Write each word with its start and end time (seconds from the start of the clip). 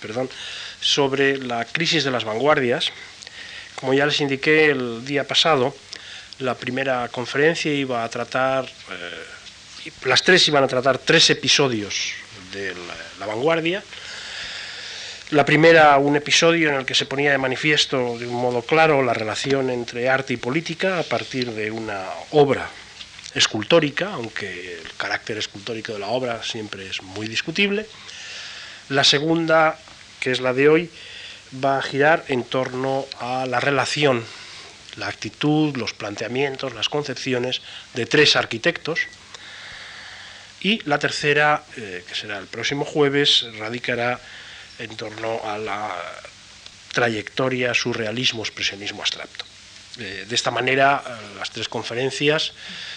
perdón, 0.00 0.28
sobre 0.80 1.38
la 1.38 1.64
crisis 1.64 2.04
de 2.04 2.10
las 2.10 2.24
vanguardias. 2.24 2.92
Como 3.74 3.94
ya 3.94 4.06
les 4.06 4.20
indiqué 4.20 4.66
el 4.70 5.04
día 5.04 5.26
pasado, 5.26 5.74
la 6.40 6.54
primera 6.54 7.08
conferencia 7.08 7.72
iba 7.72 8.04
a 8.04 8.08
tratar, 8.08 8.64
eh, 8.64 9.90
las 10.04 10.22
tres 10.22 10.46
iban 10.48 10.64
a 10.64 10.68
tratar 10.68 10.98
tres 10.98 11.30
episodios 11.30 12.12
de 12.52 12.74
la, 13.18 13.26
vanguardia. 13.26 13.82
La 15.30 15.44
primera, 15.44 15.96
un 15.98 16.16
episodio 16.16 16.70
en 16.70 16.74
el 16.74 16.84
que 16.84 16.94
se 16.94 17.06
ponía 17.06 17.30
de 17.30 17.38
manifiesto 17.38 18.18
de 18.18 18.26
un 18.26 18.34
modo 18.34 18.62
claro 18.62 19.02
la 19.02 19.14
relación 19.14 19.70
entre 19.70 20.08
arte 20.08 20.32
y 20.32 20.36
política 20.36 20.98
a 20.98 21.02
partir 21.04 21.52
de 21.52 21.70
una 21.70 22.04
obra 22.32 22.68
escultórica, 23.34 24.14
aunque 24.14 24.78
el 24.78 24.92
carácter 24.96 25.38
escultórico 25.38 25.92
de 25.92 26.00
la 26.00 26.08
obra 26.08 26.42
siempre 26.42 26.88
es 26.88 27.02
muy 27.02 27.28
discutible. 27.28 27.86
La 28.88 29.04
segunda, 29.04 29.78
que 30.20 30.30
es 30.30 30.40
la 30.40 30.52
de 30.52 30.68
hoy, 30.68 30.90
va 31.64 31.78
a 31.78 31.82
girar 31.82 32.24
en 32.28 32.44
torno 32.44 33.06
a 33.18 33.46
la 33.46 33.58
relación, 33.58 34.24
la 34.96 35.08
actitud, 35.08 35.76
los 35.76 35.94
planteamientos, 35.94 36.74
las 36.74 36.88
concepciones 36.88 37.62
de 37.94 38.06
tres 38.06 38.36
arquitectos, 38.36 39.00
y 40.60 40.80
la 40.84 40.98
tercera, 40.98 41.64
eh, 41.76 42.04
que 42.06 42.14
será 42.14 42.38
el 42.38 42.46
próximo 42.46 42.84
jueves, 42.84 43.46
radicará 43.58 44.20
en 44.78 44.94
torno 44.96 45.40
a 45.44 45.56
la 45.56 45.90
trayectoria 46.92 47.72
surrealismo-expresionismo 47.72 49.00
abstracto. 49.00 49.44
Eh, 49.98 50.26
de 50.28 50.34
esta 50.34 50.50
manera, 50.50 51.02
eh, 51.04 51.38
las 51.38 51.50
tres 51.50 51.68
conferencias 51.68 52.52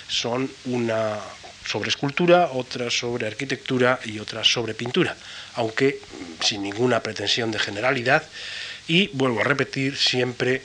son 0.08 0.52
una 0.66 1.18
sobre 1.66 1.90
escultura, 1.90 2.50
otra 2.52 2.90
sobre 2.90 3.28
arquitectura 3.28 4.00
y 4.06 4.20
otra 4.20 4.44
sobre 4.44 4.74
pintura, 4.74 5.16
aunque 5.56 6.00
sin 6.42 6.64
ninguna 6.64 7.02
pretensión 7.02 7.52
de 7.52 7.60
generalidad 7.60 8.24
y, 8.88 9.08
vuelvo 9.14 9.42
a 9.42 9.44
repetir, 9.44 9.98
siempre 9.98 10.62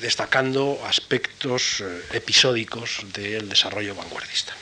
destacando 0.00 0.80
aspectos 0.86 1.84
episódicos 2.12 3.00
del 3.12 3.48
desarrollo 3.48 3.94
vanguardista. 3.94 4.54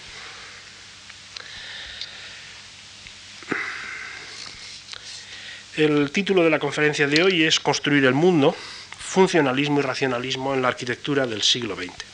El 5.76 6.10
título 6.10 6.44
de 6.44 6.50
la 6.50 6.58
conferencia 6.58 7.06
de 7.06 7.22
hoy 7.22 7.44
es 7.44 7.58
Construir 7.58 8.04
el 8.04 8.12
mundo, 8.12 8.54
funcionalismo 8.98 9.80
y 9.80 9.82
racionalismo 9.82 10.52
en 10.52 10.60
la 10.60 10.68
arquitectura 10.68 11.26
del 11.26 11.40
siglo 11.40 11.76
XX. 11.76 12.11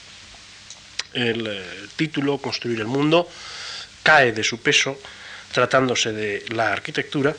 El 1.12 1.46
eh, 1.46 1.62
título, 1.96 2.38
Construir 2.38 2.80
el 2.80 2.86
mundo, 2.86 3.28
cae 4.02 4.32
de 4.32 4.44
su 4.44 4.60
peso 4.60 4.98
tratándose 5.52 6.12
de 6.12 6.44
la 6.50 6.72
arquitectura, 6.72 7.34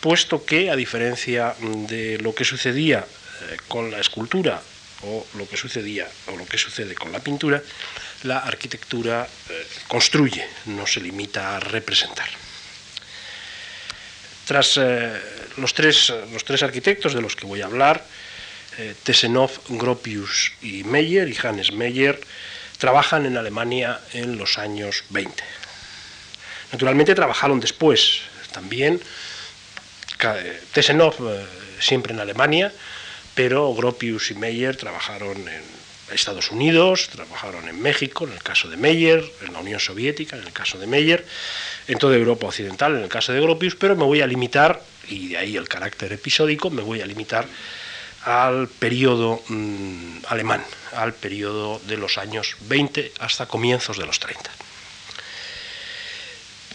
puesto 0.00 0.44
que, 0.44 0.70
a 0.70 0.76
diferencia 0.76 1.54
de 1.60 2.18
lo 2.18 2.34
que 2.34 2.44
sucedía 2.44 3.00
eh, 3.00 3.56
con 3.66 3.90
la 3.90 3.98
escultura 3.98 4.62
o 5.02 5.26
lo 5.34 5.48
que 5.48 5.56
sucedía 5.56 6.08
o 6.28 6.36
lo 6.36 6.46
que 6.46 6.58
sucede 6.58 6.94
con 6.94 7.12
la 7.12 7.18
pintura, 7.20 7.62
la 8.22 8.38
arquitectura 8.38 9.26
eh, 9.26 9.66
construye, 9.88 10.46
no 10.66 10.86
se 10.86 11.00
limita 11.00 11.56
a 11.56 11.60
representar. 11.60 12.28
Tras 14.46 14.78
los, 15.56 15.74
tres, 15.74 16.14
los 16.32 16.44
tres 16.44 16.62
arquitectos 16.62 17.12
de 17.12 17.20
los 17.20 17.34
que 17.34 17.46
voy 17.46 17.62
a 17.62 17.66
hablar, 17.66 18.06
Tesenov, 19.02 19.50
Gropius 19.70 20.52
y 20.62 20.84
Meyer, 20.84 21.26
y 21.26 21.36
Hannes 21.42 21.72
Meyer, 21.72 22.20
trabajan 22.78 23.26
en 23.26 23.36
Alemania 23.36 24.00
en 24.12 24.36
los 24.36 24.58
años 24.58 25.04
20. 25.10 25.42
Naturalmente 26.72 27.14
trabajaron 27.14 27.60
después 27.60 28.20
también, 28.52 29.00
eh, 30.22 30.60
Tesenov 30.72 31.14
siempre 31.80 32.12
en 32.12 32.20
Alemania, 32.20 32.72
pero 33.34 33.74
Gropius 33.74 34.30
y 34.30 34.34
Meyer 34.34 34.76
trabajaron 34.76 35.36
en 35.48 35.62
Estados 36.12 36.50
Unidos, 36.50 37.08
trabajaron 37.08 37.68
en 37.68 37.80
México, 37.80 38.24
en 38.24 38.32
el 38.32 38.42
caso 38.42 38.68
de 38.68 38.76
Meyer, 38.76 39.24
en 39.44 39.52
la 39.52 39.58
Unión 39.58 39.80
Soviética, 39.80 40.36
en 40.36 40.42
el 40.42 40.52
caso 40.52 40.78
de 40.78 40.86
Meyer, 40.86 41.26
en 41.88 41.98
toda 41.98 42.16
Europa 42.16 42.46
Occidental, 42.46 42.96
en 42.96 43.02
el 43.02 43.08
caso 43.08 43.32
de 43.32 43.40
Gropius, 43.40 43.74
pero 43.74 43.96
me 43.96 44.04
voy 44.04 44.20
a 44.20 44.26
limitar, 44.26 44.82
y 45.08 45.28
de 45.28 45.38
ahí 45.38 45.56
el 45.56 45.68
carácter 45.68 46.12
episódico, 46.12 46.70
me 46.70 46.82
voy 46.82 47.00
a 47.00 47.06
limitar 47.06 47.46
al 48.26 48.68
periodo 48.68 49.40
mm, 49.48 50.26
alemán, 50.26 50.62
al 50.96 51.14
periodo 51.14 51.80
de 51.86 51.96
los 51.96 52.18
años 52.18 52.56
20 52.62 53.12
hasta 53.20 53.46
comienzos 53.46 53.96
de 53.98 54.04
los 54.04 54.18
30. 54.18 54.50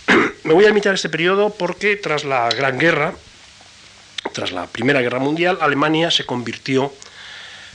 Me 0.45 0.53
voy 0.53 0.63
a 0.63 0.69
limitar 0.69 0.93
a 0.93 0.95
este 0.95 1.09
periodo 1.09 1.53
porque 1.53 1.97
tras 1.97 2.23
la 2.23 2.47
Gran 2.49 2.79
Guerra, 2.79 3.13
tras 4.33 4.53
la 4.53 4.65
Primera 4.67 5.01
Guerra 5.01 5.19
Mundial, 5.19 5.57
Alemania 5.59 6.09
se 6.09 6.25
convirtió 6.25 6.93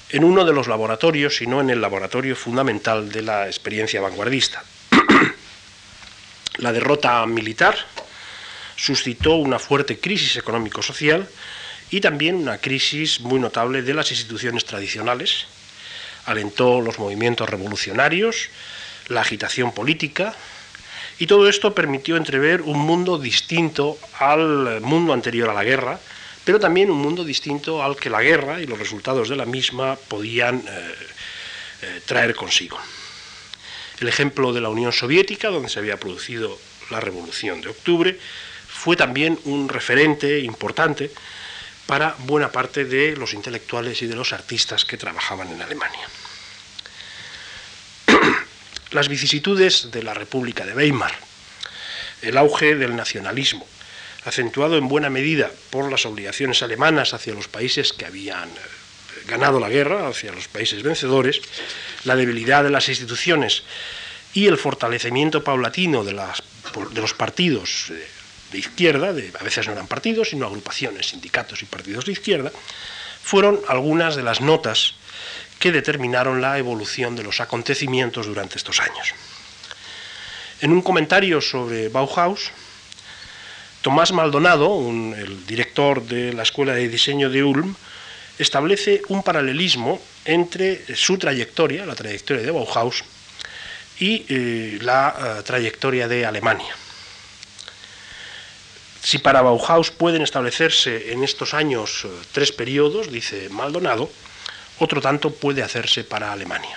en 0.08 0.24
uno 0.24 0.46
de 0.46 0.54
los 0.54 0.68
laboratorios, 0.68 1.42
y 1.42 1.46
no 1.46 1.60
en 1.60 1.68
el 1.68 1.82
laboratorio 1.82 2.34
fundamental 2.34 3.12
de 3.12 3.22
la 3.22 3.46
experiencia 3.46 4.00
vanguardista. 4.00 4.64
la 6.56 6.72
derrota 6.72 7.26
militar 7.26 7.76
suscitó 8.76 9.34
una 9.34 9.58
fuerte 9.58 9.98
crisis 9.98 10.36
económico-social 10.36 11.28
y 11.90 12.00
también 12.00 12.34
una 12.34 12.58
crisis 12.58 13.20
muy 13.20 13.38
notable 13.38 13.82
de 13.82 13.94
las 13.94 14.10
instituciones 14.10 14.64
tradicionales. 14.64 15.46
Alentó 16.24 16.80
los 16.80 16.98
movimientos 16.98 17.48
revolucionarios, 17.48 18.48
la 19.08 19.20
agitación 19.20 19.72
política, 19.72 20.34
y 21.18 21.26
todo 21.26 21.48
esto 21.48 21.74
permitió 21.74 22.16
entrever 22.16 22.62
un 22.62 22.78
mundo 22.78 23.18
distinto 23.18 23.98
al 24.18 24.80
mundo 24.82 25.12
anterior 25.12 25.48
a 25.48 25.54
la 25.54 25.64
guerra, 25.64 25.98
pero 26.44 26.60
también 26.60 26.90
un 26.90 26.98
mundo 26.98 27.24
distinto 27.24 27.82
al 27.82 27.96
que 27.96 28.10
la 28.10 28.22
guerra 28.22 28.60
y 28.60 28.66
los 28.66 28.78
resultados 28.78 29.28
de 29.28 29.36
la 29.36 29.46
misma 29.46 29.96
podían 30.08 30.58
eh, 30.58 30.94
eh, 31.82 32.00
traer 32.04 32.34
consigo. 32.34 32.78
El 33.98 34.08
ejemplo 34.08 34.52
de 34.52 34.60
la 34.60 34.68
Unión 34.68 34.92
Soviética, 34.92 35.48
donde 35.48 35.70
se 35.70 35.78
había 35.78 35.98
producido 35.98 36.58
la 36.90 37.00
Revolución 37.00 37.62
de 37.62 37.68
Octubre, 37.68 38.18
fue 38.68 38.94
también 38.94 39.38
un 39.44 39.68
referente 39.68 40.40
importante 40.40 41.10
para 41.86 42.16
buena 42.18 42.50
parte 42.50 42.84
de 42.84 43.16
los 43.16 43.32
intelectuales 43.32 44.02
y 44.02 44.06
de 44.06 44.16
los 44.16 44.32
artistas 44.32 44.84
que 44.84 44.96
trabajaban 44.96 45.50
en 45.52 45.62
Alemania. 45.62 46.08
Las 48.90 49.08
vicisitudes 49.08 49.90
de 49.90 50.02
la 50.02 50.14
República 50.14 50.64
de 50.64 50.74
Weimar, 50.74 51.14
el 52.22 52.36
auge 52.38 52.74
del 52.76 52.96
nacionalismo, 52.96 53.66
acentuado 54.24 54.76
en 54.76 54.88
buena 54.88 55.10
medida 55.10 55.50
por 55.70 55.90
las 55.90 56.06
obligaciones 56.06 56.62
alemanas 56.62 57.14
hacia 57.14 57.34
los 57.34 57.46
países 57.46 57.92
que 57.92 58.06
habían 58.06 58.48
eh, 58.48 58.52
ganado 59.28 59.60
la 59.60 59.68
guerra, 59.68 60.08
hacia 60.08 60.32
los 60.32 60.48
países 60.48 60.82
vencedores, 60.82 61.40
la 62.04 62.16
debilidad 62.16 62.64
de 62.64 62.70
las 62.70 62.88
instituciones 62.88 63.62
y 64.34 64.46
el 64.46 64.58
fortalecimiento 64.58 65.44
paulatino 65.44 66.04
de, 66.04 66.12
los 66.12 67.14
partidos 67.14 67.90
eh, 67.90 68.08
de 68.52 68.58
izquierda, 68.58 69.08
a 69.08 69.44
veces 69.44 69.66
no 69.66 69.72
eran 69.72 69.86
partidos, 69.86 70.30
sino 70.30 70.46
agrupaciones, 70.46 71.08
sindicatos 71.08 71.62
y 71.62 71.66
partidos 71.66 72.04
de 72.06 72.12
izquierda, 72.12 72.52
fueron 73.22 73.60
algunas 73.68 74.16
de 74.16 74.22
las 74.22 74.40
notas 74.40 74.94
que 75.58 75.72
determinaron 75.72 76.40
la 76.40 76.58
evolución 76.58 77.16
de 77.16 77.22
los 77.22 77.40
acontecimientos 77.40 78.26
durante 78.26 78.56
estos 78.56 78.80
años. 78.80 79.14
En 80.60 80.72
un 80.72 80.82
comentario 80.82 81.40
sobre 81.40 81.88
Bauhaus, 81.88 82.50
Tomás 83.82 84.12
Maldonado, 84.12 84.90
el 84.90 85.46
director 85.46 86.02
de 86.02 86.32
la 86.32 86.42
Escuela 86.42 86.74
de 86.74 86.88
Diseño 86.88 87.30
de 87.30 87.44
Ulm, 87.44 87.74
establece 88.38 89.02
un 89.08 89.22
paralelismo 89.22 90.00
entre 90.24 90.96
su 90.96 91.18
trayectoria, 91.18 91.86
la 91.86 91.94
trayectoria 91.94 92.42
de 92.42 92.50
Bauhaus, 92.50 93.04
y 93.98 94.26
eh, 94.28 94.78
la 94.82 95.38
eh, 95.38 95.42
trayectoria 95.42 96.08
de 96.08 96.26
Alemania. 96.26 96.74
Si 99.06 99.18
para 99.18 99.40
Bauhaus 99.40 99.92
pueden 99.92 100.22
establecerse 100.22 101.12
en 101.12 101.22
estos 101.22 101.54
años 101.54 102.02
eh, 102.04 102.08
tres 102.32 102.50
periodos, 102.50 103.06
dice 103.06 103.48
Maldonado, 103.50 104.10
otro 104.80 105.00
tanto 105.00 105.30
puede 105.30 105.62
hacerse 105.62 106.02
para 106.02 106.32
Alemania. 106.32 106.76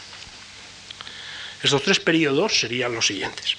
Estos 1.64 1.82
tres 1.82 2.00
periodos 2.00 2.60
serían 2.60 2.94
los 2.94 3.08
siguientes. 3.08 3.58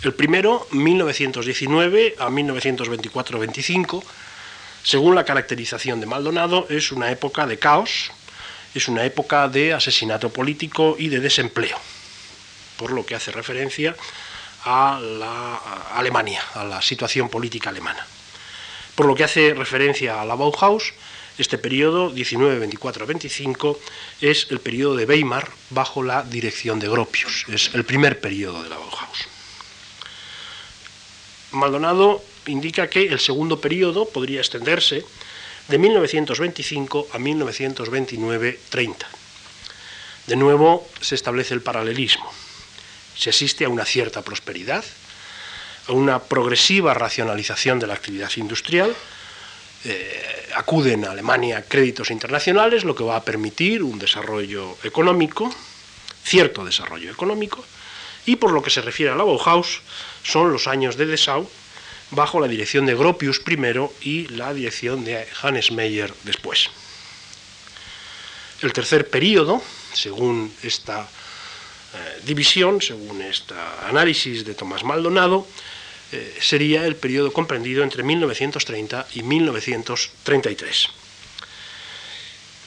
El 0.00 0.14
primero, 0.14 0.66
1919 0.70 2.16
a 2.18 2.30
1924-25, 2.30 4.02
según 4.82 5.14
la 5.14 5.26
caracterización 5.26 6.00
de 6.00 6.06
Maldonado, 6.06 6.66
es 6.70 6.90
una 6.90 7.10
época 7.10 7.46
de 7.46 7.58
caos, 7.58 8.12
es 8.74 8.88
una 8.88 9.04
época 9.04 9.48
de 9.48 9.74
asesinato 9.74 10.30
político 10.30 10.96
y 10.98 11.10
de 11.10 11.20
desempleo, 11.20 11.76
por 12.78 12.92
lo 12.92 13.04
que 13.04 13.14
hace 13.14 13.30
referencia 13.30 13.94
a 14.64 14.98
la 15.00 15.56
Alemania, 15.94 16.42
a 16.54 16.64
la 16.64 16.82
situación 16.82 17.28
política 17.28 17.70
alemana. 17.70 18.06
Por 18.94 19.06
lo 19.06 19.14
que 19.14 19.24
hace 19.24 19.54
referencia 19.54 20.20
a 20.20 20.24
la 20.24 20.34
Bauhaus, 20.34 20.94
este 21.36 21.58
periodo, 21.58 22.12
19-24-25, 22.14 23.76
es 24.20 24.46
el 24.50 24.60
periodo 24.60 24.96
de 24.96 25.04
Weimar 25.04 25.50
bajo 25.70 26.02
la 26.02 26.22
dirección 26.22 26.78
de 26.78 26.88
Gropius, 26.88 27.46
es 27.48 27.74
el 27.74 27.84
primer 27.84 28.20
periodo 28.20 28.62
de 28.62 28.68
la 28.68 28.76
Bauhaus. 28.76 29.28
Maldonado 31.50 32.22
indica 32.46 32.88
que 32.88 33.06
el 33.06 33.20
segundo 33.20 33.60
periodo 33.60 34.08
podría 34.08 34.40
extenderse 34.40 35.04
de 35.68 35.78
1925 35.78 37.08
a 37.12 37.18
1929-30. 37.18 38.94
De 40.26 40.36
nuevo 40.36 40.86
se 41.00 41.14
establece 41.14 41.54
el 41.54 41.62
paralelismo. 41.62 42.30
Se 43.16 43.30
asiste 43.30 43.64
a 43.64 43.68
una 43.68 43.84
cierta 43.84 44.22
prosperidad, 44.22 44.84
a 45.88 45.92
una 45.92 46.18
progresiva 46.18 46.94
racionalización 46.94 47.78
de 47.78 47.86
la 47.86 47.94
actividad 47.94 48.30
industrial, 48.36 48.94
eh, 49.84 50.50
acuden 50.54 51.04
a 51.04 51.10
Alemania 51.10 51.64
créditos 51.68 52.10
internacionales, 52.10 52.84
lo 52.84 52.94
que 52.94 53.04
va 53.04 53.16
a 53.16 53.24
permitir 53.24 53.82
un 53.82 53.98
desarrollo 53.98 54.78
económico, 54.82 55.54
cierto 56.24 56.64
desarrollo 56.64 57.10
económico, 57.10 57.64
y 58.24 58.36
por 58.36 58.52
lo 58.52 58.62
que 58.62 58.70
se 58.70 58.80
refiere 58.80 59.12
a 59.12 59.16
la 59.16 59.24
Bauhaus, 59.24 59.82
son 60.22 60.52
los 60.52 60.66
años 60.66 60.96
de 60.96 61.06
Dessau, 61.06 61.48
bajo 62.10 62.40
la 62.40 62.48
dirección 62.48 62.86
de 62.86 62.94
Gropius 62.94 63.40
primero 63.40 63.92
y 64.00 64.28
la 64.28 64.54
dirección 64.54 65.04
de 65.04 65.26
Hannes 65.42 65.72
Meyer 65.72 66.14
después. 66.22 66.70
El 68.62 68.72
tercer 68.72 69.10
periodo, 69.10 69.62
según 69.92 70.54
esta 70.62 71.06
eh, 71.94 72.20
división, 72.24 72.82
según 72.82 73.22
este 73.22 73.54
análisis 73.86 74.44
de 74.44 74.54
Tomás 74.54 74.84
Maldonado, 74.84 75.46
eh, 76.12 76.36
sería 76.40 76.86
el 76.86 76.96
periodo 76.96 77.32
comprendido 77.32 77.82
entre 77.82 78.02
1930 78.02 79.06
y 79.14 79.22
1933. 79.22 80.88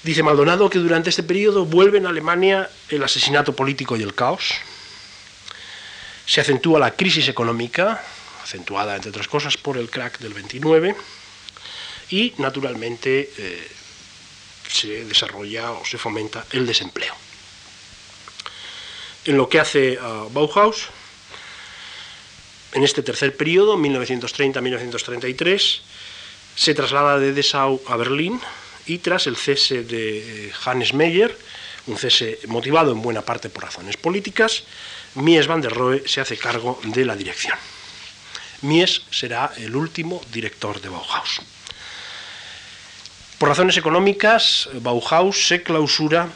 Dice 0.03 0.23
Maldonado 0.23 0.69
que 0.69 0.79
durante 0.79 1.09
este 1.09 1.23
periodo 1.23 1.65
vuelven 1.65 2.05
a 2.05 2.09
Alemania 2.09 2.69
el 2.89 3.03
asesinato 3.03 3.55
político 3.55 3.97
y 3.97 4.03
el 4.03 4.15
caos, 4.15 4.53
se 6.25 6.41
acentúa 6.41 6.79
la 6.79 6.91
crisis 6.91 7.27
económica, 7.27 8.03
acentuada 8.43 8.95
entre 8.95 9.09
otras 9.09 9.27
cosas 9.27 9.57
por 9.57 9.77
el 9.77 9.89
crack 9.89 10.19
del 10.19 10.33
29, 10.33 10.95
y 12.09 12.33
naturalmente 12.37 13.31
eh, 13.37 13.67
se 14.69 15.05
desarrolla 15.05 15.71
o 15.71 15.85
se 15.85 15.97
fomenta 15.97 16.45
el 16.51 16.65
desempleo. 16.65 17.26
En 19.27 19.35
lo 19.35 19.49
que 19.49 19.59
hace 19.59 19.99
a 20.01 20.23
Bauhaus, 20.31 20.87
en 22.71 22.83
este 22.83 23.03
tercer 23.03 23.35
periodo, 23.35 23.77
1930-1933, 23.77 25.81
se 26.55 26.73
traslada 26.73 27.19
de 27.19 27.33
Dessau 27.33 27.81
a 27.87 27.97
Berlín 27.97 28.39
y 28.85 28.99
tras 28.99 29.27
el 29.27 29.35
cese 29.35 29.83
de 29.83 30.53
Hannes 30.63 30.93
Meyer, 30.93 31.37
un 31.87 31.97
cese 31.97 32.39
motivado 32.47 32.93
en 32.93 33.01
buena 33.01 33.21
parte 33.21 33.49
por 33.49 33.63
razones 33.63 33.97
políticas, 33.97 34.63
Mies 35.15 35.47
van 35.47 35.59
der 35.59 35.73
Rohe 35.73 36.07
se 36.07 36.21
hace 36.21 36.37
cargo 36.37 36.79
de 36.83 37.03
la 37.03 37.17
dirección. 37.17 37.57
Mies 38.61 39.01
será 39.11 39.51
el 39.57 39.75
último 39.75 40.21
director 40.31 40.79
de 40.79 40.87
Bauhaus. 40.87 41.41
Por 43.37 43.49
razones 43.49 43.75
económicas, 43.75 44.69
Bauhaus 44.79 45.47
se 45.47 45.63
clausura 45.63 46.29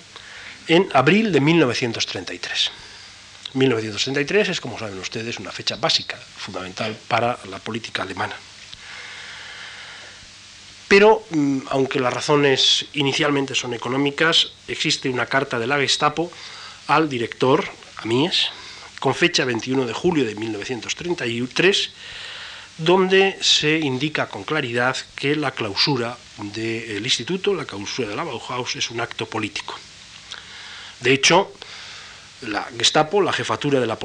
en 0.68 0.90
abril 0.94 1.32
de 1.32 1.42
1933. 1.42 2.72
1933 3.54 4.50
es, 4.50 4.62
como 4.62 4.80
saben 4.80 5.00
ustedes, 5.00 5.40
una 5.40 5.52
fecha 5.52 5.76
básica, 5.76 6.18
fundamental 6.18 6.98
para 7.08 7.38
la 7.50 7.60
política 7.60 8.04
alemana. 8.04 8.36
Pero, 10.88 11.24
mm, 11.30 11.60
aunque 11.70 12.00
las 12.00 12.14
razones 12.14 12.86
inicialmente 12.94 13.56
son 13.56 13.74
económicas, 13.74 14.52
existe 14.68 15.10
una 15.10 15.26
carta 15.26 15.60
de 15.60 15.68
la 15.68 15.78
Gestapo 15.78 16.32
al 16.88 17.08
director, 17.08 17.66
a 17.98 18.04
con 19.00 19.16
fecha 19.16 19.46
21 19.46 19.86
de 19.86 19.94
julio 19.94 20.26
de 20.26 20.36
1933, 20.36 21.92
donde 22.78 23.38
se 23.42 23.80
indica 23.80 24.28
con 24.28 24.44
claridad 24.44 24.98
que 25.16 25.36
la 25.36 25.52
clausura 25.52 26.18
del 26.38 27.04
instituto, 27.04 27.54
la 27.54 27.66
clausura 27.66 28.10
de 28.10 28.16
la 28.16 28.24
Bauhaus, 28.24 28.76
es 28.76 28.92
un 28.92 29.00
acto 29.02 29.26
político. 29.28 29.80
De 31.02 31.14
hecho, 31.14 31.52
la 32.42 32.68
Gestapo, 32.78 33.22
la 33.22 33.34
jefatura 33.34 33.80
de 33.80 33.88
la, 33.88 33.98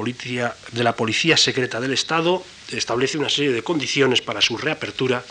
policía, 0.95 1.37
Secreta 1.37 1.79
del 1.79 1.93
Estado, 1.93 2.43
establece 2.71 3.17
una 3.17 3.29
serie 3.29 3.51
de 3.51 3.63
condiciones 3.63 4.21
para 4.21 4.41
su 4.41 4.57
reapertura 4.57 5.23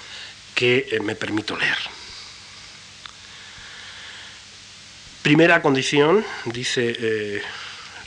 que 0.54 0.88
eh, 0.90 1.00
me 1.00 1.14
permito 1.14 1.56
leer. 1.56 1.76
Primera 5.22 5.60
condición, 5.60 6.24
dice 6.46 6.96
eh, 6.98 7.42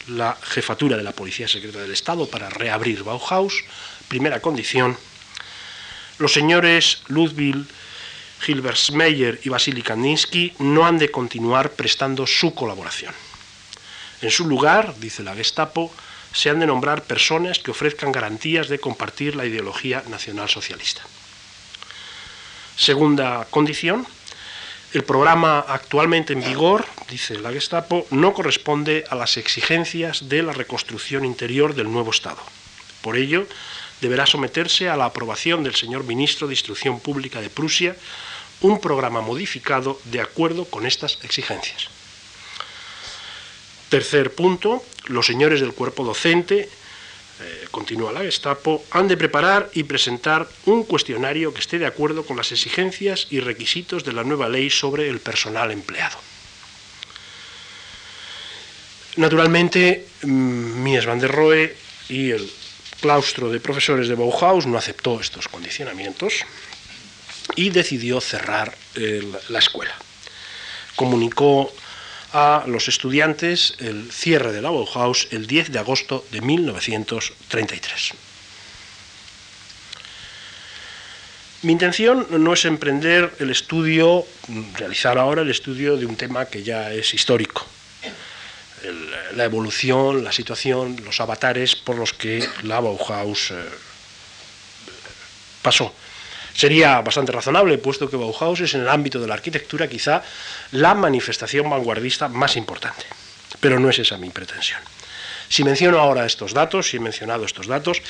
la 0.07 0.37
jefatura 0.41 0.97
de 0.97 1.03
la 1.03 1.11
Policía 1.11 1.47
Secreta 1.47 1.79
del 1.79 1.91
Estado 1.91 2.29
para 2.29 2.49
reabrir 2.49 3.03
Bauhaus. 3.03 3.63
Primera 4.07 4.39
condición, 4.41 4.97
los 6.17 6.33
señores 6.33 7.03
Ludwig, 7.07 7.65
Hilbersmeyer 8.47 9.39
y 9.43 9.49
Vasily 9.49 9.81
Kandinsky 9.81 10.53
no 10.59 10.85
han 10.85 10.97
de 10.97 11.11
continuar 11.11 11.71
prestando 11.71 12.25
su 12.25 12.55
colaboración. 12.55 13.13
En 14.21 14.31
su 14.31 14.45
lugar, 14.45 14.95
dice 14.99 15.23
la 15.23 15.35
Gestapo, 15.35 15.91
se 16.33 16.49
han 16.49 16.59
de 16.59 16.67
nombrar 16.67 17.03
personas 17.03 17.59
que 17.59 17.71
ofrezcan 17.71 18.11
garantías 18.11 18.67
de 18.67 18.79
compartir 18.79 19.35
la 19.35 19.45
ideología 19.45 20.03
nacionalsocialista. 20.09 21.01
Segunda 22.75 23.47
condición, 23.49 24.05
el 24.93 25.03
programa 25.03 25.59
actualmente 25.59 26.33
en 26.33 26.43
vigor, 26.43 26.85
dice 27.09 27.37
la 27.39 27.51
Gestapo, 27.51 28.07
no 28.09 28.33
corresponde 28.33 29.05
a 29.09 29.15
las 29.15 29.37
exigencias 29.37 30.29
de 30.29 30.43
la 30.43 30.53
reconstrucción 30.53 31.25
interior 31.25 31.75
del 31.75 31.91
nuevo 31.91 32.11
Estado. 32.11 32.41
Por 33.01 33.17
ello, 33.17 33.47
deberá 34.01 34.25
someterse 34.25 34.89
a 34.89 34.97
la 34.97 35.05
aprobación 35.05 35.63
del 35.63 35.75
señor 35.75 36.03
ministro 36.03 36.47
de 36.47 36.53
Instrucción 36.53 36.99
Pública 36.99 37.41
de 37.41 37.49
Prusia 37.49 37.95
un 38.61 38.79
programa 38.81 39.21
modificado 39.21 39.99
de 40.05 40.21
acuerdo 40.21 40.65
con 40.65 40.85
estas 40.85 41.19
exigencias. 41.23 41.89
Tercer 43.89 44.31
punto, 44.31 44.83
los 45.07 45.25
señores 45.25 45.61
del 45.61 45.73
cuerpo 45.73 46.03
docente 46.03 46.69
eh, 47.41 47.67
continúa 47.71 48.11
la 48.11 48.21
Gestapo, 48.21 48.83
han 48.91 49.07
de 49.07 49.17
preparar 49.17 49.71
y 49.73 49.83
presentar 49.83 50.47
un 50.65 50.83
cuestionario 50.83 51.53
que 51.53 51.61
esté 51.61 51.79
de 51.79 51.87
acuerdo 51.87 52.23
con 52.23 52.37
las 52.37 52.51
exigencias 52.51 53.27
y 53.31 53.39
requisitos 53.39 54.03
de 54.03 54.13
la 54.13 54.23
nueva 54.23 54.47
ley 54.47 54.69
sobre 54.69 55.09
el 55.09 55.19
personal 55.19 55.71
empleado. 55.71 56.17
Naturalmente, 59.15 60.05
mm, 60.21 60.83
Mies 60.83 61.05
van 61.05 61.19
der 61.19 61.31
Rohe 61.31 61.75
y 62.09 62.29
el 62.29 62.45
claustro 63.01 63.49
de 63.49 63.59
profesores 63.59 64.07
de 64.07 64.15
Bauhaus 64.15 64.67
no 64.67 64.77
aceptó 64.77 65.19
estos 65.19 65.47
condicionamientos 65.47 66.45
y 67.55 67.69
decidió 67.71 68.21
cerrar 68.21 68.77
la 69.49 69.59
escuela. 69.59 69.95
Comunicó 70.95 71.73
a 72.33 72.63
los 72.67 72.87
estudiantes 72.87 73.75
el 73.79 74.11
cierre 74.11 74.51
de 74.51 74.61
la 74.61 74.69
Bauhaus 74.69 75.27
el 75.31 75.47
10 75.47 75.71
de 75.71 75.79
agosto 75.79 76.25
de 76.31 76.41
1933. 76.41 78.13
Mi 81.61 81.73
intención 81.73 82.27
no 82.29 82.53
es 82.53 82.63
emprender 82.65 83.33
el 83.39 83.49
estudio, 83.49 84.25
realizar 84.77 85.17
ahora 85.17 85.41
el 85.41 85.49
estudio 85.49 85.97
de 85.97 86.05
un 86.05 86.15
tema 86.15 86.45
que 86.45 86.63
ya 86.63 86.93
es 86.93 87.13
histórico, 87.13 87.65
la 89.35 89.43
evolución, 89.43 90.23
la 90.23 90.31
situación, 90.31 90.95
los 91.03 91.19
avatares 91.19 91.75
por 91.75 91.97
los 91.97 92.13
que 92.13 92.47
la 92.63 92.79
Bauhaus 92.79 93.51
eh, 93.51 93.55
pasó 95.61 95.93
sería 96.59 96.99
bastante 96.99 97.31
razonable, 97.31 97.77
puesto 97.77 98.09
que 98.09 98.17
Bauhaus 98.17 98.59
es 98.59 98.73
en 98.73 98.81
el 98.81 98.89
ámbito 98.89 99.21
de 99.21 99.27
la 99.27 99.35
arquitectura 99.35 99.87
quizá 99.87 100.21
la 100.73 100.93
manifestación 100.93 101.69
vanguardista 101.69 102.27
más 102.27 102.57
importante. 102.57 103.05
Pero 103.61 103.79
no 103.79 103.89
es 103.89 103.99
esa 103.99 104.17
mi 104.17 104.29
pretensión. 104.29 104.81
Si 105.47 105.63
menciono 105.63 105.99
ahora 105.99 106.25
estos 106.25 106.53
datos, 106.53 106.89
si 106.89 106.97
he 106.97 106.99
mencionado 106.99 107.45
estos 107.45 107.67
datos, 107.67 108.01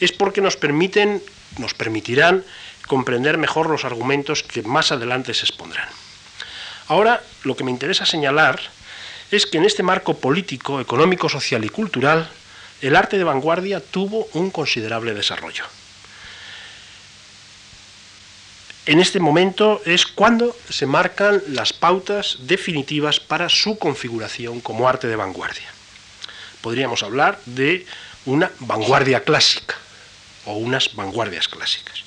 es 0.00 0.12
porque 0.12 0.40
nos 0.40 0.56
permiten, 0.56 1.22
nos 1.58 1.74
permitirán 1.74 2.42
comprender 2.86 3.36
mejor 3.36 3.68
los 3.68 3.84
argumentos 3.84 4.44
que 4.44 4.62
más 4.62 4.92
adelante 4.92 5.34
se 5.34 5.44
expondrán. 5.44 5.88
Ahora, 6.88 7.22
lo 7.44 7.54
que 7.54 7.64
me 7.64 7.70
interesa 7.70 8.06
señalar 8.06 8.60
es 9.30 9.44
que 9.44 9.58
en 9.58 9.66
este 9.66 9.82
marco 9.82 10.16
político, 10.16 10.80
económico, 10.80 11.28
social 11.28 11.66
y 11.66 11.68
cultural, 11.68 12.30
el 12.80 12.96
arte 12.96 13.18
de 13.18 13.24
vanguardia 13.24 13.80
tuvo 13.80 14.26
un 14.32 14.50
considerable 14.50 15.12
desarrollo. 15.12 15.64
En 18.86 18.98
este 18.98 19.20
momento 19.20 19.82
es 19.84 20.06
cuando 20.06 20.56
se 20.68 20.86
marcan 20.86 21.42
las 21.48 21.72
pautas 21.72 22.38
definitivas 22.40 23.20
para 23.20 23.48
su 23.48 23.78
configuración 23.78 24.60
como 24.60 24.88
arte 24.88 25.06
de 25.06 25.16
vanguardia. 25.16 25.68
Podríamos 26.62 27.02
hablar 27.02 27.38
de 27.46 27.86
una 28.26 28.50
vanguardia 28.60 29.22
clásica 29.22 29.76
o 30.46 30.54
unas 30.54 30.94
vanguardias 30.94 31.48
clásicas. 31.48 32.04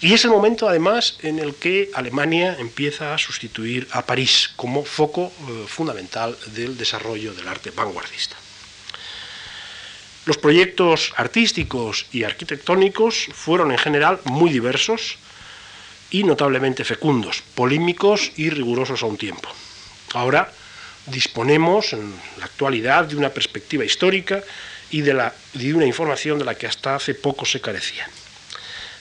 Y 0.00 0.12
es 0.12 0.24
el 0.24 0.30
momento, 0.30 0.68
además, 0.68 1.18
en 1.22 1.38
el 1.38 1.54
que 1.54 1.90
Alemania 1.94 2.56
empieza 2.58 3.14
a 3.14 3.18
sustituir 3.18 3.88
a 3.92 4.04
París 4.04 4.50
como 4.54 4.84
foco 4.84 5.32
eh, 5.48 5.64
fundamental 5.66 6.36
del 6.48 6.76
desarrollo 6.76 7.32
del 7.32 7.48
arte 7.48 7.70
vanguardista. 7.70 8.36
Los 10.26 10.38
proyectos 10.38 11.12
artísticos 11.16 12.06
y 12.10 12.24
arquitectónicos 12.24 13.28
fueron 13.32 13.70
en 13.70 13.78
general 13.78 14.18
muy 14.24 14.50
diversos 14.50 15.18
y 16.10 16.24
notablemente 16.24 16.84
fecundos, 16.84 17.42
polímicos 17.54 18.32
y 18.36 18.50
rigurosos 18.50 19.04
a 19.04 19.06
un 19.06 19.16
tiempo. 19.16 19.48
Ahora 20.14 20.52
disponemos 21.06 21.92
en 21.92 22.12
la 22.38 22.46
actualidad 22.46 23.04
de 23.04 23.14
una 23.14 23.30
perspectiva 23.30 23.84
histórica 23.84 24.42
y 24.90 25.02
de, 25.02 25.14
la, 25.14 25.32
de 25.54 25.72
una 25.72 25.86
información 25.86 26.40
de 26.40 26.44
la 26.44 26.56
que 26.56 26.66
hasta 26.66 26.96
hace 26.96 27.14
poco 27.14 27.46
se 27.46 27.60
carecía. 27.60 28.10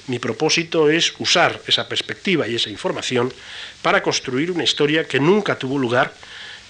Mi 0.05 0.20
propósito 0.20 0.91
es 0.91 1.12
usar 1.17 1.60
esa 1.65 1.89
perspectiva 1.89 2.48
y 2.48 2.53
esa 2.53 2.70
información 2.70 3.34
para 3.82 4.03
construir 4.03 4.51
una 4.51 4.63
historia 4.63 5.08
que 5.08 5.20
nunca 5.20 5.58
tuvo 5.58 5.79
lugar, 5.79 6.13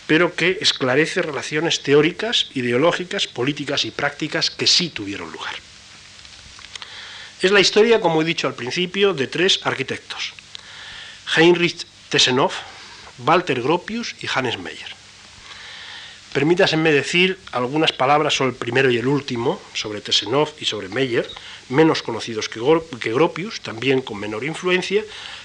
pero 0.07 0.35
que 0.35 0.57
esclarece 0.61 1.21
relaciones 1.21 1.81
teóricas, 1.81 2.49
ideológicas, 2.53 3.27
políticas 3.27 3.85
y 3.85 3.91
prácticas 3.91 4.51
que 4.51 4.67
sí 4.67 4.89
tuvieron 4.89 5.31
lugar. 5.31 5.55
Es 7.41 7.51
la 7.51 7.59
historia, 7.59 7.99
como 7.99 8.21
he 8.21 8.25
dicho 8.25 8.47
al 8.47 8.55
principio, 8.55 9.13
de 9.13 9.27
tres 9.27 9.59
arquitectos, 9.63 10.33
Heinrich 11.35 11.85
Tessenhoff, 12.09 12.55
Walter 13.19 13.61
Gropius 13.61 14.15
y 14.21 14.27
Hannes 14.33 14.57
Meyer. 14.57 14.95
Permítaseme 16.33 16.91
decir 16.91 17.39
algunas 17.53 17.93
palabras 17.93 18.33
sobre 18.33 18.51
el 18.51 18.57
primero 18.57 18.91
y 18.91 18.97
el 18.97 19.07
último, 19.07 19.61
sobre 19.73 20.01
Tessenhoff 20.01 20.61
y 20.61 20.65
sobre 20.65 20.89
Meyer, 20.89 21.29
menos 21.69 22.03
conocidos 22.03 22.49
que, 22.49 22.59
Gropius, 23.13 23.61
también 23.61 24.01
con 24.01 24.19
menor 24.19 24.43
influencia, 24.43 25.03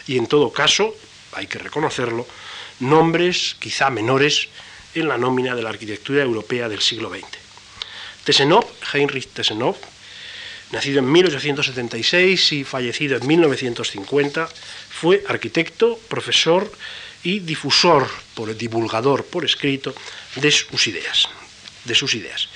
y 0.08 0.18
en 0.18 0.26
todo 0.26 0.52
caso, 0.52 0.94
hay 1.32 1.46
que 1.46 1.60
reconocerlo, 1.60 2.26
nombres 2.80 3.56
quizá 3.58 3.90
menores 3.90 4.48
en 4.94 5.08
la 5.08 5.18
nómina 5.18 5.54
de 5.54 5.62
la 5.62 5.70
arquitectura 5.70 6.22
europea 6.22 6.68
del 6.68 6.80
siglo 6.80 7.10
XX. 7.10 7.24
Tessenhoff, 8.24 8.66
Heinrich 8.92 9.28
Tessenhoff, 9.28 9.78
nacido 10.72 10.98
en 11.00 11.10
1876 11.10 12.52
y 12.52 12.64
fallecido 12.64 13.16
en 13.16 13.26
1950, 13.26 14.48
fue 14.88 15.24
arquitecto, 15.28 15.98
profesor 16.08 16.70
y 17.22 17.40
difusor, 17.40 18.08
por, 18.34 18.56
divulgador 18.56 19.24
por 19.24 19.44
escrito, 19.44 19.94
de 20.36 20.50
sus 20.50 20.86
ideas. 20.86 21.28
De 21.84 21.94
sus 21.94 22.14
ideas. 22.14 22.48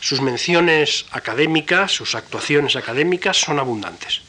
Sus 0.00 0.20
menciones 0.20 1.04
académicas, 1.10 1.92
sus 1.92 2.14
actuaciones 2.14 2.76
académicas 2.76 3.36
son 3.36 3.58
abundantes. 3.58 4.22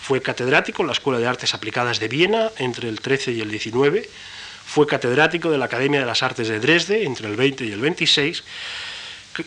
Fue 0.00 0.22
catedrático 0.22 0.82
en 0.82 0.88
la 0.88 0.94
Escuela 0.94 1.18
de 1.18 1.26
Artes 1.26 1.54
Aplicadas 1.54 2.00
de 2.00 2.08
Viena 2.08 2.50
entre 2.58 2.88
el 2.88 3.00
13 3.00 3.32
y 3.32 3.40
el 3.40 3.50
19, 3.50 4.08
fue 4.70 4.86
catedrático 4.86 5.50
de 5.50 5.58
la 5.58 5.64
Academia 5.66 6.00
de 6.00 6.06
las 6.06 6.22
Artes 6.22 6.48
de 6.48 6.60
Dresde 6.60 7.04
entre 7.04 7.28
el 7.28 7.36
20 7.36 7.64
y 7.64 7.72
el 7.72 7.80
26 7.80 8.44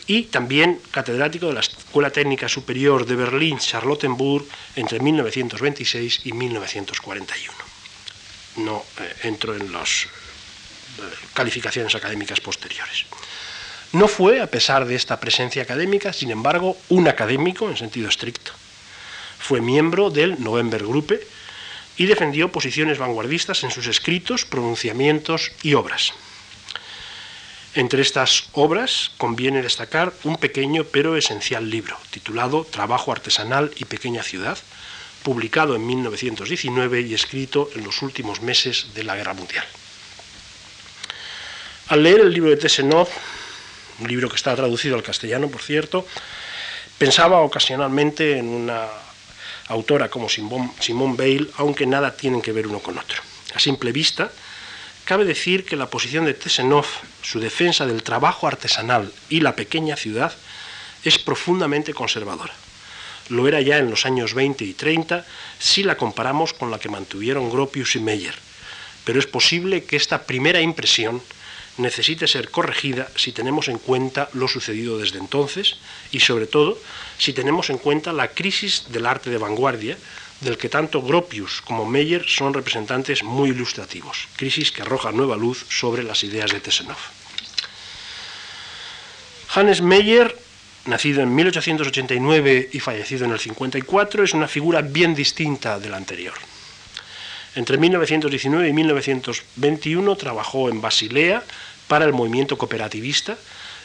y 0.06 0.22
también 0.24 0.80
catedrático 0.90 1.46
de 1.46 1.54
la 1.54 1.60
Escuela 1.60 2.10
Técnica 2.10 2.48
Superior 2.48 3.06
de 3.06 3.16
Berlín-Charlottenburg 3.16 4.46
entre 4.76 5.00
1926 5.00 6.26
y 6.26 6.32
1941 6.32 7.64
no 8.56 8.84
eh, 9.00 9.14
entro 9.24 9.54
en 9.54 9.72
las 9.72 10.04
eh, 10.04 10.06
calificaciones 11.32 11.94
académicas 11.94 12.40
posteriores. 12.40 13.06
No 13.92 14.08
fue, 14.08 14.40
a 14.40 14.46
pesar 14.46 14.84
de 14.84 14.94
esta 14.94 15.20
presencia 15.20 15.62
académica, 15.62 16.12
sin 16.12 16.30
embargo, 16.30 16.76
un 16.88 17.08
académico 17.08 17.68
en 17.68 17.76
sentido 17.76 18.08
estricto. 18.08 18.52
Fue 19.38 19.60
miembro 19.60 20.10
del 20.10 20.42
Novembergruppe 20.42 21.26
y 21.96 22.06
defendió 22.06 22.50
posiciones 22.50 22.98
vanguardistas 22.98 23.62
en 23.64 23.70
sus 23.70 23.86
escritos, 23.86 24.44
pronunciamientos 24.44 25.52
y 25.62 25.74
obras. 25.74 26.12
Entre 27.74 28.02
estas 28.02 28.44
obras 28.52 29.10
conviene 29.16 29.62
destacar 29.62 30.12
un 30.22 30.36
pequeño 30.36 30.84
pero 30.84 31.16
esencial 31.16 31.68
libro, 31.68 31.96
titulado 32.10 32.64
Trabajo 32.64 33.10
artesanal 33.10 33.72
y 33.76 33.84
pequeña 33.84 34.22
ciudad, 34.22 34.58
publicado 35.24 35.74
en 35.74 35.86
1919 35.86 37.00
y 37.00 37.14
escrito 37.14 37.68
en 37.74 37.82
los 37.82 38.02
últimos 38.02 38.42
meses 38.42 38.88
de 38.94 39.02
la 39.02 39.16
Guerra 39.16 39.34
Mundial. 39.34 39.64
Al 41.88 42.02
leer 42.02 42.20
el 42.20 42.32
libro 42.32 42.50
de 42.50 42.56
Tessenov, 42.56 43.08
un 43.98 44.08
libro 44.08 44.28
que 44.28 44.36
está 44.36 44.54
traducido 44.54 44.96
al 44.96 45.02
castellano, 45.02 45.48
por 45.48 45.62
cierto, 45.62 46.06
pensaba 46.98 47.40
ocasionalmente 47.40 48.38
en 48.38 48.48
una 48.48 48.86
autora 49.68 50.08
como 50.08 50.28
Simone 50.28 51.16
Bale, 51.16 51.48
aunque 51.56 51.86
nada 51.86 52.16
tienen 52.16 52.42
que 52.42 52.52
ver 52.52 52.66
uno 52.66 52.80
con 52.80 52.98
otro. 52.98 53.22
A 53.54 53.58
simple 53.58 53.92
vista, 53.92 54.30
cabe 55.04 55.24
decir 55.24 55.64
que 55.64 55.76
la 55.76 55.90
posición 55.90 56.24
de 56.24 56.34
Tessenov, 56.34 56.86
su 57.22 57.40
defensa 57.40 57.86
del 57.86 58.02
trabajo 58.02 58.46
artesanal 58.46 59.12
y 59.28 59.40
la 59.40 59.56
pequeña 59.56 59.96
ciudad, 59.96 60.32
es 61.04 61.18
profundamente 61.18 61.94
conservadora 61.94 62.54
lo 63.28 63.48
era 63.48 63.60
ya 63.60 63.78
en 63.78 63.90
los 63.90 64.06
años 64.06 64.34
20 64.34 64.64
y 64.64 64.74
30 64.74 65.24
si 65.58 65.82
la 65.82 65.96
comparamos 65.96 66.52
con 66.52 66.70
la 66.70 66.78
que 66.78 66.88
mantuvieron 66.88 67.50
Gropius 67.50 67.96
y 67.96 68.00
Meyer. 68.00 68.34
Pero 69.04 69.18
es 69.18 69.26
posible 69.26 69.84
que 69.84 69.96
esta 69.96 70.24
primera 70.24 70.60
impresión 70.60 71.22
necesite 71.76 72.28
ser 72.28 72.50
corregida 72.50 73.08
si 73.16 73.32
tenemos 73.32 73.68
en 73.68 73.78
cuenta 73.78 74.28
lo 74.32 74.48
sucedido 74.48 74.98
desde 74.98 75.18
entonces 75.18 75.76
y 76.12 76.20
sobre 76.20 76.46
todo 76.46 76.78
si 77.18 77.32
tenemos 77.32 77.70
en 77.70 77.78
cuenta 77.78 78.12
la 78.12 78.28
crisis 78.28 78.86
del 78.88 79.06
arte 79.06 79.30
de 79.30 79.38
vanguardia 79.38 79.96
del 80.40 80.58
que 80.58 80.68
tanto 80.68 81.02
Gropius 81.02 81.62
como 81.62 81.86
Meyer 81.86 82.24
son 82.26 82.52
representantes 82.52 83.22
muy 83.22 83.50
ilustrativos, 83.50 84.28
crisis 84.36 84.72
que 84.72 84.82
arroja 84.82 85.12
nueva 85.12 85.36
luz 85.36 85.64
sobre 85.68 86.02
las 86.02 86.22
ideas 86.24 86.50
de 86.50 86.60
Tessenov. 86.60 86.98
Hannes 89.54 89.80
Meyer 89.80 90.36
nacido 90.86 91.22
en 91.22 91.34
1889 91.34 92.70
y 92.72 92.80
fallecido 92.80 93.24
en 93.24 93.32
el 93.32 93.40
54, 93.40 94.24
es 94.24 94.34
una 94.34 94.48
figura 94.48 94.82
bien 94.82 95.14
distinta 95.14 95.78
de 95.78 95.88
la 95.88 95.96
anterior. 95.96 96.34
Entre 97.54 97.78
1919 97.78 98.68
y 98.68 98.72
1921 98.72 100.16
trabajó 100.16 100.68
en 100.68 100.80
Basilea 100.80 101.42
para 101.88 102.04
el 102.04 102.12
movimiento 102.12 102.58
cooperativista 102.58 103.36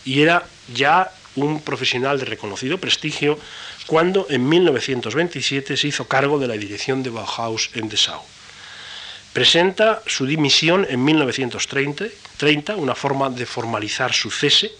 y 0.05 0.21
era 0.21 0.43
ya 0.73 1.11
un 1.35 1.61
profesional 1.61 2.19
de 2.19 2.25
reconocido 2.25 2.77
prestigio 2.77 3.39
cuando 3.87 4.27
en 4.29 4.47
1927 4.47 5.77
se 5.77 5.87
hizo 5.87 6.07
cargo 6.07 6.39
de 6.39 6.47
la 6.47 6.55
dirección 6.55 7.03
de 7.03 7.09
Bauhaus 7.09 7.69
en 7.73 7.89
Dessau. 7.89 8.21
Presenta 9.33 10.01
su 10.07 10.25
dimisión 10.25 10.87
en 10.89 11.03
1930, 11.03 12.75
una 12.75 12.95
forma 12.95 13.29
de 13.29 13.45
formalizar 13.45 14.13
su 14.13 14.31
cese, 14.31 14.71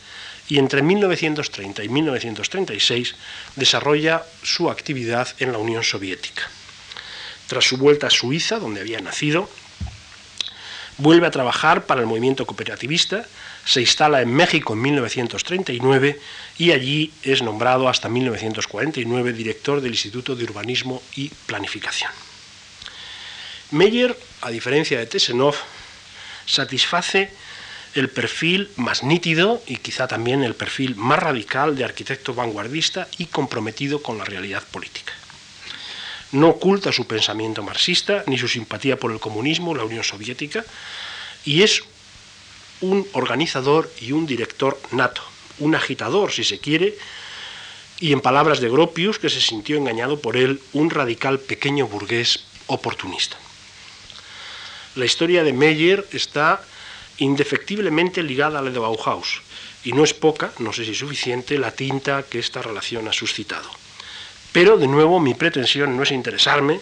y 0.50 0.58
entre 0.58 0.82
1930 0.82 1.84
y 1.84 1.90
1936 1.90 3.16
desarrolla 3.56 4.24
su 4.42 4.70
actividad 4.72 5.28
en 5.38 5.52
la 5.52 5.60
Unión 5.60 5.84
Soviética. 5.84 6.50
Tras 7.48 7.66
su 7.66 7.78
vuelta 7.78 8.08
a 8.08 8.10
Suiza, 8.10 8.58
donde 8.58 8.82
había 8.82 9.00
nacido, 9.00 9.48
vuelve 10.98 11.28
a 11.28 11.32
trabajar 11.32 11.86
para 11.86 12.02
el 12.02 12.08
movimiento 12.08 12.46
cooperativista, 12.46 13.26
se 13.66 13.82
instala 13.82 14.22
en 14.22 14.34
México 14.34 14.74
en 14.74 14.82
1939 14.82 16.20
y 16.58 16.72
allí 16.72 17.14
es 17.24 17.42
nombrado 17.42 17.88
hasta 17.88 18.10
1949 18.10 19.34
director 19.34 19.82
del 19.82 19.92
Instituto 19.92 20.36
de 20.36 20.44
Urbanismo 20.44 21.02
y 21.16 21.30
Planificación. 21.46 22.12
Meyer, 23.72 24.18
a 24.42 24.50
diferencia 24.50 24.98
de 24.98 25.06
Tessenov, 25.06 25.56
satisface 26.46 27.32
el 27.96 28.10
perfil 28.10 28.70
más 28.76 29.04
nítido 29.04 29.62
y 29.68 29.78
quizá 29.78 30.08
también 30.08 30.44
el 30.44 30.56
perfil 30.56 30.96
más 30.96 31.20
radical 31.20 31.76
de 31.76 31.84
arquitecto 31.84 32.34
vanguardista 32.34 33.08
y 33.18 33.26
comprometido 33.26 34.02
con 34.02 34.18
la 34.18 34.26
realidad 34.26 34.64
política. 34.72 35.14
No 36.32 36.50
oculta 36.50 36.92
su 36.92 37.08
pensamiento 37.08 37.64
marxista 37.64 38.24
ni 38.28 38.38
su 38.38 38.48
simpatía 38.48 38.98
por 38.98 39.12
el 39.12 39.20
comunismo, 39.20 39.76
la 39.76 39.84
Unión 39.84 40.04
Soviética, 40.04 40.64
y 41.46 41.64
es 41.64 41.84
un 42.82 43.08
organizador 43.14 43.92
y 44.00 44.12
un 44.12 44.26
director 44.26 44.80
nato, 44.92 45.22
un 45.60 45.76
agitador, 45.76 46.32
si 46.32 46.44
se 46.44 46.60
quiere, 46.60 46.98
y 48.00 48.14
en 48.14 48.22
palabras 48.22 48.62
de 48.62 48.70
Gropius, 48.70 49.20
que 49.20 49.30
se 49.30 49.42
sintió 49.42 49.78
engañado 49.78 50.20
por 50.20 50.38
él, 50.38 50.62
un 50.74 50.90
radical 50.90 51.40
pequeño 51.40 51.88
burgués 51.88 52.46
oportunista. 52.68 53.38
La 54.96 55.06
historia 55.06 55.44
de 55.44 55.54
Meyer 55.54 56.08
está 56.14 56.64
indefectiblemente 57.18 58.24
ligada 58.24 58.60
a 58.60 58.62
la 58.62 58.72
de 58.72 58.80
Bauhaus, 58.80 59.42
y 59.84 59.92
no 59.92 60.04
es 60.04 60.14
poca, 60.14 60.52
no 60.60 60.74
sé 60.74 60.86
si 60.86 60.96
suficiente, 60.96 61.58
la 61.58 61.72
tinta 61.72 62.24
que 62.24 62.40
esta 62.40 62.62
relación 62.62 63.08
ha 63.08 63.14
suscitado. 63.14 63.70
Pero, 64.52 64.78
de 64.78 64.88
nuevo, 64.88 65.20
mi 65.20 65.34
pretensión 65.34 65.96
no 65.96 66.04
es 66.04 66.12
interesarme 66.12 66.80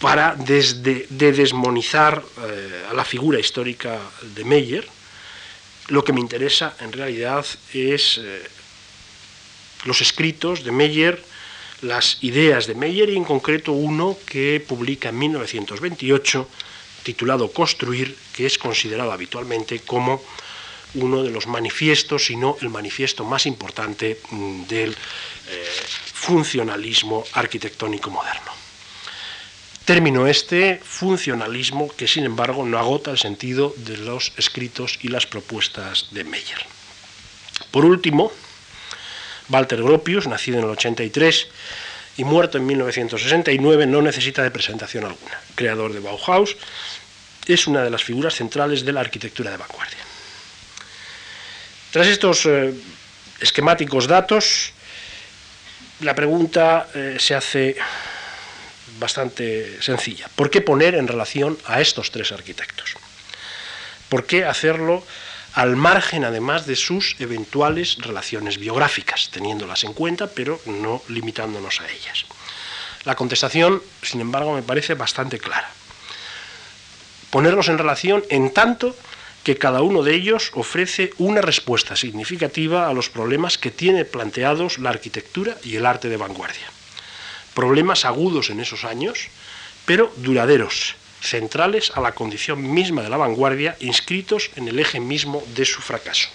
para 0.00 0.34
desde, 0.36 1.06
de 1.08 1.32
desmonizar 1.32 2.22
eh, 2.42 2.86
a 2.90 2.94
la 2.94 3.04
figura 3.04 3.40
histórica 3.40 3.98
de 4.34 4.44
Meyer. 4.44 4.86
Lo 5.88 6.04
que 6.04 6.12
me 6.12 6.20
interesa, 6.20 6.76
en 6.80 6.92
realidad, 6.92 7.46
es 7.72 8.18
eh, 8.18 8.42
los 9.84 10.00
escritos 10.00 10.64
de 10.64 10.72
Meyer, 10.72 11.22
las 11.82 12.18
ideas 12.22 12.66
de 12.66 12.74
Meyer 12.74 13.08
y, 13.10 13.16
en 13.16 13.24
concreto, 13.24 13.72
uno 13.72 14.18
que 14.26 14.64
publica 14.66 15.08
en 15.08 15.18
1928 15.18 16.48
titulado 17.02 17.52
Construir, 17.52 18.16
que 18.34 18.46
es 18.46 18.58
considerado 18.58 19.12
habitualmente 19.12 19.78
como 19.80 20.20
uno 20.94 21.22
de 21.22 21.30
los 21.30 21.46
manifiestos, 21.46 22.26
si 22.26 22.36
no 22.36 22.56
el 22.60 22.68
manifiesto 22.68 23.24
más 23.24 23.46
importante 23.46 24.18
mm, 24.30 24.62
del 24.64 24.90
eh, 24.90 25.64
funcionalismo 26.14 27.24
arquitectónico 27.32 28.10
moderno. 28.10 28.65
Término 29.86 30.26
este, 30.26 30.80
funcionalismo, 30.82 31.88
que 31.94 32.08
sin 32.08 32.24
embargo 32.24 32.66
no 32.66 32.76
agota 32.76 33.12
el 33.12 33.18
sentido 33.18 33.72
de 33.76 33.96
los 33.96 34.32
escritos 34.36 34.98
y 35.00 35.08
las 35.08 35.26
propuestas 35.26 36.08
de 36.10 36.24
Meyer. 36.24 36.58
Por 37.70 37.84
último, 37.84 38.32
Walter 39.48 39.80
Gropius, 39.80 40.26
nacido 40.26 40.58
en 40.58 40.64
el 40.64 40.70
83 40.70 41.46
y 42.16 42.24
muerto 42.24 42.58
en 42.58 42.66
1969, 42.66 43.86
no 43.86 44.02
necesita 44.02 44.42
de 44.42 44.50
presentación 44.50 45.04
alguna. 45.04 45.38
Creador 45.54 45.92
de 45.92 46.00
Bauhaus, 46.00 46.56
es 47.46 47.68
una 47.68 47.84
de 47.84 47.90
las 47.90 48.02
figuras 48.02 48.34
centrales 48.34 48.84
de 48.84 48.92
la 48.92 49.02
arquitectura 49.02 49.52
de 49.52 49.56
vanguardia. 49.56 50.02
Tras 51.92 52.08
estos 52.08 52.44
eh, 52.46 52.74
esquemáticos 53.38 54.08
datos, 54.08 54.72
la 56.00 56.16
pregunta 56.16 56.88
eh, 56.92 57.18
se 57.20 57.36
hace 57.36 57.76
bastante 58.98 59.80
sencilla. 59.82 60.28
¿Por 60.36 60.50
qué 60.50 60.60
poner 60.60 60.94
en 60.94 61.08
relación 61.08 61.58
a 61.66 61.80
estos 61.80 62.10
tres 62.10 62.32
arquitectos? 62.32 62.94
¿Por 64.08 64.26
qué 64.26 64.44
hacerlo 64.44 65.04
al 65.54 65.76
margen 65.76 66.24
además 66.24 66.66
de 66.66 66.76
sus 66.76 67.16
eventuales 67.18 67.96
relaciones 67.98 68.58
biográficas, 68.58 69.30
teniéndolas 69.30 69.84
en 69.84 69.92
cuenta, 69.92 70.28
pero 70.28 70.60
no 70.66 71.02
limitándonos 71.08 71.80
a 71.80 71.88
ellas? 71.90 72.26
La 73.04 73.14
contestación, 73.14 73.82
sin 74.02 74.20
embargo, 74.20 74.54
me 74.54 74.62
parece 74.62 74.94
bastante 74.94 75.38
clara. 75.38 75.70
Ponerlos 77.30 77.68
en 77.68 77.78
relación 77.78 78.24
en 78.30 78.52
tanto 78.52 78.96
que 79.44 79.56
cada 79.56 79.82
uno 79.82 80.02
de 80.02 80.14
ellos 80.14 80.50
ofrece 80.54 81.12
una 81.18 81.40
respuesta 81.40 81.94
significativa 81.94 82.88
a 82.88 82.92
los 82.92 83.10
problemas 83.10 83.58
que 83.58 83.70
tiene 83.70 84.04
planteados 84.04 84.78
la 84.78 84.90
arquitectura 84.90 85.56
y 85.62 85.76
el 85.76 85.86
arte 85.86 86.08
de 86.08 86.16
vanguardia. 86.16 86.66
Problemas 87.56 88.04
agudos 88.04 88.50
en 88.50 88.60
esos 88.60 88.84
años, 88.84 89.28
pero 89.86 90.12
duraderos, 90.18 90.94
centrales 91.22 91.90
a 91.94 92.02
la 92.02 92.12
condición 92.12 92.60
misma 92.74 93.00
de 93.00 93.08
la 93.08 93.16
vanguardia, 93.16 93.78
inscritos 93.80 94.50
en 94.56 94.68
el 94.68 94.78
eje 94.78 95.00
mismo 95.00 95.42
de 95.54 95.64
su 95.64 95.80
fracaso. 95.80 96.28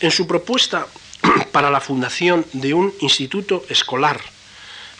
En 0.00 0.10
su 0.10 0.26
propuesta 0.26 0.86
para 1.50 1.70
la 1.70 1.80
fundación 1.80 2.44
de 2.52 2.74
un 2.74 2.92
instituto 3.00 3.64
escolar 3.70 4.35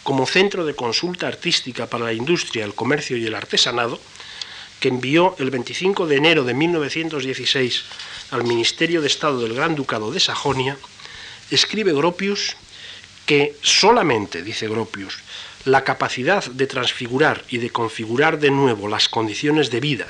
como 0.06 0.24
centro 0.24 0.64
de 0.64 0.78
consulta 0.78 1.26
artística 1.26 1.90
para 1.90 2.04
la 2.04 2.12
industria, 2.12 2.64
el 2.64 2.78
comercio 2.78 3.16
y 3.16 3.26
el 3.26 3.34
artesanado, 3.34 3.98
que 4.78 4.86
envió 4.86 5.34
el 5.40 5.50
25 5.50 6.06
de 6.06 6.16
enero 6.16 6.44
de 6.44 6.54
1916 6.54 7.82
al 8.30 8.44
Ministerio 8.44 9.00
de 9.00 9.08
Estado 9.08 9.40
del 9.40 9.54
Gran 9.54 9.74
Ducado 9.74 10.12
de 10.12 10.20
Sajonia, 10.20 10.78
escribe 11.50 11.92
Gropius 11.92 12.54
que 13.26 13.56
solamente, 13.62 14.44
dice 14.44 14.68
Gropius, 14.68 15.18
la 15.64 15.82
capacidad 15.82 16.44
de 16.44 16.68
transfigurar 16.68 17.42
y 17.48 17.58
de 17.58 17.70
configurar 17.70 18.38
de 18.38 18.52
nuevo 18.52 18.86
las 18.86 19.08
condiciones 19.08 19.72
de 19.72 19.80
vida 19.80 20.06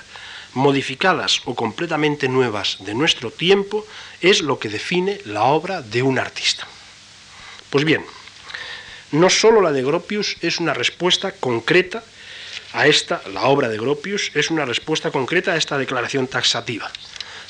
modificadas 0.52 1.40
o 1.46 1.54
completamente 1.54 2.28
nuevas 2.28 2.76
de 2.80 2.94
nuestro 2.94 3.30
tiempo 3.30 3.86
es 4.20 4.42
lo 4.42 4.58
que 4.58 4.68
define 4.68 5.22
la 5.24 5.44
obra 5.44 5.80
de 5.80 6.02
un 6.02 6.18
artista. 6.18 6.68
Pues 7.70 7.86
bien, 7.86 8.04
no 9.20 9.30
solo 9.30 9.60
la 9.60 9.72
de 9.72 9.82
Gropius 9.82 10.36
es 10.40 10.60
una 10.60 10.74
respuesta 10.74 11.32
concreta 11.32 12.02
a 12.72 12.86
esta, 12.86 13.22
la 13.32 13.44
obra 13.44 13.68
de 13.68 13.78
Gropius 13.78 14.30
es 14.34 14.50
una 14.50 14.64
respuesta 14.64 15.10
concreta 15.10 15.52
a 15.52 15.56
esta 15.56 15.78
declaración 15.78 16.26
taxativa. 16.26 16.90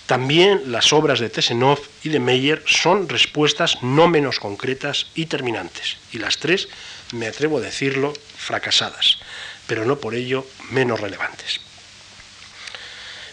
También 0.06 0.70
las 0.70 0.92
obras 0.92 1.18
de 1.18 1.28
Tesenov 1.28 1.81
y 2.05 2.11
de 2.11 2.20
Meyer 2.20 2.62
son 2.64 3.09
respuestas 3.09 3.83
no 3.83 4.07
menos 4.07 4.38
concretas 4.38 5.07
y 5.16 5.26
terminantes, 5.26 5.96
y 6.12 6.18
las 6.18 6.38
tres, 6.38 6.68
me 7.12 7.26
atrevo 7.26 7.59
a 7.59 7.62
decirlo, 7.62 8.12
fracasadas, 8.37 9.18
pero 9.66 9.85
no 9.85 9.98
por 9.98 10.14
ello 10.14 10.46
menos 10.70 11.00
relevantes. 11.00 11.61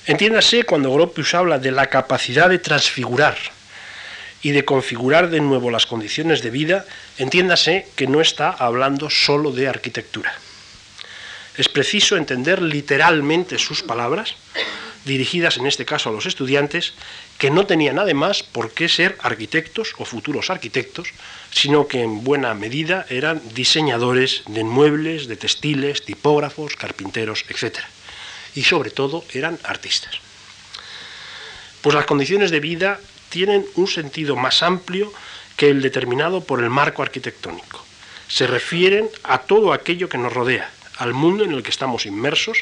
Entiéndase 0.08 0.64
cuando 0.64 0.92
Gropius 0.92 1.36
habla 1.36 1.60
de 1.60 1.72
la 1.72 1.88
capacidad 1.88 2.50
de 2.50 2.58
transfigurar 2.58 3.38
y 4.44 4.52
de 4.52 4.66
configurar 4.66 5.30
de 5.30 5.40
nuevo 5.40 5.72
las 5.72 5.88
condiciones 5.88 6.44
de 6.44 6.52
vida, 6.52 6.86
entiéndase 7.18 7.88
que 7.96 8.08
no 8.08 8.22
está 8.22 8.52
hablando 8.52 9.10
solo 9.10 9.52
de 9.52 9.68
arquitectura. 9.68 10.34
Es 11.58 11.70
preciso 11.70 12.18
entender 12.18 12.62
literalmente 12.62 13.58
sus 13.58 13.82
palabras, 13.82 14.36
dirigidas 15.06 15.58
en 15.58 15.66
este 15.66 15.86
caso 15.86 16.10
a 16.10 16.12
los 16.14 16.26
estudiantes, 16.26 16.94
que 17.38 17.52
no 17.52 17.66
tenían 17.66 18.00
además 18.00 18.44
por 18.44 18.72
qué 18.72 18.88
ser 18.90 19.18
arquitectos 19.22 19.96
o 19.98 20.06
futuros 20.06 20.50
arquitectos, 20.50 21.10
sino 21.52 21.88
que 21.88 22.02
en 22.02 22.24
buena 22.24 22.54
medida 22.54 23.06
eran 23.10 23.42
diseñadores 23.54 24.44
de 24.48 24.64
muebles, 24.64 25.28
de 25.28 25.36
textiles, 25.36 26.06
tipógrafos, 26.06 26.76
carpinteros, 26.76 27.46
etc 27.50 27.80
y 28.56 28.64
sobre 28.64 28.92
todo 28.92 29.24
eran 29.34 29.60
artistas. 29.64 30.16
Pues 31.82 31.96
las 31.96 32.06
condiciones 32.06 32.52
de 32.52 32.60
vida 32.60 33.00
tienen 33.34 33.66
un 33.78 33.88
sentido 33.88 34.36
más 34.36 34.62
amplio 34.62 35.12
que 35.58 35.68
el 35.68 35.82
determinado 35.82 36.44
por 36.44 36.62
el 36.62 36.70
marco 36.70 37.02
arquitectónico. 37.02 37.84
Se 38.28 38.46
refieren 38.46 39.10
a 39.24 39.40
todo 39.40 39.74
aquello 39.74 40.08
que 40.08 40.20
nos 40.20 40.32
rodea, 40.32 40.70
al 41.00 41.16
mundo 41.16 41.44
en 41.44 41.52
el 41.52 41.64
que 41.64 41.72
estamos 41.72 42.06
inmersos 42.06 42.60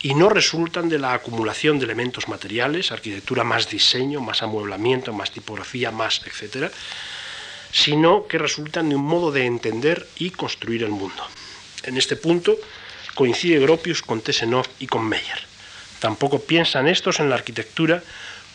y 0.00 0.14
no 0.14 0.30
resultan 0.30 0.88
de 0.88 0.98
la 0.98 1.12
acumulación 1.12 1.78
de 1.78 1.84
elementos 1.84 2.28
materiales, 2.28 2.92
arquitectura 2.92 3.44
más 3.44 3.68
diseño, 3.68 4.22
más 4.22 4.42
amueblamiento, 4.42 5.12
más 5.12 5.32
tipografía, 5.32 5.90
más, 5.90 6.22
etcétera, 6.24 6.70
sino 7.70 8.26
que 8.26 8.38
resultan 8.38 8.88
de 8.88 8.96
un 8.96 9.04
modo 9.04 9.32
de 9.32 9.44
entender 9.44 10.08
y 10.16 10.30
construir 10.30 10.82
el 10.82 10.92
mundo. 10.92 11.22
En 11.82 11.98
este 11.98 12.16
punto, 12.16 12.56
coincide 13.14 13.60
Gropius 13.60 14.00
con 14.00 14.22
Tesenov 14.22 14.66
y 14.78 14.86
con 14.86 15.06
Meyer. 15.06 15.44
Tampoco 16.00 16.40
piensan 16.40 16.88
estos 16.88 17.20
en 17.20 17.28
la 17.28 17.34
arquitectura 17.34 18.02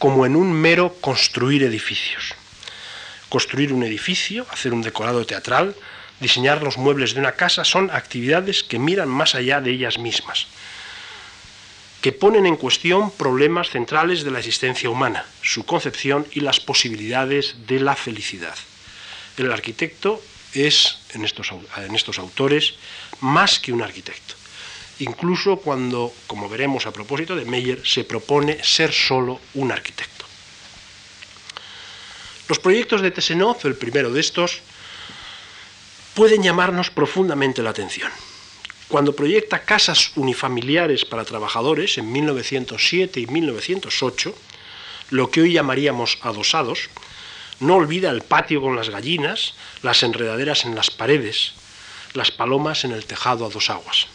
como 0.02 0.26
en 0.26 0.36
un 0.36 0.52
mero 0.52 0.98
construir 1.00 1.62
edificios. 1.62 2.34
Construir 3.30 3.72
un 3.72 3.84
edificio, 3.84 4.48
hacer 4.50 4.74
un 4.74 4.82
decorado 4.82 5.28
teatral, 5.28 5.76
diseñar 6.20 6.64
los 6.64 6.80
muebles 6.80 7.14
de 7.14 7.20
una 7.20 7.34
casa 7.34 7.64
son 7.64 7.92
actividades 7.92 8.64
que 8.64 8.80
miran 8.80 9.10
más 9.10 9.36
allá 9.36 9.62
de 9.62 9.70
ellas 9.70 10.00
mismas, 10.00 10.48
que 12.02 12.14
ponen 12.14 12.48
en 12.48 12.56
cuestión 12.56 13.12
problemas 13.12 13.70
centrales 13.70 14.24
de 14.24 14.32
la 14.32 14.40
existencia 14.40 14.90
humana, 14.90 15.24
su 15.44 15.68
concepción 15.68 16.26
y 16.32 16.40
las 16.40 16.60
posibilidades 16.60 17.68
de 17.68 17.80
la 17.80 17.96
felicidad. 17.96 18.56
El 19.38 19.52
arquitecto 19.52 20.20
es, 20.56 20.98
en 21.14 21.26
estos, 21.26 21.54
en 21.78 21.94
estos 21.94 22.18
autores, 22.18 22.74
más 23.20 23.60
que 23.60 23.72
un 23.72 23.84
arquitecto 23.84 24.41
incluso 25.02 25.58
cuando, 25.58 26.14
como 26.28 26.48
veremos 26.48 26.86
a 26.86 26.94
propósito 26.94 27.36
de 27.36 27.46
Meyer, 27.46 27.82
se 27.86 28.04
propone 28.04 28.64
ser 28.64 28.94
solo 28.94 29.42
un 29.56 29.72
arquitecto. 29.72 30.26
Los 32.48 32.60
proyectos 32.60 33.02
de 33.02 33.10
Tesenov, 33.10 33.58
el 33.64 33.76
primero 33.76 34.12
de 34.12 34.20
estos, 34.20 34.62
pueden 36.14 36.44
llamarnos 36.44 36.92
profundamente 36.92 37.64
la 37.64 37.72
atención. 37.72 38.12
Cuando 38.90 39.16
proyecta 39.16 39.64
casas 39.64 40.12
unifamiliares 40.16 41.06
para 41.06 41.26
trabajadores 41.26 41.98
en 41.98 42.12
1907 42.12 43.22
y 43.22 43.28
1908, 43.28 44.36
lo 45.12 45.32
que 45.32 45.42
hoy 45.42 45.54
llamaríamos 45.54 46.20
adosados, 46.22 46.90
no 47.60 47.76
olvida 47.76 48.12
el 48.12 48.22
patio 48.22 48.62
con 48.62 48.76
las 48.76 48.90
gallinas, 48.90 49.56
las 49.82 50.04
enredaderas 50.04 50.66
en 50.66 50.76
las 50.76 50.92
paredes, 50.92 51.54
las 52.14 52.30
palomas 52.30 52.84
en 52.84 52.92
el 52.92 53.06
tejado 53.06 53.46
a 53.46 53.50
dos 53.50 53.70
aguas 53.70 54.08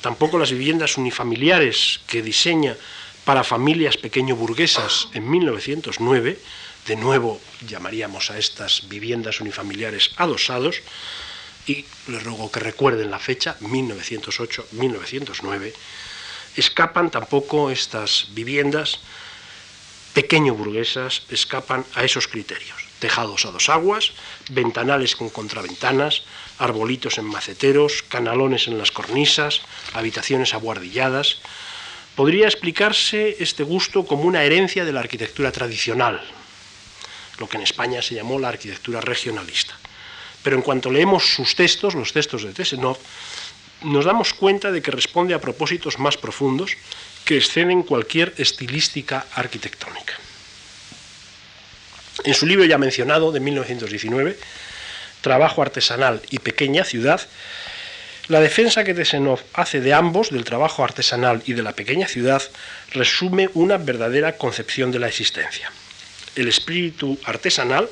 tampoco 0.00 0.38
las 0.38 0.50
viviendas 0.50 0.96
unifamiliares 0.96 2.00
que 2.06 2.22
diseña 2.22 2.76
para 3.24 3.44
familias 3.44 3.96
pequeño 3.96 4.36
burguesas 4.36 5.08
en 5.12 5.28
1909, 5.28 6.38
de 6.86 6.96
nuevo 6.96 7.40
llamaríamos 7.66 8.30
a 8.30 8.38
estas 8.38 8.88
viviendas 8.88 9.40
unifamiliares 9.40 10.12
adosados, 10.16 10.80
y 11.66 11.84
les 12.06 12.24
ruego 12.24 12.50
que 12.50 12.60
recuerden 12.60 13.10
la 13.10 13.18
fecha, 13.18 13.58
1908-1909, 13.60 15.74
escapan 16.56 17.10
tampoco 17.10 17.70
estas 17.70 18.28
viviendas 18.30 19.00
pequeño 20.14 20.54
burguesas, 20.54 21.24
escapan 21.28 21.84
a 21.94 22.04
esos 22.04 22.26
criterios. 22.26 22.88
Tejados 22.98 23.44
a 23.44 23.52
dos 23.52 23.68
aguas, 23.68 24.12
ventanales 24.50 25.14
con 25.14 25.30
contraventanas, 25.30 26.24
arbolitos 26.58 27.18
en 27.18 27.24
maceteros, 27.24 28.02
canalones 28.02 28.68
en 28.68 28.78
las 28.78 28.90
cornisas, 28.90 29.62
habitaciones 29.92 30.54
abuhardilladas. 30.54 31.38
Podría 32.16 32.46
explicarse 32.46 33.36
este 33.38 33.62
gusto 33.62 34.04
como 34.04 34.24
una 34.24 34.42
herencia 34.42 34.84
de 34.84 34.92
la 34.92 35.00
arquitectura 35.00 35.52
tradicional, 35.52 36.20
lo 37.38 37.48
que 37.48 37.56
en 37.56 37.62
España 37.62 38.02
se 38.02 38.14
llamó 38.14 38.38
la 38.38 38.48
arquitectura 38.48 39.00
regionalista. 39.00 39.78
Pero 40.42 40.56
en 40.56 40.62
cuanto 40.62 40.90
leemos 40.90 41.34
sus 41.34 41.54
textos, 41.54 41.94
los 41.94 42.12
textos 42.12 42.42
de 42.42 42.52
Tesenov, 42.52 42.98
nos 43.82 44.04
damos 44.04 44.34
cuenta 44.34 44.72
de 44.72 44.82
que 44.82 44.90
responde 44.90 45.34
a 45.34 45.40
propósitos 45.40 45.98
más 45.98 46.16
profundos 46.16 46.72
que 47.24 47.36
exceden 47.36 47.82
cualquier 47.82 48.34
estilística 48.38 49.26
arquitectónica. 49.34 50.14
En 52.24 52.34
su 52.34 52.46
libro 52.46 52.64
ya 52.64 52.78
mencionado, 52.78 53.30
de 53.30 53.40
1919, 53.40 54.38
Trabajo 55.20 55.62
artesanal 55.62 56.22
y 56.30 56.38
pequeña 56.38 56.84
ciudad, 56.84 57.20
la 58.28 58.40
defensa 58.40 58.84
que 58.84 58.92
Tesenov 58.92 59.40
hace 59.54 59.80
de 59.80 59.94
ambos, 59.94 60.30
del 60.30 60.44
trabajo 60.44 60.84
artesanal 60.84 61.42
y 61.46 61.54
de 61.54 61.62
la 61.62 61.72
pequeña 61.72 62.06
ciudad, 62.06 62.42
resume 62.92 63.48
una 63.54 63.78
verdadera 63.78 64.36
concepción 64.36 64.92
de 64.92 64.98
la 64.98 65.08
existencia. 65.08 65.72
El 66.36 66.46
espíritu 66.46 67.18
artesanal, 67.24 67.88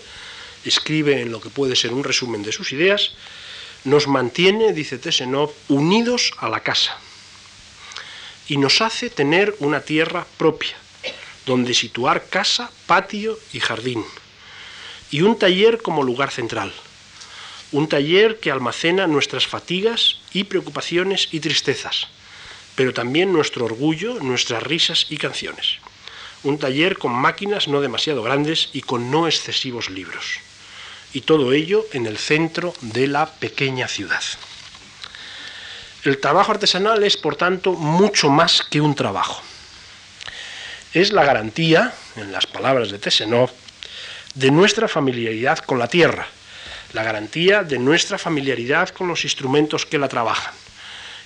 escribe 0.67 1.23
en 1.23 1.33
lo 1.33 1.41
que 1.41 1.49
puede 1.49 1.75
ser 1.75 1.93
un 1.93 2.05
resumen 2.05 2.43
de 2.43 2.53
sus 2.53 2.73
ideas, 2.73 3.13
nos 3.85 4.09
mantiene, 4.09 4.75
dice 4.75 4.99
Tesenov, 4.99 5.53
unidos 5.69 6.33
a 6.39 6.51
la 6.51 6.61
casa 6.61 6.99
y 8.49 8.59
nos 8.59 8.83
hace 8.83 9.11
tener 9.11 9.55
una 9.61 9.81
tierra 9.81 10.27
propia, 10.37 10.77
donde 11.47 11.73
situar 11.73 12.27
casa, 12.29 12.71
patio 12.87 13.39
y 13.53 13.61
jardín, 13.61 14.05
y 15.11 15.23
un 15.23 15.39
taller 15.39 15.81
como 15.81 16.03
lugar 16.03 16.31
central 16.31 16.73
un 17.73 17.89
taller 17.89 18.39
que 18.39 18.51
almacena 18.51 19.07
nuestras 19.07 19.47
fatigas 19.47 20.17
y 20.33 20.45
preocupaciones 20.45 21.29
y 21.33 21.41
tristezas, 21.41 22.07
pero 22.75 22.93
también 22.93 23.33
nuestro 23.33 23.65
orgullo, 23.65 24.21
nuestras 24.21 24.63
risas 24.63 25.07
y 25.11 25.17
canciones. 25.17 25.79
Un 26.45 26.59
taller 26.59 26.97
con 26.97 27.13
máquinas 27.13 27.67
no 27.67 27.81
demasiado 27.81 28.23
grandes 28.23 28.71
y 28.73 28.83
con 28.83 29.11
no 29.11 29.27
excesivos 29.27 29.91
libros. 29.91 30.39
Y 31.13 31.23
todo 31.23 31.53
ello 31.53 31.87
en 31.93 32.07
el 32.07 32.19
centro 32.19 32.75
de 32.83 33.09
la 33.09 33.27
pequeña 33.27 33.89
ciudad. 33.89 34.23
El 36.05 36.19
trabajo 36.19 36.53
artesanal 36.53 37.03
es, 37.03 37.17
por 37.17 37.35
tanto, 37.35 37.73
mucho 37.73 38.29
más 38.29 38.63
que 38.63 38.81
un 38.81 38.95
trabajo. 38.95 39.43
Es 40.93 41.13
la 41.13 41.25
garantía, 41.25 41.93
en 42.15 42.31
las 42.31 42.47
palabras 42.47 42.91
de 42.91 42.99
Tesenov, 43.01 43.51
de 44.35 44.51
nuestra 44.53 44.87
familiaridad 44.87 45.59
con 45.59 45.81
la 45.81 45.89
tierra, 45.89 46.29
la 46.93 47.03
garantía 47.03 47.63
de 47.63 47.79
nuestra 47.79 48.19
familiaridad 48.19 48.91
con 48.91 49.09
los 49.09 49.25
instrumentos 49.25 49.87
que 49.87 49.99
la 49.99 50.09
trabajan. 50.09 50.55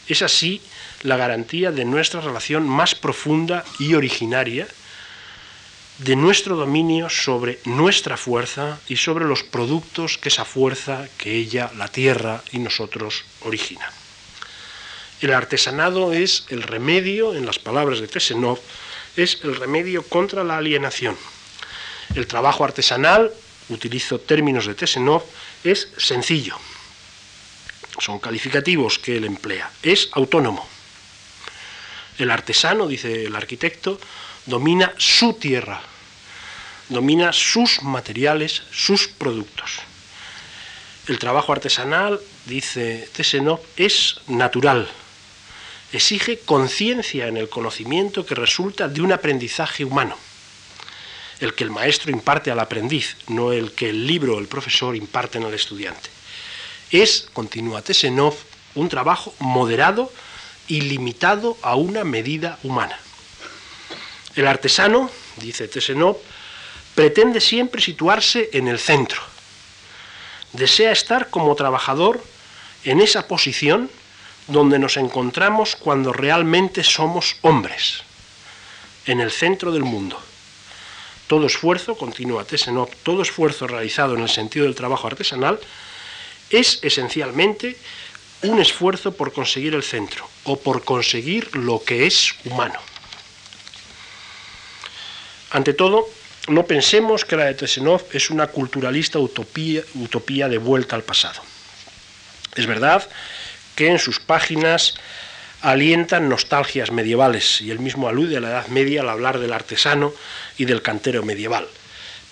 Es 0.09 0.23
así 0.23 0.61
la 1.03 1.17
garantía 1.17 1.71
de 1.71 1.85
nuestra 1.85 2.21
relación 2.21 2.69
más 2.69 2.95
profunda 2.95 3.65
y 3.79 3.95
originaria, 3.95 4.67
de 5.99 6.17
nuestro 6.17 6.57
dominio 6.57 7.11
sobre 7.11 7.59
nuestra 7.65 8.17
fuerza 8.17 8.79
y 8.89 8.97
sobre 8.97 9.27
los 9.27 9.43
productos 9.43 10.17
que 10.17 10.31
esa 10.31 10.47
fuerza, 10.47 11.07
que 11.19 11.35
ella, 11.35 11.71
la 11.77 11.89
tierra 11.89 12.43
y 12.53 12.59
nosotros 12.59 13.25
origina. 13.43 13.91
El 15.21 15.35
artesanado 15.35 16.15
es 16.15 16.47
el 16.49 16.63
remedio, 16.63 17.35
en 17.35 17.45
las 17.45 17.59
palabras 17.59 18.01
de 18.01 18.09
Tesenov, 18.09 18.59
es 19.17 19.41
el 19.45 19.57
remedio 19.57 20.03
contra 20.03 20.43
la 20.43 20.57
alienación. 20.57 21.17
El 22.15 22.27
trabajo 22.27 22.65
artesanal, 22.65 23.31
utilizo 23.69 24.19
términos 24.19 24.67
de 24.67 24.75
Tesenov, 24.75 25.23
es 25.65 25.89
sencillo. 25.97 26.57
Son 27.99 28.19
calificativos 28.19 28.99
que 28.99 29.17
él 29.17 29.25
emplea. 29.25 29.71
Es 29.83 30.09
autónomo. 30.13 30.67
El 32.19 32.31
artesano, 32.31 32.87
dice 32.87 33.27
el 33.27 33.37
arquitecto, 33.37 33.99
domina 34.47 34.93
su 34.99 35.35
tierra, 35.35 35.81
domina 36.89 37.33
sus 37.33 37.83
materiales, 37.83 38.63
sus 38.71 39.09
productos. 39.09 39.81
El 41.09 41.19
trabajo 41.19 41.53
artesanal, 41.53 42.21
dice 42.47 43.09
Tesenov, 43.15 43.61
es 43.77 44.21
natural. 44.29 44.89
Exige 45.93 46.39
conciencia 46.39 47.27
en 47.27 47.37
el 47.37 47.49
conocimiento 47.49 48.25
que 48.25 48.35
resulta 48.35 48.87
de 48.87 49.01
un 49.01 49.13
aprendizaje 49.13 49.85
humano 49.85 50.17
el 51.41 51.55
que 51.55 51.65
el 51.65 51.71
maestro 51.71 52.11
imparte 52.11 52.51
al 52.51 52.61
aprendiz, 52.61 53.17
no 53.29 53.53
el 53.53 53.73
que 53.73 53.89
el 53.89 54.07
libro 54.07 54.37
o 54.37 54.39
el 54.39 54.47
profesor 54.47 54.95
imparten 54.95 55.45
al 55.45 55.55
estudiante. 55.55 56.11
Es, 56.91 57.29
continúa 57.33 57.83
Tesenov, 57.83 58.35
un 58.75 58.89
trabajo 58.89 59.35
moderado 59.39 60.13
y 60.69 60.83
limitado 60.83 61.57
a 61.63 61.77
una 61.77 62.05
medida 62.05 62.59
humana. 62.63 62.99
El 64.37 64.47
artesano, 64.47 65.11
dice 65.37 65.67
Tesenov, 65.67 66.19
pretende 66.95 67.41
siempre 67.41 67.81
situarse 67.81 68.51
en 68.53 68.69
el 68.69 68.79
centro. 68.79 69.21
Desea 70.53 70.93
estar 70.93 71.31
como 71.31 71.55
trabajador 71.55 72.23
en 72.85 73.01
esa 73.01 73.27
posición 73.27 73.91
donde 74.47 74.79
nos 74.79 74.97
encontramos 74.97 75.77
cuando 75.77 76.13
realmente 76.13 76.85
somos 76.85 77.37
hombres, 77.41 78.03
en 79.07 79.21
el 79.21 79.31
centro 79.31 79.73
del 79.73 79.85
mundo 79.85 80.21
todo 81.31 81.47
esfuerzo, 81.47 81.95
continúa 81.95 82.43
Tesenov, 82.45 82.91
todo 83.05 83.23
esfuerzo 83.23 83.69
realizado 83.69 84.17
en 84.17 84.23
el 84.23 84.29
sentido 84.29 84.65
del 84.65 84.75
trabajo 84.75 85.07
artesanal 85.07 85.61
es 86.51 86.81
esencialmente 86.83 87.77
un 88.43 88.59
esfuerzo 88.59 89.13
por 89.13 89.33
conseguir 89.33 89.77
el 89.77 89.85
centro 89.85 90.29
o 90.43 90.59
por 90.59 90.83
conseguir 90.83 91.55
lo 91.55 91.85
que 91.85 92.09
es 92.09 92.35
humano. 92.47 92.81
Ante 95.53 95.73
todo, 95.73 96.09
no 96.49 96.67
pensemos 96.67 97.25
que 97.25 97.37
la 97.37 97.45
de 97.45 97.55
Tesenov 97.55 98.03
es 98.13 98.31
una 98.31 98.49
culturalista 98.49 99.21
utopía, 99.21 99.85
utopía 99.95 100.49
de 100.49 100.59
vuelta 100.59 100.97
al 100.97 101.05
pasado. 101.05 101.41
Es 102.57 102.67
verdad 102.67 103.09
que 103.77 103.87
en 103.87 104.01
sus 104.01 104.19
páginas 104.19 104.95
alientan 105.63 106.29
nostalgias 106.29 106.91
medievales 106.91 107.61
y 107.61 107.71
él 107.71 107.81
mismo 107.81 108.09
alude 108.09 108.37
a 108.37 108.41
la 108.41 108.51
Edad 108.51 108.69
Media 108.69 109.03
al 109.03 109.11
hablar 109.11 109.39
del 109.39 109.53
artesano 109.53 110.13
y 110.57 110.65
del 110.65 110.83
cantero 110.83 111.23
medieval. 111.23 111.67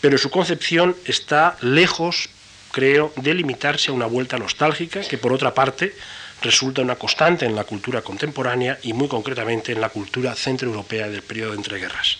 Pero 0.00 0.18
su 0.18 0.30
concepción 0.30 0.96
está 1.04 1.56
lejos, 1.60 2.30
creo, 2.72 3.12
de 3.16 3.34
limitarse 3.34 3.90
a 3.90 3.94
una 3.94 4.06
vuelta 4.06 4.38
nostálgica 4.38 5.00
que 5.00 5.18
por 5.18 5.32
otra 5.32 5.54
parte 5.54 5.94
resulta 6.42 6.82
una 6.82 6.96
constante 6.96 7.46
en 7.46 7.56
la 7.56 7.64
cultura 7.64 8.02
contemporánea 8.02 8.78
y 8.82 8.92
muy 8.92 9.08
concretamente 9.08 9.72
en 9.72 9.80
la 9.80 9.88
cultura 9.88 10.34
centroeuropea 10.34 11.08
del 11.08 11.22
periodo 11.22 11.50
de 11.50 11.58
entreguerras. 11.58 12.18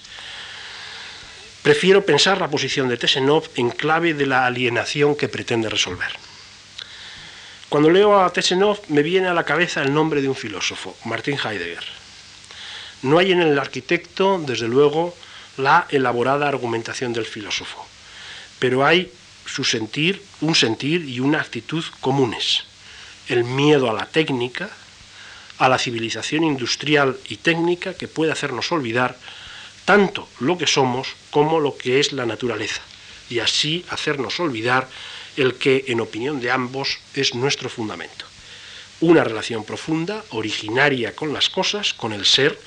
Prefiero 1.63 2.05
pensar 2.05 2.41
la 2.41 2.49
posición 2.49 2.89
de 2.89 2.97
Tesenov 2.97 3.49
en 3.57 3.71
clave 3.71 4.15
de 4.15 4.27
la 4.27 4.47
alienación 4.47 5.15
que 5.17 5.29
pretende 5.29 5.69
resolver. 5.69 6.28
Cuando 7.69 7.91
leo 7.91 8.19
a 8.19 8.33
Tesenov 8.33 8.81
me 8.89 9.03
viene 9.03 9.29
a 9.29 9.35
la 9.35 9.45
cabeza 9.45 9.83
el 9.83 9.93
nombre 9.93 10.23
de 10.23 10.29
un 10.29 10.35
filósofo, 10.35 10.97
Martin 11.05 11.37
Heidegger. 11.37 11.85
No 13.03 13.19
hay 13.19 13.33
en 13.33 13.43
el 13.43 13.59
arquitecto, 13.59 14.39
desde 14.39 14.67
luego, 14.67 15.15
la 15.59 15.87
elaborada 15.91 16.49
argumentación 16.49 17.13
del 17.13 17.27
filósofo, 17.27 17.87
pero 18.59 18.87
hay 18.87 19.13
su 19.45 19.65
sentir, 19.65 20.23
un 20.41 20.55
sentir 20.55 21.05
y 21.05 21.21
una 21.21 21.43
actitud 21.43 21.85
comunes. 22.01 22.65
El 23.29 23.45
miedo 23.45 23.91
a 23.91 23.93
la 23.93 24.07
técnica, 24.07 24.71
a 25.59 25.69
la 25.69 25.79
civilización 25.79 26.45
industrial 26.45 27.19
y 27.29 27.37
técnica 27.37 27.93
que 27.93 28.09
puede 28.09 28.33
hacernos 28.33 28.73
olvidar 28.73 29.19
tanto 29.85 30.27
lo 30.41 30.57
que 30.57 30.67
somos 30.67 31.09
como 31.31 31.61
lo 31.61 31.77
que 31.77 32.01
es 32.01 32.13
la 32.13 32.25
naturaleza, 32.25 32.81
y 33.29 33.41
así 33.41 33.85
hacernos 33.91 34.41
olvidar 34.41 34.89
el 35.39 35.55
que, 35.55 35.85
en 35.89 36.01
opinión 36.01 36.41
de 36.41 36.51
ambos, 36.51 36.99
es 37.15 37.35
nuestro 37.35 37.69
fundamento. 37.69 38.27
Una 39.01 39.23
relación 39.23 39.65
profunda, 39.65 40.25
originaria 40.31 41.15
con 41.15 41.33
las 41.33 41.49
cosas, 41.49 41.95
con 41.95 42.13
el 42.13 42.27
ser, 42.27 42.59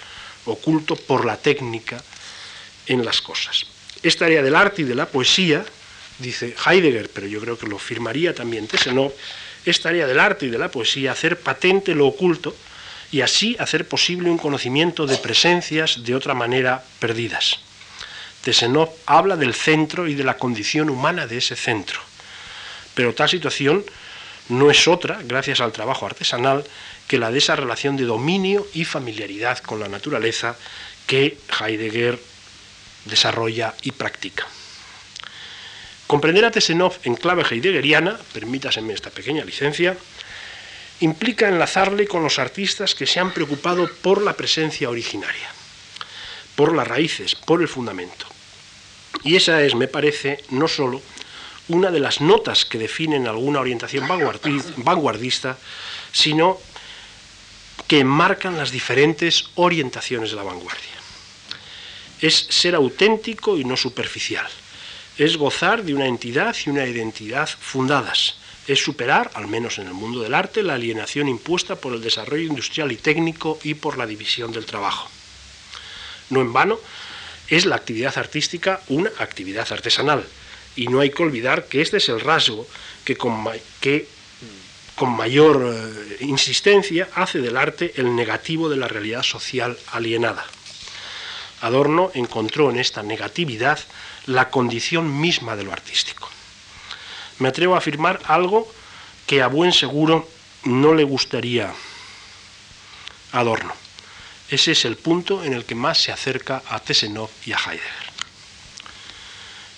oculto 0.45 0.95
por 0.95 1.25
la 1.25 1.37
técnica 1.37 2.01
en 2.87 3.03
las 3.03 3.21
cosas. 3.21 3.65
Esta 4.01 4.25
área 4.25 4.41
del 4.41 4.55
arte 4.55 4.81
y 4.81 4.85
de 4.85 4.95
la 4.95 5.05
poesía, 5.05 5.65
dice 6.19 6.55
Heidegger, 6.65 7.09
pero 7.09 7.27
yo 7.27 7.41
creo 7.41 7.57
que 7.57 7.67
lo 7.67 7.77
firmaría 7.77 8.33
también 8.33 8.67
Tesenov, 8.67 9.11
esta 9.65 9.89
área 9.89 10.07
del 10.07 10.19
arte 10.19 10.47
y 10.47 10.49
de 10.49 10.57
la 10.57 10.71
poesía, 10.71 11.11
hacer 11.11 11.39
patente 11.39 11.93
lo 11.93 12.07
oculto 12.07 12.55
y 13.11 13.21
así 13.21 13.55
hacer 13.59 13.87
posible 13.87 14.29
un 14.29 14.37
conocimiento 14.37 15.05
de 15.05 15.17
presencias 15.17 16.03
de 16.03 16.15
otra 16.15 16.33
manera 16.33 16.83
perdidas. 16.99 17.59
Tesenov 18.41 18.89
habla 19.05 19.35
del 19.35 19.53
centro 19.53 20.07
y 20.07 20.15
de 20.15 20.23
la 20.23 20.37
condición 20.37 20.89
humana 20.89 21.27
de 21.27 21.37
ese 21.37 21.55
centro. 21.55 21.99
Pero 22.95 23.13
tal 23.13 23.29
situación 23.29 23.85
no 24.49 24.69
es 24.69 24.87
otra, 24.87 25.21
gracias 25.23 25.61
al 25.61 25.71
trabajo 25.71 26.05
artesanal, 26.05 26.63
que 27.07 27.17
la 27.17 27.31
de 27.31 27.39
esa 27.39 27.55
relación 27.55 27.97
de 27.97 28.05
dominio 28.05 28.67
y 28.73 28.85
familiaridad 28.85 29.59
con 29.59 29.79
la 29.79 29.87
naturaleza 29.87 30.55
que 31.07 31.37
Heidegger 31.59 32.19
desarrolla 33.05 33.73
y 33.81 33.91
practica. 33.91 34.47
Comprender 36.07 36.43
a 36.43 36.51
Tesenov 36.51 36.99
en 37.03 37.15
clave 37.15 37.43
heideggeriana, 37.49 38.19
permítaseme 38.33 38.93
esta 38.93 39.09
pequeña 39.09 39.45
licencia, 39.45 39.95
implica 40.99 41.47
enlazarle 41.47 42.05
con 42.07 42.23
los 42.23 42.37
artistas 42.37 42.95
que 42.95 43.07
se 43.07 43.19
han 43.19 43.33
preocupado 43.33 43.89
por 44.01 44.21
la 44.21 44.33
presencia 44.33 44.89
originaria, 44.89 45.49
por 46.55 46.75
las 46.75 46.87
raíces, 46.87 47.35
por 47.35 47.61
el 47.61 47.67
fundamento. 47.67 48.25
Y 49.23 49.35
esa 49.35 49.61
es, 49.63 49.73
me 49.75 49.87
parece, 49.87 50.43
no 50.49 50.67
solo 50.67 51.01
una 51.67 51.91
de 51.91 51.99
las 51.99 52.21
notas 52.21 52.65
que 52.65 52.77
definen 52.77 53.27
alguna 53.27 53.59
orientación 53.59 54.07
vanguardista, 54.07 55.57
sino 56.11 56.59
que 57.87 58.03
marcan 58.03 58.57
las 58.57 58.71
diferentes 58.71 59.49
orientaciones 59.55 60.31
de 60.31 60.37
la 60.37 60.43
vanguardia. 60.43 60.95
Es 62.19 62.47
ser 62.49 62.75
auténtico 62.75 63.57
y 63.57 63.63
no 63.63 63.75
superficial. 63.75 64.47
Es 65.17 65.37
gozar 65.37 65.83
de 65.83 65.93
una 65.93 66.07
entidad 66.07 66.55
y 66.65 66.69
una 66.69 66.85
identidad 66.85 67.49
fundadas. 67.49 68.35
Es 68.67 68.79
superar, 68.79 69.31
al 69.33 69.47
menos 69.47 69.79
en 69.79 69.87
el 69.87 69.93
mundo 69.93 70.21
del 70.21 70.33
arte, 70.33 70.63
la 70.63 70.75
alienación 70.75 71.27
impuesta 71.27 71.75
por 71.75 71.93
el 71.93 72.01
desarrollo 72.01 72.43
industrial 72.43 72.91
y 72.91 72.97
técnico 72.97 73.59
y 73.63 73.73
por 73.73 73.97
la 73.97 74.07
división 74.07 74.51
del 74.51 74.65
trabajo. 74.65 75.09
No 76.29 76.41
en 76.41 76.53
vano, 76.53 76.79
es 77.49 77.65
la 77.65 77.75
actividad 77.75 78.17
artística 78.17 78.81
una 78.87 79.11
actividad 79.19 79.67
artesanal. 79.71 80.25
Y 80.75 80.87
no 80.87 80.99
hay 80.99 81.09
que 81.09 81.23
olvidar 81.23 81.67
que 81.67 81.81
este 81.81 81.97
es 81.97 82.09
el 82.09 82.19
rasgo 82.19 82.67
que 83.03 83.17
con, 83.17 83.43
mayor 85.17 85.73
eh, 85.73 86.17
insistencia 86.21 87.09
hace 87.15 87.39
del 87.39 87.57
arte 87.57 87.93
el 87.95 88.15
negativo 88.15 88.69
de 88.69 88.77
la 88.77 88.87
realidad 88.87 89.23
social 89.23 89.77
alienada. 89.91 90.45
Adorno 91.61 92.11
encontró 92.13 92.69
en 92.69 92.77
esta 92.77 93.03
negatividad 93.03 93.79
la 94.25 94.49
condición 94.49 95.19
misma 95.19 95.55
de 95.55 95.63
lo 95.63 95.71
artístico. 95.71 96.29
Me 97.39 97.49
atrevo 97.49 97.75
a 97.75 97.79
afirmar 97.79 98.19
algo 98.25 98.71
que 99.25 99.41
a 99.41 99.47
buen 99.47 99.73
seguro 99.73 100.27
no 100.63 100.93
le 100.93 101.03
gustaría 101.03 101.73
Adorno. 103.31 103.73
Ese 104.49 104.73
es 104.73 104.83
el 104.85 104.97
punto 104.97 105.43
en 105.43 105.53
el 105.53 105.63
que 105.63 105.75
más 105.75 105.97
se 105.97 106.11
acerca 106.11 106.61
a 106.67 106.79
Tesenov 106.79 107.29
y 107.45 107.53
a 107.53 107.57
Heidegger. 107.57 108.10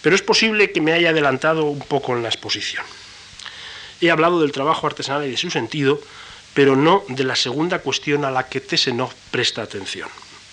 Pero 0.03 0.15
es 0.15 0.21
posible 0.21 0.71
que 0.71 0.81
me 0.81 0.91
haya 0.91 1.09
adelantado 1.09 1.63
un 1.63 1.79
poco 1.79 2.13
en 2.13 2.21
la 2.21 2.29
exposición. 2.29 2.85
He 4.01 4.11
hablado 4.11 4.41
del 4.41 4.51
trabajo 4.51 4.85
artesanal 4.85 5.25
y 5.25 5.31
de 5.31 5.37
su 5.37 5.49
sentido, 5.49 5.99
pero 6.53 6.75
no 6.75 7.05
de 7.07 7.23
la 7.23 7.37
segunda 7.37 7.79
cuestión 7.79 8.25
a 8.25 8.31
la 8.31 8.49
que 8.49 8.59
Tesenov 8.59 9.13
presta 9.31 9.61
atención, 9.61 10.09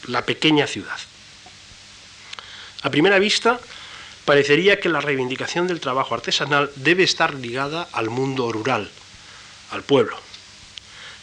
la 0.07 0.25
pequeña 0.25 0.69
ciudad. 0.69 0.97
A 2.83 2.91
primera 2.91 3.19
vista, 3.19 3.61
parecería 4.25 4.79
que 4.79 4.89
la 4.89 5.01
reivindicación 5.01 5.67
del 5.67 5.81
trabajo 5.81 6.15
artesanal 6.15 6.71
debe 6.77 7.03
estar 7.03 7.35
ligada 7.35 7.89
al 7.91 8.09
mundo 8.09 8.53
rural, 8.53 8.89
al 9.73 9.83
pueblo. 9.83 10.17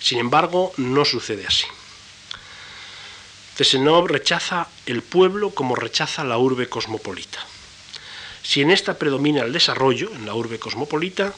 Sin 0.01 0.19
embargo, 0.19 0.73
no 0.75 1.05
sucede 1.05 1.47
así. 1.47 1.65
Tesenov 3.55 4.07
rechaza 4.07 4.67
el 4.85 5.01
pueblo 5.01 5.51
como 5.51 5.75
rechaza 5.75 6.25
la 6.25 6.37
urbe 6.37 6.67
cosmopolita. 6.67 7.39
Si 8.47 8.61
en 8.61 8.71
esta 8.71 8.97
predomina 8.97 9.43
el 9.43 9.51
desarrollo, 9.51 10.09
en 10.15 10.25
la 10.25 10.33
urbe 10.33 10.57
cosmopolita, 10.57 11.33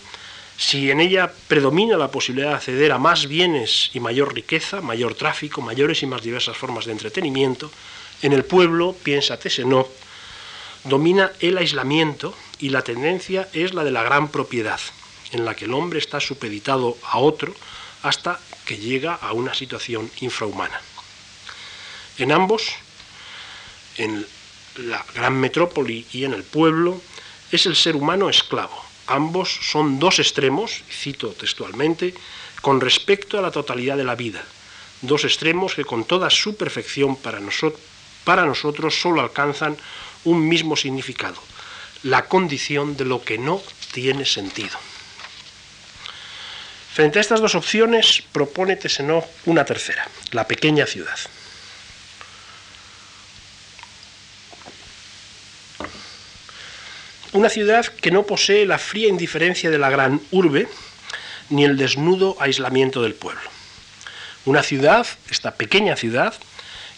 si 0.55 0.91
en 0.91 0.99
ella 0.99 1.33
predomina 1.47 1.97
la 1.97 2.11
posibilidad 2.11 2.49
de 2.49 2.55
acceder 2.57 2.91
a 2.91 2.99
más 2.99 3.27
bienes 3.27 3.89
y 3.95 3.99
mayor 3.99 4.35
riqueza, 4.35 4.79
mayor 4.81 5.15
tráfico, 5.15 5.59
mayores 5.59 6.03
y 6.03 6.05
más 6.05 6.21
diversas 6.21 6.55
formas 6.55 6.85
de 6.85 6.91
entretenimiento, 6.91 7.71
en 8.21 8.31
el 8.31 8.45
pueblo, 8.45 8.95
piensa 9.01 9.39
Tesenov, 9.39 9.87
domina 10.83 11.31
el 11.39 11.57
aislamiento 11.57 12.35
y 12.59 12.69
la 12.69 12.83
tendencia 12.83 13.49
es 13.53 13.73
la 13.73 13.83
de 13.83 13.91
la 13.91 14.03
gran 14.03 14.27
propiedad, 14.27 14.79
en 15.31 15.45
la 15.45 15.55
que 15.55 15.65
el 15.65 15.73
hombre 15.73 15.97
está 15.97 16.19
supeditado 16.19 16.95
a 17.03 17.17
otro 17.17 17.55
hasta 18.03 18.39
que 18.65 18.77
llega 18.77 19.15
a 19.15 19.33
una 19.33 19.55
situación 19.55 20.11
infrahumana. 20.21 20.79
En 22.19 22.31
ambos, 22.31 22.67
en 23.97 24.27
la 24.77 25.05
gran 25.13 25.39
metrópoli 25.39 26.05
y 26.12 26.25
en 26.25 26.34
el 26.34 26.43
pueblo, 26.43 27.01
es 27.51 27.65
el 27.65 27.75
ser 27.75 27.95
humano 27.95 28.29
esclavo. 28.29 28.86
Ambos 29.08 29.49
son 29.62 29.99
dos 29.99 30.19
extremos, 30.19 30.84
cito 30.89 31.29
textualmente, 31.29 32.13
con 32.62 32.79
respecto 32.79 33.39
a 33.39 33.41
la 33.41 33.51
totalidad 33.51 33.97
de 33.97 34.03
la 34.03 34.15
vida. 34.15 34.43
Dos 35.01 35.23
extremos 35.23 35.73
que 35.73 35.86
con 35.86 36.05
toda 36.05 36.29
su 36.29 36.55
perfección 36.55 37.15
para, 37.15 37.39
nosotros 37.39 39.01
solo 39.01 39.21
alcanzan 39.21 39.77
un 40.25 40.47
mismo 40.47 40.75
significado, 40.75 41.41
la 42.03 42.25
condición 42.25 42.97
de 42.97 43.05
lo 43.05 43.23
que 43.23 43.38
no 43.38 43.62
tiene 43.93 44.25
sentido. 44.25 44.77
Frente 46.93 47.19
a 47.19 47.21
estas 47.21 47.39
dos 47.39 47.55
opciones 47.55 48.23
propone 48.32 48.75
Tesenov 48.75 49.23
una 49.45 49.63
tercera, 49.63 50.08
la 50.32 50.45
pequeña 50.47 50.86
ciudad. 50.86 51.17
Una 57.31 57.49
ciudad 57.49 57.85
que 57.85 58.09
no 58.09 58.23
posee 58.23 58.65
la 58.65 58.79
fría 58.79 59.07
indiferencia 59.07 59.69
de 59.69 59.77
la 59.77 59.91
gran 59.91 60.19
urbe 60.31 60.67
ni 61.51 61.63
el 61.63 61.77
desnudo 61.77 62.35
aislamiento 62.39 63.03
del 63.03 63.13
pueblo. 63.13 63.41
Una 64.45 64.63
ciudad, 64.63 65.05
esta 65.29 65.53
pequeña 65.53 65.95
ciudad, 65.95 66.33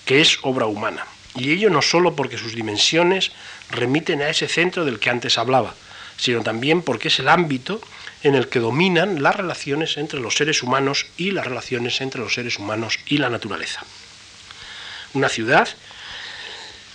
que 0.06 0.22
es 0.22 0.40
obra 0.44 0.68
humana. 0.68 1.06
Y 1.36 1.52
ello 1.52 1.70
no 1.70 1.82
solo 1.82 2.16
porque 2.16 2.38
sus 2.38 2.56
dimensiones 2.56 3.34
remiten 3.72 4.22
a 4.22 4.30
ese 4.30 4.48
centro 4.48 4.86
del 4.86 5.00
que 5.00 5.10
antes 5.10 5.38
hablaba, 5.38 5.76
sino 6.16 6.44
también 6.44 6.82
porque 6.82 7.10
es 7.10 7.20
el 7.20 7.28
ámbito 7.28 7.82
en 8.24 8.36
el 8.36 8.48
que 8.48 8.60
dominan 8.60 9.22
las 9.22 9.36
relaciones 9.36 9.98
entre 9.98 10.22
los 10.22 10.36
seres 10.36 10.64
humanos 10.64 11.08
y 11.18 11.32
las 11.32 11.46
relaciones 11.46 12.00
entre 12.00 12.22
los 12.22 12.34
seres 12.34 12.58
humanos 12.58 13.00
y 13.06 13.18
la 13.18 13.30
naturaleza. 13.30 13.82
Una 15.14 15.28
ciudad 15.28 15.68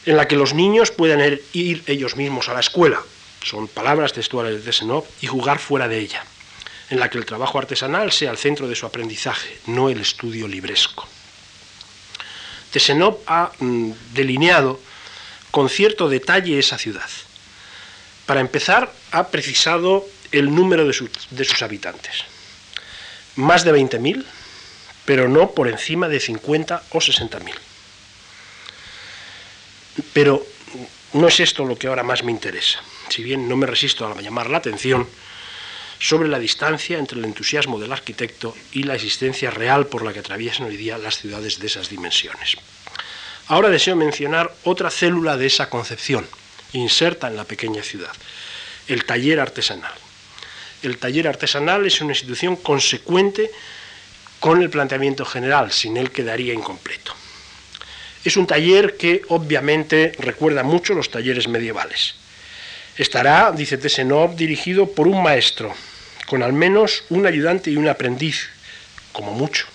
en 0.06 0.16
la 0.16 0.26
que 0.26 0.36
los 0.36 0.54
niños 0.54 0.90
puedan 0.90 1.38
ir 1.52 1.82
ellos 1.86 2.16
mismos 2.16 2.48
a 2.48 2.54
la 2.54 2.60
escuela, 2.60 3.02
son 3.46 3.68
palabras 3.68 4.12
textuales 4.12 4.64
de 4.64 4.72
Senov, 4.72 5.04
y 5.20 5.28
jugar 5.28 5.60
fuera 5.60 5.86
de 5.86 5.98
ella, 5.98 6.24
en 6.90 6.98
la 6.98 7.08
que 7.08 7.18
el 7.18 7.26
trabajo 7.26 7.58
artesanal 7.58 8.10
sea 8.10 8.32
el 8.32 8.38
centro 8.38 8.66
de 8.66 8.74
su 8.74 8.86
aprendizaje, 8.86 9.60
no 9.66 9.88
el 9.88 10.00
estudio 10.00 10.48
libresco. 10.48 11.06
Tesenov 12.72 13.18
ha 13.26 13.52
mm, 13.60 13.92
delineado 14.14 14.80
con 15.52 15.68
cierto 15.68 16.08
detalle 16.08 16.58
esa 16.58 16.76
ciudad. 16.76 17.08
Para 18.26 18.40
empezar, 18.40 18.92
ha 19.12 19.28
precisado 19.28 20.04
el 20.32 20.52
número 20.52 20.84
de, 20.84 21.08
de 21.30 21.44
sus 21.44 21.62
habitantes. 21.62 22.24
Más 23.36 23.64
de 23.64 23.72
20.000, 23.72 24.24
pero 25.04 25.28
no 25.28 25.52
por 25.52 25.68
encima 25.68 26.08
de 26.08 26.18
50 26.18 26.82
o 26.90 26.98
60.000. 26.98 27.54
Pero 30.12 30.44
no 31.12 31.28
es 31.28 31.40
esto 31.40 31.64
lo 31.64 31.76
que 31.76 31.86
ahora 31.86 32.02
más 32.02 32.22
me 32.22 32.32
interesa 32.32 32.80
si 33.08 33.22
bien 33.22 33.48
no 33.48 33.56
me 33.56 33.66
resisto 33.66 34.06
a 34.06 34.20
llamar 34.20 34.50
la 34.50 34.58
atención, 34.58 35.06
sobre 35.98 36.28
la 36.28 36.38
distancia 36.38 36.98
entre 36.98 37.18
el 37.18 37.24
entusiasmo 37.24 37.78
del 37.78 37.92
arquitecto 37.92 38.54
y 38.72 38.82
la 38.82 38.94
existencia 38.94 39.50
real 39.50 39.86
por 39.86 40.04
la 40.04 40.12
que 40.12 40.18
atraviesan 40.18 40.66
hoy 40.66 40.76
día 40.76 40.98
las 40.98 41.18
ciudades 41.18 41.58
de 41.58 41.66
esas 41.66 41.88
dimensiones. 41.88 42.56
Ahora 43.48 43.70
deseo 43.70 43.96
mencionar 43.96 44.52
otra 44.64 44.90
célula 44.90 45.36
de 45.36 45.46
esa 45.46 45.70
concepción, 45.70 46.26
inserta 46.72 47.28
en 47.28 47.36
la 47.36 47.44
pequeña 47.44 47.82
ciudad, 47.82 48.12
el 48.88 49.04
taller 49.04 49.40
artesanal. 49.40 49.94
El 50.82 50.98
taller 50.98 51.28
artesanal 51.28 51.86
es 51.86 52.00
una 52.02 52.12
institución 52.12 52.56
consecuente 52.56 53.50
con 54.38 54.60
el 54.60 54.68
planteamiento 54.68 55.24
general, 55.24 55.72
sin 55.72 55.96
él 55.96 56.10
quedaría 56.10 56.52
incompleto. 56.52 57.14
Es 58.26 58.36
un 58.36 58.48
taller 58.48 58.96
que 58.96 59.22
obviamente 59.28 60.12
recuerda 60.18 60.64
mucho 60.64 60.94
los 60.94 61.10
talleres 61.12 61.46
medievales 61.46 62.16
Estará, 62.96 63.52
dice 63.52 63.76
Tesenov, 63.76 64.34
dirigido 64.34 64.90
por 64.90 65.06
un 65.06 65.22
maestro, 65.22 65.72
con 66.26 66.42
al 66.42 66.54
menos 66.54 67.04
un 67.10 67.26
ayudante 67.26 67.70
y 67.70 67.76
un 67.76 67.88
aprendiz, 67.88 68.48
como 69.12 69.32
mucho, 69.32 69.66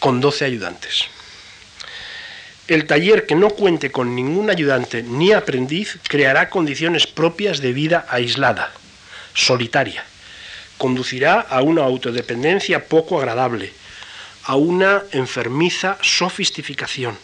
con 0.00 0.20
12 0.20 0.44
ayudantes. 0.44 1.04
El 2.66 2.86
taller 2.86 3.24
que 3.24 3.36
no 3.36 3.50
cuente 3.50 3.90
con 3.92 4.16
ningún 4.16 4.50
ayudante 4.50 5.04
ni 5.04 5.32
aprendiz 5.32 5.98
creará 6.08 6.50
condiciones 6.50 7.06
propias 7.06 7.60
de 7.60 7.72
vida 7.72 8.04
aislada, 8.10 8.72
solitaria. 9.32 10.04
Conducirá 10.76 11.40
a 11.40 11.62
una 11.62 11.84
autodependencia 11.84 12.84
poco 12.86 13.18
agradable, 13.18 13.72
a 14.44 14.56
una 14.56 15.02
enfermiza 15.12 15.98
sofisticación, 16.02 17.16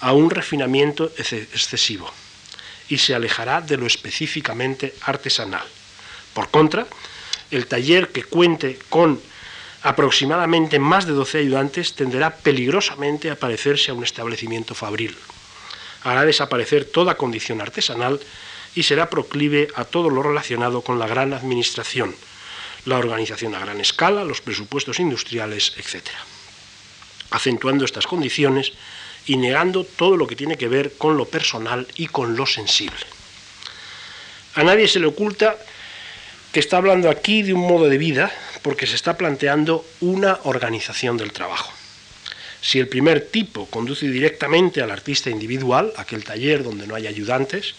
a 0.00 0.12
un 0.12 0.30
refinamiento 0.30 1.12
excesivo 1.16 2.12
y 2.88 2.98
se 2.98 3.14
alejará 3.14 3.60
de 3.60 3.76
lo 3.76 3.86
específicamente 3.86 4.94
artesanal. 5.02 5.64
Por 6.34 6.50
contra, 6.50 6.86
el 7.50 7.66
taller 7.66 8.08
que 8.08 8.24
cuente 8.24 8.78
con 8.88 9.20
aproximadamente 9.82 10.78
más 10.78 11.06
de 11.06 11.12
12 11.12 11.38
ayudantes 11.38 11.94
tenderá 11.94 12.36
peligrosamente 12.36 13.30
a 13.30 13.36
parecerse 13.36 13.90
a 13.90 13.94
un 13.94 14.04
establecimiento 14.04 14.74
fabril. 14.74 15.16
Hará 16.02 16.24
desaparecer 16.24 16.84
toda 16.84 17.16
condición 17.16 17.60
artesanal 17.60 18.20
y 18.74 18.82
será 18.82 19.08
proclive 19.08 19.68
a 19.74 19.84
todo 19.84 20.10
lo 20.10 20.22
relacionado 20.22 20.82
con 20.82 20.98
la 20.98 21.06
gran 21.06 21.32
administración, 21.32 22.14
la 22.84 22.98
organización 22.98 23.54
a 23.54 23.60
gran 23.60 23.80
escala, 23.80 24.24
los 24.24 24.40
presupuestos 24.40 25.00
industriales, 25.00 25.74
etc. 25.76 26.08
Acentuando 27.30 27.84
estas 27.84 28.06
condiciones, 28.06 28.72
y 29.26 29.36
negando 29.36 29.84
todo 29.84 30.16
lo 30.16 30.26
que 30.26 30.36
tiene 30.36 30.56
que 30.56 30.68
ver 30.68 30.94
con 30.96 31.16
lo 31.16 31.24
personal 31.24 31.86
y 31.96 32.06
con 32.06 32.36
lo 32.36 32.46
sensible. 32.46 32.98
A 34.54 34.64
nadie 34.64 34.88
se 34.88 34.98
le 34.98 35.06
oculta 35.06 35.56
que 36.52 36.60
está 36.60 36.78
hablando 36.78 37.08
aquí 37.08 37.42
de 37.42 37.54
un 37.54 37.60
modo 37.60 37.88
de 37.88 37.98
vida 37.98 38.32
porque 38.62 38.86
se 38.86 38.96
está 38.96 39.16
planteando 39.16 39.84
una 40.00 40.40
organización 40.44 41.16
del 41.16 41.32
trabajo. 41.32 41.72
Si 42.60 42.78
el 42.78 42.88
primer 42.88 43.28
tipo 43.28 43.66
conduce 43.66 44.08
directamente 44.08 44.82
al 44.82 44.90
artista 44.90 45.30
individual, 45.30 45.92
aquel 45.96 46.24
taller 46.24 46.62
donde 46.62 46.86
no 46.86 46.94
hay 46.94 47.06
ayudantes, 47.06 47.74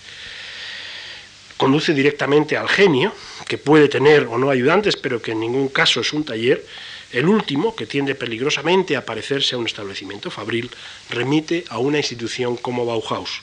conduce 1.57 1.93
directamente 1.93 2.57
al 2.57 2.67
genio, 2.67 3.13
que 3.47 3.59
puede 3.59 3.89
tener 3.89 4.23
o 4.23 4.37
no 4.39 4.49
ayudantes, 4.49 4.95
pero 4.95 5.21
que 5.21 5.33
en 5.33 5.41
ningún 5.41 5.67
caso 5.67 6.01
es 6.01 6.13
un 6.13 6.23
taller, 6.23 6.65
el 7.13 7.27
último, 7.27 7.75
que 7.75 7.85
tiende 7.85 8.15
peligrosamente 8.15 8.95
a 8.95 9.05
parecerse 9.05 9.55
a 9.55 9.57
un 9.57 9.65
establecimiento 9.65 10.31
fabril, 10.31 10.71
remite 11.09 11.65
a 11.69 11.77
una 11.77 11.97
institución 11.97 12.57
como 12.57 12.85
Bauhaus, 12.85 13.41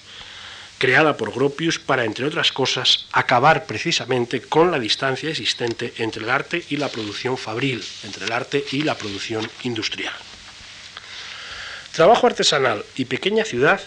creada 0.78 1.16
por 1.16 1.33
Gropius 1.33 1.78
para, 1.78 2.04
entre 2.04 2.24
otras 2.24 2.52
cosas, 2.52 3.07
acabar 3.12 3.66
precisamente 3.66 4.40
con 4.40 4.70
la 4.70 4.78
distancia 4.78 5.28
existente 5.28 5.92
entre 5.98 6.22
el 6.22 6.31
arte 6.31 6.64
y 6.70 6.76
la 6.76 6.88
producción 6.88 7.37
fabril, 7.37 7.85
entre 8.04 8.24
el 8.24 8.33
arte 8.33 8.64
y 8.72 8.83
la 8.83 8.96
producción 8.96 9.48
industrial. 9.64 10.14
Trabajo 11.92 12.26
artesanal 12.28 12.85
y 12.96 13.07
pequeña 13.07 13.44
ciudad 13.44 13.81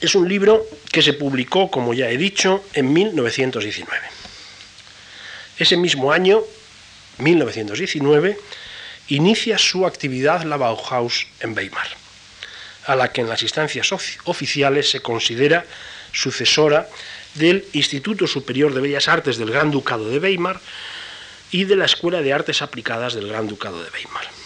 es 0.00 0.14
un 0.14 0.28
libro 0.28 0.64
que 0.92 1.02
se 1.02 1.12
publicó, 1.12 1.70
como 1.70 1.92
ya 1.92 2.08
he 2.08 2.16
dicho, 2.16 2.64
en 2.72 2.92
1919. 2.92 4.06
Ese 5.58 5.76
mismo 5.76 6.12
año, 6.12 6.42
1919, 7.18 8.38
inicia 9.08 9.58
su 9.58 9.86
actividad 9.86 10.42
la 10.44 10.56
Bauhaus 10.56 11.26
en 11.40 11.56
Weimar, 11.56 11.88
a 12.86 12.96
la 12.96 13.12
que 13.12 13.20
en 13.20 13.28
las 13.28 13.42
instancias 13.42 13.92
oficiales 14.24 14.90
se 14.90 15.00
considera 15.00 15.64
sucesora 16.12 16.88
del 17.34 17.64
Instituto 17.72 18.26
Superior 18.26 18.74
de 18.74 18.80
Bellas 18.80 19.08
Artes 19.08 19.38
del 19.38 19.50
Gran 19.50 19.70
Ducado 19.70 20.08
de 20.08 20.18
Weimar 20.18 20.60
y 21.50 21.64
de 21.64 21.76
la 21.76 21.86
Escuela 21.86 22.22
de 22.22 22.32
Artes 22.32 22.62
Aplicadas 22.62 23.14
del 23.14 23.28
Gran 23.28 23.46
Ducado 23.46 23.82
de 23.82 23.90
Weimar 23.90 24.38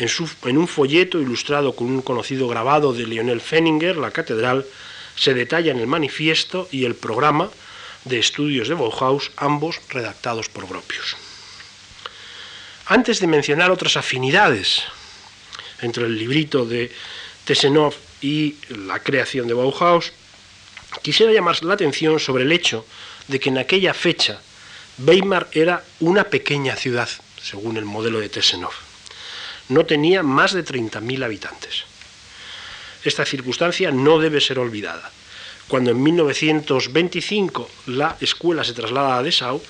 en, 0.00 0.58
un 0.58 0.68
folleto 0.68 1.20
ilustrado 1.20 1.74
con 1.74 1.88
un 1.88 2.00
conocido 2.00 2.48
grabado 2.48 2.92
de 2.92 3.06
Lionel 3.06 3.40
Fenninger, 3.40 3.96
la 3.96 4.10
catedral, 4.10 4.64
se 5.14 5.34
detalla 5.34 5.72
en 5.72 5.78
el 5.78 5.86
manifiesto 5.86 6.68
y 6.70 6.84
el 6.86 6.94
programa 6.94 7.50
de 8.04 8.18
estudios 8.18 8.68
de 8.68 8.74
Bauhaus, 8.74 9.30
ambos 9.36 9.80
redactados 9.90 10.48
por 10.48 10.66
Gropius. 10.66 11.16
Antes 12.90 13.20
de 13.20 13.26
mencionar 13.26 13.70
otras 13.70 13.96
afinidades 13.96 14.82
entre 15.80 16.04
el 16.06 16.18
librito 16.18 16.66
de 16.66 16.90
Tesenov 17.44 17.94
y 18.20 18.56
la 18.68 18.98
creación 18.98 19.46
de 19.46 19.54
Bauhaus, 19.54 20.12
quisiera 21.00 21.32
llamar 21.32 21.62
la 21.62 21.74
atención 21.74 22.18
sobre 22.18 22.42
el 22.42 22.52
hecho 22.52 22.84
de 23.28 23.38
que 23.38 23.48
en 23.48 23.58
aquella 23.58 23.94
fecha 23.94 24.42
Weimar 24.98 25.48
era 25.52 25.84
una 26.00 26.24
pequeña 26.24 26.74
ciudad, 26.76 27.08
según 27.40 27.76
el 27.76 27.84
modelo 27.84 28.20
de 28.20 28.28
Tesenov 28.28 28.74
no 29.70 29.86
tenía 29.86 30.22
más 30.22 30.52
de 30.52 30.64
30.000 30.64 31.24
habitantes. 31.24 31.84
Esta 33.04 33.24
circunstancia 33.24 33.90
no 33.90 34.18
debe 34.18 34.40
ser 34.40 34.58
olvidada. 34.58 35.10
Cuando 35.68 35.92
en 35.92 36.02
1925 36.02 37.70
la 37.86 38.16
escuela 38.20 38.64
se 38.64 38.74
traslada 38.74 39.16
a 39.16 39.22
Dessau, 39.22 39.62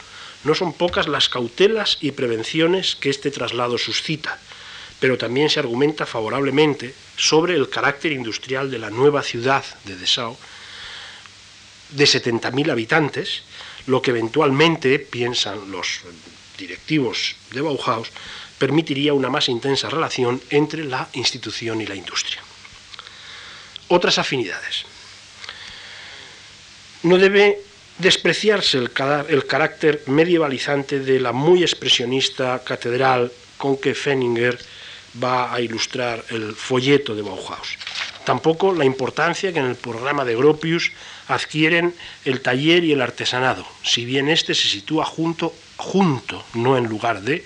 no 0.44 0.54
son 0.54 0.72
pocas 0.72 1.08
las 1.08 1.28
cautelas 1.28 1.98
y 2.00 2.12
prevenciones 2.12 2.96
que 2.96 3.10
este 3.10 3.30
traslado 3.30 3.78
suscita, 3.78 4.38
pero 4.98 5.18
también 5.18 5.50
se 5.50 5.60
argumenta 5.60 6.06
favorablemente 6.06 6.94
sobre 7.16 7.54
el 7.54 7.68
carácter 7.68 8.12
industrial 8.12 8.70
de 8.70 8.78
la 8.78 8.90
nueva 8.90 9.22
ciudad 9.22 9.64
de 9.84 9.96
Dessau, 9.96 10.36
de 11.90 12.04
70.000 12.04 12.70
habitantes, 12.70 13.42
lo 13.86 14.00
que 14.00 14.10
eventualmente, 14.10 14.98
piensan 14.98 15.70
los 15.70 16.00
directivos 16.58 17.34
de 17.50 17.60
Bauhaus, 17.62 18.08
permitiría 18.58 19.14
una 19.14 19.30
más 19.30 19.48
intensa 19.48 19.88
relación 19.88 20.40
entre 20.50 20.84
la 20.84 21.08
institución 21.14 21.80
y 21.80 21.86
la 21.86 21.94
industria. 21.94 22.42
Otras 23.88 24.18
afinidades. 24.18 24.84
No 27.02 27.16
debe 27.16 27.58
despreciarse 28.00 28.78
el, 28.78 28.90
carácter 29.46 30.02
medievalizante 30.06 31.00
de 31.00 31.20
la 31.20 31.32
muy 31.32 31.62
expresionista 31.62 32.62
catedral 32.64 33.30
con 33.58 33.76
que 33.76 33.94
Fenninger 33.94 34.58
va 35.22 35.52
a 35.52 35.60
ilustrar 35.60 36.24
el 36.30 36.54
folleto 36.54 37.14
de 37.14 37.22
Bauhaus. 37.22 37.76
Tampoco 38.24 38.72
la 38.72 38.84
importancia 38.84 39.52
que 39.52 39.58
en 39.58 39.66
el 39.66 39.76
programa 39.76 40.24
de 40.24 40.36
Gropius 40.36 40.92
adquieren 41.28 41.94
el 42.24 42.40
taller 42.40 42.84
y 42.84 42.92
el 42.92 43.02
artesanado, 43.02 43.66
si 43.82 44.04
bien 44.04 44.28
éste 44.28 44.54
se 44.54 44.68
sitúa 44.68 45.04
junto, 45.04 45.54
junto, 45.76 46.44
no 46.54 46.76
en 46.76 46.84
lugar 46.84 47.22
de, 47.22 47.44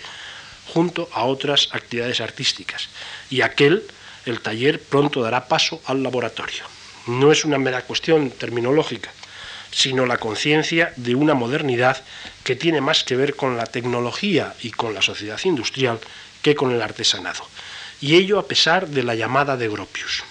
junto 0.73 1.09
a 1.13 1.25
otras 1.25 1.69
actividades 1.73 2.21
artísticas. 2.21 2.89
Y 3.31 3.41
aquel, 3.41 3.83
el 4.27 4.41
taller, 4.41 4.81
pronto 4.81 5.23
dará 5.23 5.49
paso 5.49 5.81
al 5.87 6.03
laboratorio. 6.03 6.65
No 7.07 7.33
es 7.33 7.45
una 7.45 7.59
mera 7.59 7.83
cuestión 7.83 8.31
terminológica, 8.31 9.11
sino 9.75 10.07
la 10.07 10.19
conciencia 10.19 10.93
de 10.97 11.15
una 11.15 11.35
modernidad 11.35 12.03
que 12.45 12.57
tiene 12.57 12.81
más 12.81 13.05
que 13.05 13.17
ver 13.17 13.35
con 13.35 13.57
la 13.57 13.67
tecnología 13.67 14.55
y 14.63 14.71
con 14.71 14.95
la 14.95 15.03
sociedad 15.03 15.41
industrial 15.45 15.99
que 16.43 16.55
con 16.55 16.71
el 16.71 16.83
artesanado. 16.83 17.47
Y 18.01 18.17
ello 18.17 18.39
a 18.39 18.47
pesar 18.47 18.89
de 18.89 19.03
la 19.03 19.15
llamada 19.15 19.57
de 19.57 19.69
Gropius. 19.69 20.23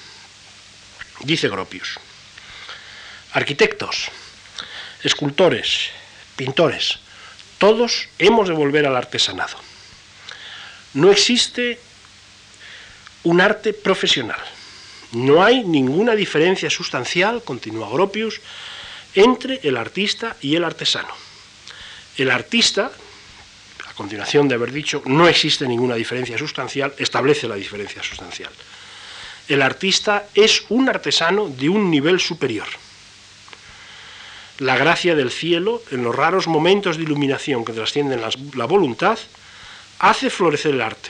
Dice 1.21 1.49
Gropius, 1.49 1.99
arquitectos, 3.33 4.09
escultores, 5.03 5.89
pintores, 6.35 6.99
todos 7.57 8.07
hemos 8.19 8.47
de 8.47 8.53
volver 8.53 8.85
al 8.85 8.95
artesanado 8.95 9.57
no 10.93 11.11
existe 11.11 11.79
un 13.23 13.41
arte 13.41 13.73
profesional. 13.73 14.39
No 15.11 15.43
hay 15.43 15.63
ninguna 15.63 16.15
diferencia 16.15 16.69
sustancial, 16.69 17.43
continúa 17.43 17.89
Gropius, 17.89 18.41
entre 19.15 19.59
el 19.63 19.77
artista 19.77 20.35
y 20.41 20.55
el 20.55 20.63
artesano. 20.63 21.13
El 22.17 22.31
artista, 22.31 22.91
a 23.87 23.93
continuación 23.93 24.47
de 24.47 24.55
haber 24.55 24.71
dicho 24.71 25.01
no 25.05 25.27
existe 25.27 25.67
ninguna 25.67 25.95
diferencia 25.95 26.37
sustancial, 26.37 26.93
establece 26.97 27.47
la 27.47 27.55
diferencia 27.55 28.03
sustancial. 28.03 28.51
El 29.47 29.61
artista 29.61 30.27
es 30.33 30.63
un 30.69 30.89
artesano 30.89 31.49
de 31.49 31.69
un 31.69 31.91
nivel 31.91 32.19
superior. 32.19 32.67
La 34.59 34.77
gracia 34.77 35.15
del 35.15 35.31
cielo, 35.31 35.81
en 35.91 36.03
los 36.03 36.15
raros 36.15 36.47
momentos 36.47 36.97
de 36.97 37.03
iluminación 37.03 37.65
que 37.65 37.73
trascienden 37.73 38.21
la 38.21 38.65
voluntad, 38.65 39.17
hace 39.99 40.29
florecer 40.29 40.75
el 40.75 40.81
arte, 40.81 41.09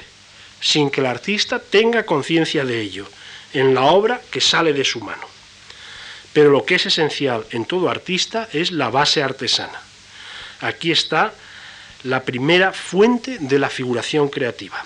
sin 0.62 0.90
que 0.90 1.02
el 1.02 1.08
artista 1.08 1.60
tenga 1.60 2.06
conciencia 2.06 2.64
de 2.64 2.80
ello, 2.80 3.08
en 3.54 3.76
la 3.76 3.84
obra 3.84 4.22
que 4.32 4.42
sale 4.42 4.74
de 4.74 4.86
su 4.86 5.00
mano. 5.02 5.33
Pero 6.34 6.50
lo 6.50 6.66
que 6.66 6.76
es 6.76 6.86
esencial 6.88 7.46
en 7.52 7.66
todo 7.66 7.90
artista 7.90 8.50
es 8.52 8.72
la 8.72 8.90
base 8.90 9.22
artesana. 9.22 9.80
Aquí 10.62 10.92
está 10.92 11.34
la 12.04 12.24
primera 12.24 12.74
fuente 12.74 13.38
de 13.40 13.60
la 13.60 13.70
figuración 13.70 14.30
creativa. 14.30 14.84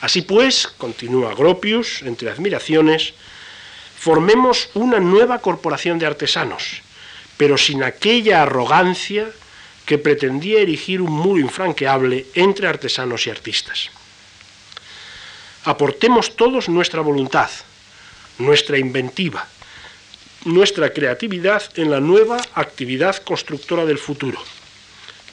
Así 0.00 0.22
pues, 0.22 0.68
continúa 0.68 1.34
Gropius, 1.34 2.02
entre 2.02 2.30
admiraciones, 2.30 3.14
formemos 3.98 4.70
una 4.74 5.00
nueva 5.00 5.40
corporación 5.40 5.98
de 5.98 6.06
artesanos, 6.06 6.82
pero 7.36 7.58
sin 7.58 7.82
aquella 7.82 8.42
arrogancia 8.42 9.28
que 9.86 9.98
pretendía 9.98 10.60
erigir 10.60 11.00
un 11.00 11.10
muro 11.10 11.40
infranqueable 11.40 12.26
entre 12.34 12.68
artesanos 12.68 13.26
y 13.26 13.30
artistas. 13.30 13.90
Aportemos 15.64 16.36
todos 16.36 16.68
nuestra 16.68 17.00
voluntad, 17.00 17.50
nuestra 18.38 18.78
inventiva, 18.78 19.48
nuestra 20.48 20.92
creatividad 20.92 21.62
en 21.76 21.90
la 21.90 22.00
nueva 22.00 22.38
actividad 22.54 23.16
constructora 23.22 23.84
del 23.84 23.98
futuro, 23.98 24.42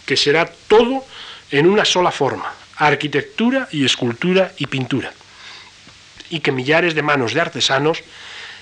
que 0.05 0.17
será 0.17 0.51
todo 0.67 1.05
en 1.51 1.67
una 1.67 1.85
sola 1.85 2.11
forma, 2.11 2.53
arquitectura 2.77 3.67
y 3.71 3.85
escultura 3.85 4.51
y 4.57 4.67
pintura, 4.67 5.13
y 6.29 6.41
que 6.41 6.51
millares 6.51 6.95
de 6.95 7.01
manos 7.01 7.33
de 7.33 7.41
artesanos 7.41 8.03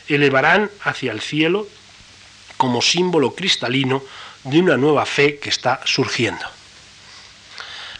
elevarán 0.07 0.69
hacia 0.84 1.11
el 1.11 1.21
cielo 1.21 1.67
como 2.57 2.82
símbolo 2.82 3.34
cristalino 3.34 4.03
de 4.43 4.59
una 4.59 4.78
nueva 4.78 5.05
fe 5.05 5.39
que 5.39 5.49
está 5.49 5.82
surgiendo. 5.86 6.45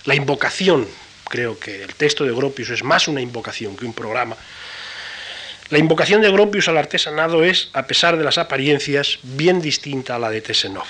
La 0.06 0.16
invocación, 0.16 0.88
creo 1.30 1.58
que 1.58 1.82
el 1.84 1.96
texto 1.96 2.26
de 2.26 2.34
Gropius 2.34 2.70
es 2.70 2.84
más 2.84 3.08
una 3.08 3.22
invocación 3.22 3.76
que 3.76 3.86
un 3.86 3.94
programa. 3.94 4.36
La 5.74 5.80
invocación 5.80 6.22
de 6.22 6.30
Gropius 6.30 6.68
al 6.68 6.78
artesanado 6.78 7.44
es, 7.44 7.72
a 7.74 7.88
pesar 7.88 8.16
de 8.16 8.24
las 8.24 8.38
apariencias, 8.38 9.18
bien 9.24 9.60
distinta 9.60 10.16
a 10.16 10.20
la 10.20 10.30
de 10.30 10.40
Tesenov. 10.40 10.86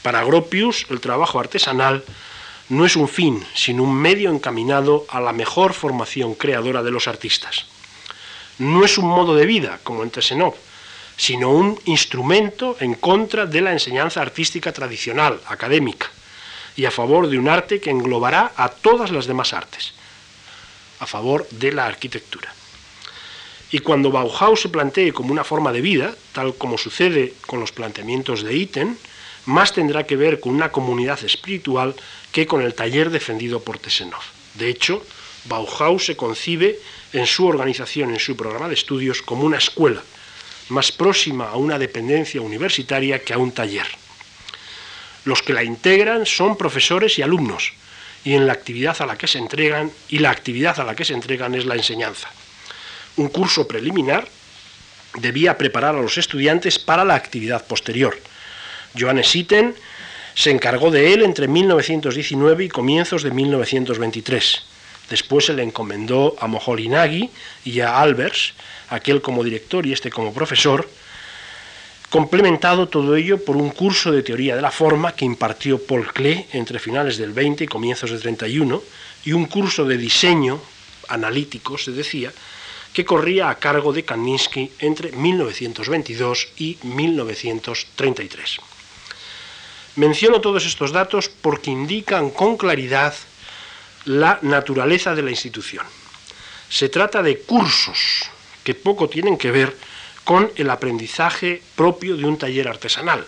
Para 0.00 0.22
Gropius, 0.22 0.86
el 0.90 1.00
trabajo 1.00 1.40
artesanal 1.40 2.04
no 2.68 2.86
es 2.86 2.94
un 2.94 3.08
fin, 3.08 3.44
sino 3.52 3.82
un 3.82 3.92
medio 3.92 4.30
encaminado 4.30 5.06
a 5.08 5.20
la 5.20 5.32
mejor 5.32 5.72
formación 5.72 6.36
creadora 6.36 6.84
de 6.84 6.92
los 6.92 7.08
artistas. 7.08 7.66
No 8.58 8.84
es 8.84 8.96
un 8.96 9.06
modo 9.06 9.34
de 9.34 9.44
vida, 9.44 9.80
como 9.82 10.04
en 10.04 10.10
Tesenov, 10.10 10.54
sino 11.16 11.50
un 11.50 11.76
instrumento 11.86 12.76
en 12.78 12.94
contra 12.94 13.44
de 13.44 13.60
la 13.60 13.72
enseñanza 13.72 14.22
artística 14.22 14.70
tradicional, 14.70 15.40
académica, 15.48 16.12
y 16.76 16.84
a 16.84 16.92
favor 16.92 17.28
de 17.28 17.40
un 17.40 17.48
arte 17.48 17.80
que 17.80 17.90
englobará 17.90 18.52
a 18.56 18.68
todas 18.68 19.10
las 19.10 19.26
demás 19.26 19.52
artes, 19.52 19.94
a 21.00 21.06
favor 21.06 21.48
de 21.50 21.72
la 21.72 21.86
arquitectura. 21.86 22.53
Y 23.74 23.80
cuando 23.80 24.12
Bauhaus 24.12 24.60
se 24.60 24.68
plantee 24.68 25.12
como 25.12 25.32
una 25.32 25.42
forma 25.42 25.72
de 25.72 25.80
vida, 25.80 26.14
tal 26.30 26.54
como 26.54 26.78
sucede 26.78 27.34
con 27.44 27.58
los 27.58 27.72
planteamientos 27.72 28.44
de 28.44 28.54
Itten, 28.54 28.96
más 29.46 29.72
tendrá 29.72 30.06
que 30.06 30.14
ver 30.14 30.38
con 30.38 30.54
una 30.54 30.70
comunidad 30.70 31.18
espiritual 31.24 31.92
que 32.30 32.46
con 32.46 32.62
el 32.62 32.74
taller 32.74 33.10
defendido 33.10 33.64
por 33.64 33.80
Tesenov. 33.80 34.22
De 34.54 34.68
hecho, 34.68 35.04
Bauhaus 35.46 36.06
se 36.06 36.16
concibe 36.16 36.78
en 37.12 37.26
su 37.26 37.48
organización, 37.48 38.10
en 38.10 38.20
su 38.20 38.36
programa 38.36 38.68
de 38.68 38.74
estudios, 38.74 39.22
como 39.22 39.42
una 39.42 39.58
escuela, 39.58 40.04
más 40.68 40.92
próxima 40.92 41.48
a 41.48 41.56
una 41.56 41.76
dependencia 41.76 42.40
universitaria 42.40 43.24
que 43.24 43.34
a 43.34 43.38
un 43.38 43.50
taller. 43.50 43.88
Los 45.24 45.42
que 45.42 45.52
la 45.52 45.64
integran 45.64 46.26
son 46.26 46.56
profesores 46.56 47.18
y 47.18 47.22
alumnos, 47.22 47.72
y 48.22 48.34
en 48.34 48.46
la 48.46 48.52
actividad 48.52 49.02
a 49.02 49.06
la 49.06 49.18
que 49.18 49.26
se 49.26 49.38
entregan, 49.38 49.90
y 50.10 50.18
la 50.18 50.30
actividad 50.30 50.78
a 50.78 50.84
la 50.84 50.94
que 50.94 51.04
se 51.04 51.14
entregan 51.14 51.56
es 51.56 51.66
la 51.66 51.74
enseñanza. 51.74 52.30
Un 53.16 53.28
curso 53.28 53.68
preliminar 53.68 54.26
debía 55.18 55.56
preparar 55.56 55.94
a 55.94 56.02
los 56.02 56.18
estudiantes 56.18 56.78
para 56.78 57.04
la 57.04 57.14
actividad 57.14 57.64
posterior. 57.66 58.18
Johannes 58.98 59.34
Itten 59.34 59.74
se 60.34 60.50
encargó 60.50 60.90
de 60.90 61.12
él 61.12 61.22
entre 61.22 61.46
1919 61.46 62.64
y 62.64 62.68
comienzos 62.68 63.22
de 63.22 63.30
1923. 63.30 64.62
Después 65.10 65.46
se 65.46 65.52
le 65.52 65.62
encomendó 65.62 66.34
a 66.40 66.48
Moholy-Nagy 66.48 67.30
y 67.64 67.80
a 67.80 68.00
Albers, 68.00 68.54
aquel 68.88 69.20
como 69.20 69.44
director 69.44 69.86
y 69.86 69.92
este 69.92 70.10
como 70.10 70.32
profesor, 70.32 70.88
complementado 72.10 72.88
todo 72.88 73.16
ello 73.16 73.44
por 73.44 73.56
un 73.56 73.70
curso 73.70 74.10
de 74.10 74.22
teoría 74.22 74.56
de 74.56 74.62
la 74.62 74.70
forma 74.70 75.12
que 75.12 75.24
impartió 75.24 75.84
Paul 75.84 76.12
Klee 76.12 76.46
entre 76.52 76.78
finales 76.78 77.18
del 77.18 77.32
20 77.32 77.64
y 77.64 77.66
comienzos 77.66 78.10
del 78.10 78.22
31, 78.22 78.82
y 79.24 79.32
un 79.32 79.46
curso 79.46 79.84
de 79.84 79.96
diseño 79.96 80.60
analítico, 81.08 81.76
se 81.76 81.92
decía, 81.92 82.32
que 82.94 83.04
corría 83.04 83.50
a 83.50 83.58
cargo 83.58 83.92
de 83.92 84.04
Kandinsky 84.04 84.70
entre 84.78 85.10
1922 85.10 86.48
y 86.56 86.78
1933. 86.82 88.60
Menciono 89.96 90.40
todos 90.40 90.64
estos 90.64 90.92
datos 90.92 91.28
porque 91.28 91.70
indican 91.70 92.30
con 92.30 92.56
claridad 92.56 93.14
la 94.06 94.38
naturaleza 94.42 95.14
de 95.14 95.22
la 95.22 95.30
institución. 95.30 95.84
Se 96.68 96.88
trata 96.88 97.22
de 97.22 97.40
cursos 97.40 98.30
que 98.62 98.74
poco 98.74 99.08
tienen 99.08 99.36
que 99.36 99.50
ver 99.50 99.76
con 100.22 100.50
el 100.54 100.70
aprendizaje 100.70 101.62
propio 101.74 102.16
de 102.16 102.24
un 102.24 102.38
taller 102.38 102.68
artesanal 102.68 103.26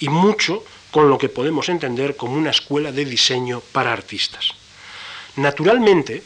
y 0.00 0.08
mucho 0.08 0.64
con 0.90 1.08
lo 1.08 1.18
que 1.18 1.28
podemos 1.28 1.68
entender 1.68 2.16
como 2.16 2.34
una 2.34 2.50
escuela 2.50 2.90
de 2.90 3.04
diseño 3.04 3.60
para 3.72 3.92
artistas. 3.92 4.50
Naturalmente, 5.36 6.22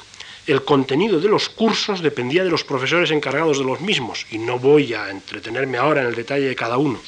el 0.46 0.64
contenido 0.64 1.20
de 1.20 1.28
los 1.28 1.48
cursos 1.48 2.02
dependía 2.02 2.42
de 2.42 2.50
los 2.50 2.64
profesores 2.64 3.10
encargados 3.10 3.58
de 3.58 3.64
los 3.64 3.80
mismos, 3.80 4.26
y 4.30 4.38
no 4.38 4.58
voy 4.58 4.94
a 4.94 5.10
entretenerme 5.10 5.78
ahora 5.78 6.02
en 6.02 6.08
el 6.08 6.14
detalle 6.14 6.48
de 6.48 6.56
cada 6.56 6.78
uno, 6.78 7.00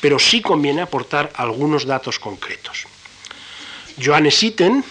pero 0.00 0.18
sí 0.18 0.42
conviene 0.42 0.82
aportar 0.82 1.32
algunos 1.34 1.86
datos 1.86 2.18
concretos. 2.18 2.84
Johannes 4.02 4.42
Itten, 4.42 4.84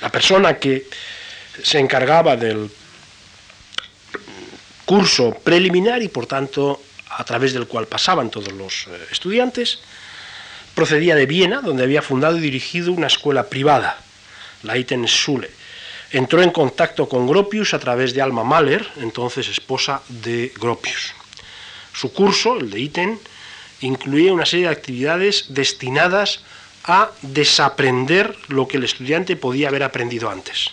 la 0.00 0.10
persona 0.10 0.58
que 0.58 0.86
se 1.62 1.78
encargaba 1.78 2.36
del 2.36 2.70
curso 4.84 5.34
preliminar 5.42 6.02
y 6.02 6.08
por 6.08 6.26
tanto 6.26 6.80
a 7.08 7.24
través 7.24 7.52
del 7.52 7.66
cual 7.66 7.86
pasaban 7.86 8.30
todos 8.30 8.52
los 8.52 8.86
eh, 8.86 9.06
estudiantes, 9.10 9.80
procedía 10.74 11.14
de 11.14 11.26
Viena, 11.26 11.62
donde 11.62 11.84
había 11.84 12.02
fundado 12.02 12.36
y 12.36 12.40
dirigido 12.40 12.92
una 12.92 13.06
escuela 13.06 13.48
privada, 13.48 13.98
la 14.66 14.76
Itten 14.76 15.06
Schule. 15.06 15.50
Entró 16.10 16.42
en 16.42 16.50
contacto 16.50 17.08
con 17.08 17.26
Gropius 17.26 17.74
a 17.74 17.78
través 17.78 18.14
de 18.14 18.22
Alma 18.22 18.44
Mahler, 18.44 18.86
entonces 18.98 19.48
esposa 19.48 20.02
de 20.08 20.52
Gropius. 20.60 21.14
Su 21.92 22.12
curso, 22.12 22.56
el 22.58 22.70
de 22.70 22.80
Itten, 22.80 23.18
incluía 23.80 24.32
una 24.32 24.46
serie 24.46 24.66
de 24.66 24.72
actividades 24.72 25.46
destinadas 25.48 26.40
a 26.84 27.10
desaprender 27.22 28.36
lo 28.48 28.68
que 28.68 28.76
el 28.76 28.84
estudiante 28.84 29.36
podía 29.36 29.68
haber 29.68 29.82
aprendido 29.82 30.30
antes. 30.30 30.70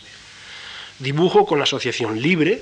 Dibujo 0.99 1.45
con 1.45 1.61
asociación 1.61 2.21
libre, 2.21 2.61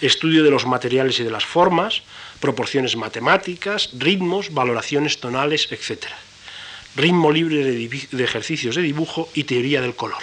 estudio 0.00 0.44
de 0.44 0.50
los 0.50 0.66
materiales 0.66 1.18
y 1.18 1.24
de 1.24 1.30
las 1.30 1.44
formas, 1.44 2.02
proporciones 2.40 2.96
matemáticas, 2.96 3.90
ritmos, 3.98 4.52
valoraciones 4.52 5.18
tonales, 5.18 5.68
etc. 5.70 6.06
Ritmo 6.96 7.32
libre 7.32 7.64
de, 7.64 8.24
ejercicios 8.24 8.76
de 8.76 8.82
dibujo 8.82 9.28
y 9.34 9.44
teoría 9.44 9.80
del 9.80 9.96
color. 9.96 10.22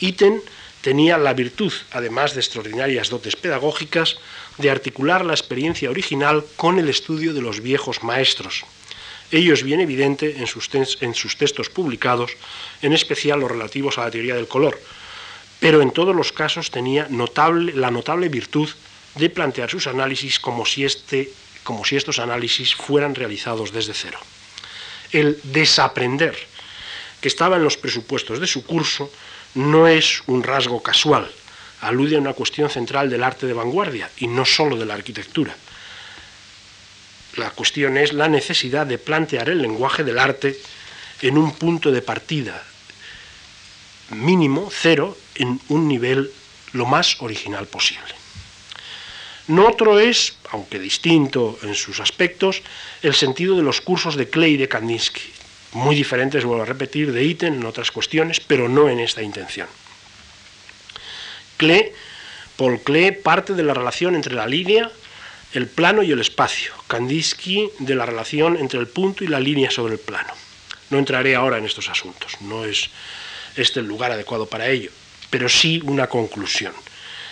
Itten 0.00 0.42
tenía 0.80 1.16
la 1.16 1.32
virtud, 1.32 1.72
además 1.92 2.34
de 2.34 2.40
extraordinarias 2.40 3.08
dotes 3.08 3.36
pedagógicas, 3.36 4.18
de 4.58 4.70
articular 4.70 5.24
la 5.24 5.32
experiencia 5.32 5.90
original 5.90 6.44
con 6.56 6.78
el 6.78 6.88
estudio 6.88 7.32
de 7.32 7.40
los 7.40 7.60
viejos 7.60 8.02
maestros. 8.02 8.64
Ello 9.30 9.54
es 9.54 9.62
bien 9.62 9.80
evidente 9.80 10.36
en 10.38 10.46
sus, 10.46 10.68
en 10.74 11.14
sus 11.14 11.36
textos 11.38 11.70
publicados, 11.70 12.32
en 12.82 12.92
especial 12.92 13.40
los 13.40 13.50
relativos 13.50 13.96
a 13.96 14.04
la 14.04 14.10
teoría 14.10 14.34
del 14.34 14.48
color, 14.48 14.78
pero 15.58 15.80
en 15.80 15.92
todos 15.92 16.14
los 16.14 16.32
casos 16.32 16.70
tenía 16.70 17.06
notable, 17.08 17.72
la 17.72 17.90
notable 17.90 18.28
virtud 18.28 18.68
de 19.14 19.30
plantear 19.30 19.70
sus 19.70 19.86
análisis 19.86 20.40
como 20.40 20.66
si, 20.66 20.84
este, 20.84 21.32
como 21.62 21.84
si 21.84 21.96
estos 21.96 22.18
análisis 22.18 22.74
fueran 22.74 23.14
realizados 23.14 23.72
desde 23.72 23.94
cero. 23.94 24.18
El 25.12 25.38
desaprender, 25.44 26.36
que 27.20 27.28
estaba 27.28 27.56
en 27.56 27.64
los 27.64 27.76
presupuestos 27.76 28.40
de 28.40 28.46
su 28.46 28.64
curso, 28.64 29.10
no 29.54 29.86
es 29.86 30.22
un 30.26 30.42
rasgo 30.42 30.82
casual, 30.82 31.30
alude 31.80 32.16
a 32.16 32.20
una 32.20 32.32
cuestión 32.32 32.70
central 32.70 33.10
del 33.10 33.22
arte 33.22 33.46
de 33.46 33.52
vanguardia 33.52 34.10
y 34.18 34.26
no 34.26 34.44
solo 34.44 34.76
de 34.76 34.86
la 34.86 34.94
arquitectura. 34.94 35.54
La 37.36 37.50
cuestión 37.50 37.96
es 37.96 38.12
la 38.12 38.28
necesidad 38.28 38.86
de 38.86 38.98
plantear 38.98 39.48
el 39.48 39.62
lenguaje 39.62 40.04
del 40.04 40.18
arte 40.18 40.58
en 41.22 41.38
un 41.38 41.52
punto 41.52 41.90
de 41.90 42.02
partida 42.02 42.62
mínimo, 44.10 44.68
cero, 44.70 45.16
en 45.34 45.60
un 45.68 45.88
nivel 45.88 46.30
lo 46.72 46.86
más 46.86 47.20
original 47.20 47.66
posible. 47.66 48.14
No 49.48 49.66
otro 49.66 49.98
es, 49.98 50.36
aunque 50.50 50.78
distinto 50.78 51.58
en 51.62 51.74
sus 51.74 52.00
aspectos, 52.00 52.62
el 53.02 53.14
sentido 53.14 53.56
de 53.56 53.62
los 53.62 53.80
cursos 53.80 54.16
de 54.16 54.28
Klee 54.28 54.52
y 54.52 54.56
de 54.56 54.68
Kandinsky, 54.68 55.32
muy 55.72 55.94
diferentes, 55.96 56.44
vuelvo 56.44 56.62
a 56.62 56.66
repetir, 56.66 57.12
de 57.12 57.24
Itten 57.24 57.54
en 57.54 57.64
otras 57.64 57.90
cuestiones, 57.90 58.40
pero 58.40 58.68
no 58.68 58.88
en 58.88 59.00
esta 59.00 59.22
intención. 59.22 59.68
Klee, 61.56 61.92
Paul 62.56 62.80
Klee 62.80 63.12
parte 63.12 63.54
de 63.54 63.62
la 63.62 63.74
relación 63.74 64.14
entre 64.14 64.34
la 64.34 64.46
línea, 64.46 64.90
el 65.52 65.66
plano 65.66 66.02
y 66.02 66.10
el 66.10 66.20
espacio, 66.20 66.72
Kandinsky 66.88 67.70
de 67.78 67.94
la 67.94 68.06
relación 68.06 68.56
entre 68.56 68.80
el 68.80 68.88
punto 68.88 69.24
y 69.24 69.28
la 69.28 69.40
línea 69.40 69.70
sobre 69.70 69.94
el 69.94 70.00
plano. 70.00 70.32
No 70.90 70.98
entraré 70.98 71.34
ahora 71.34 71.58
en 71.58 71.64
estos 71.64 71.88
asuntos, 71.88 72.40
no 72.40 72.64
es 72.64 72.90
este 73.56 73.80
el 73.80 73.86
lugar 73.86 74.12
adecuado 74.12 74.46
para 74.46 74.68
ello, 74.68 74.90
pero 75.30 75.48
sí 75.48 75.80
una 75.84 76.06
conclusión. 76.06 76.72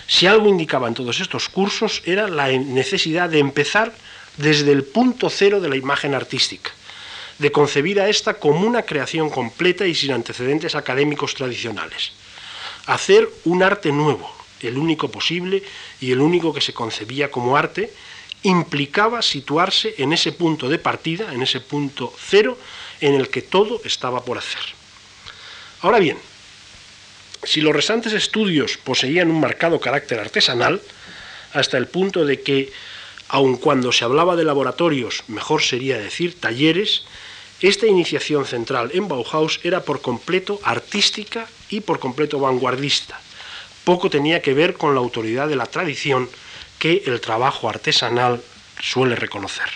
Si 0.07 0.27
algo 0.27 0.49
indicaba 0.49 0.89
en 0.89 0.95
todos 0.95 1.21
estos 1.21 1.49
cursos 1.49 2.03
era 2.05 2.27
la 2.27 2.49
necesidad 2.49 3.29
de 3.29 3.39
empezar 3.39 3.93
desde 4.37 4.73
el 4.73 4.85
punto 4.85 5.31
cero 5.31 5.61
de 5.61 5.69
la 5.69 5.77
imagen 5.77 6.15
artística, 6.15 6.73
de 7.41 7.51
concebir 7.51 8.01
a 8.01 8.09
esta 8.09 8.35
como 8.35 8.67
una 8.67 8.83
creación 8.83 9.31
completa 9.31 9.87
y 9.87 9.95
sin 9.95 10.13
antecedentes 10.13 10.75
académicos 10.75 11.35
tradicionales. 11.35 12.13
Hacer 12.85 13.29
un 13.45 13.63
arte 13.63 13.93
nuevo, 13.93 14.31
el 14.61 14.77
único 14.77 15.11
posible 15.11 15.63
y 16.01 16.13
el 16.13 16.21
único 16.21 16.53
que 16.53 16.61
se 16.61 16.75
concebía 16.75 17.31
como 17.31 17.57
arte, 17.57 17.93
implicaba 18.43 19.23
situarse 19.23 19.95
en 19.97 20.13
ese 20.13 20.33
punto 20.33 20.69
de 20.69 20.79
partida, 20.79 21.33
en 21.33 21.43
ese 21.43 21.61
punto 21.61 22.13
cero, 22.19 22.59
en 23.01 23.15
el 23.15 23.29
que 23.31 23.41
todo 23.41 23.81
estaba 23.85 24.23
por 24.23 24.37
hacer. 24.37 24.61
Ahora 25.81 25.99
bien, 25.99 26.19
si 27.43 27.63
los 27.63 27.75
restantes 27.75 28.13
estudios 28.13 28.77
poseían 28.77 29.31
un 29.31 29.41
marcado 29.41 29.81
carácter 29.81 30.21
artesanal, 30.21 30.83
hasta 31.55 31.79
el 31.79 31.87
punto 31.87 32.27
de 32.27 32.43
que, 32.43 32.71
aun 33.29 33.57
cuando 33.57 33.93
se 33.93 34.05
hablaba 34.05 34.37
de 34.37 34.45
laboratorios, 34.45 35.25
mejor 35.29 35.63
sería 35.63 35.97
decir 35.97 36.39
talleres, 36.39 37.05
esta 37.61 37.87
iniciación 37.87 38.47
central 38.47 38.91
en 38.95 39.07
Bauhaus 39.07 39.61
era 39.63 39.83
por 39.83 40.01
completo 40.01 40.61
artística 40.65 41.47
y 41.69 41.81
por 41.81 41.99
completo 41.99 42.41
vanguardista. 42.41 43.21
Poco 43.85 44.09
tenía 44.09 44.41
que 44.41 44.55
ver 44.55 44.75
con 44.75 44.95
la 44.95 45.01
autoridad 45.01 45.49
de 45.49 45.57
la 45.57 45.67
tradición 45.67 46.29
que 46.79 47.03
el 47.07 47.21
trabajo 47.21 47.69
artesanal 47.69 48.43
suele 48.81 49.15
reconocer. 49.15 49.69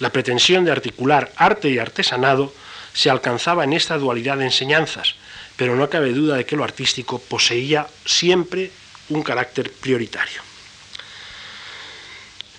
La 0.00 0.10
pretensión 0.10 0.64
de 0.64 0.72
articular 0.72 1.30
arte 1.36 1.70
y 1.70 1.78
artesanado 1.78 2.52
se 2.92 3.10
alcanzaba 3.10 3.64
en 3.64 3.72
esta 3.72 3.98
dualidad 3.98 4.38
de 4.38 4.46
enseñanzas, 4.46 5.14
pero 5.56 5.76
no 5.76 5.88
cabe 5.88 6.12
duda 6.12 6.36
de 6.36 6.46
que 6.46 6.56
lo 6.56 6.64
artístico 6.64 7.20
poseía 7.20 7.86
siempre 8.04 8.72
un 9.10 9.22
carácter 9.22 9.70
prioritario. 9.70 10.49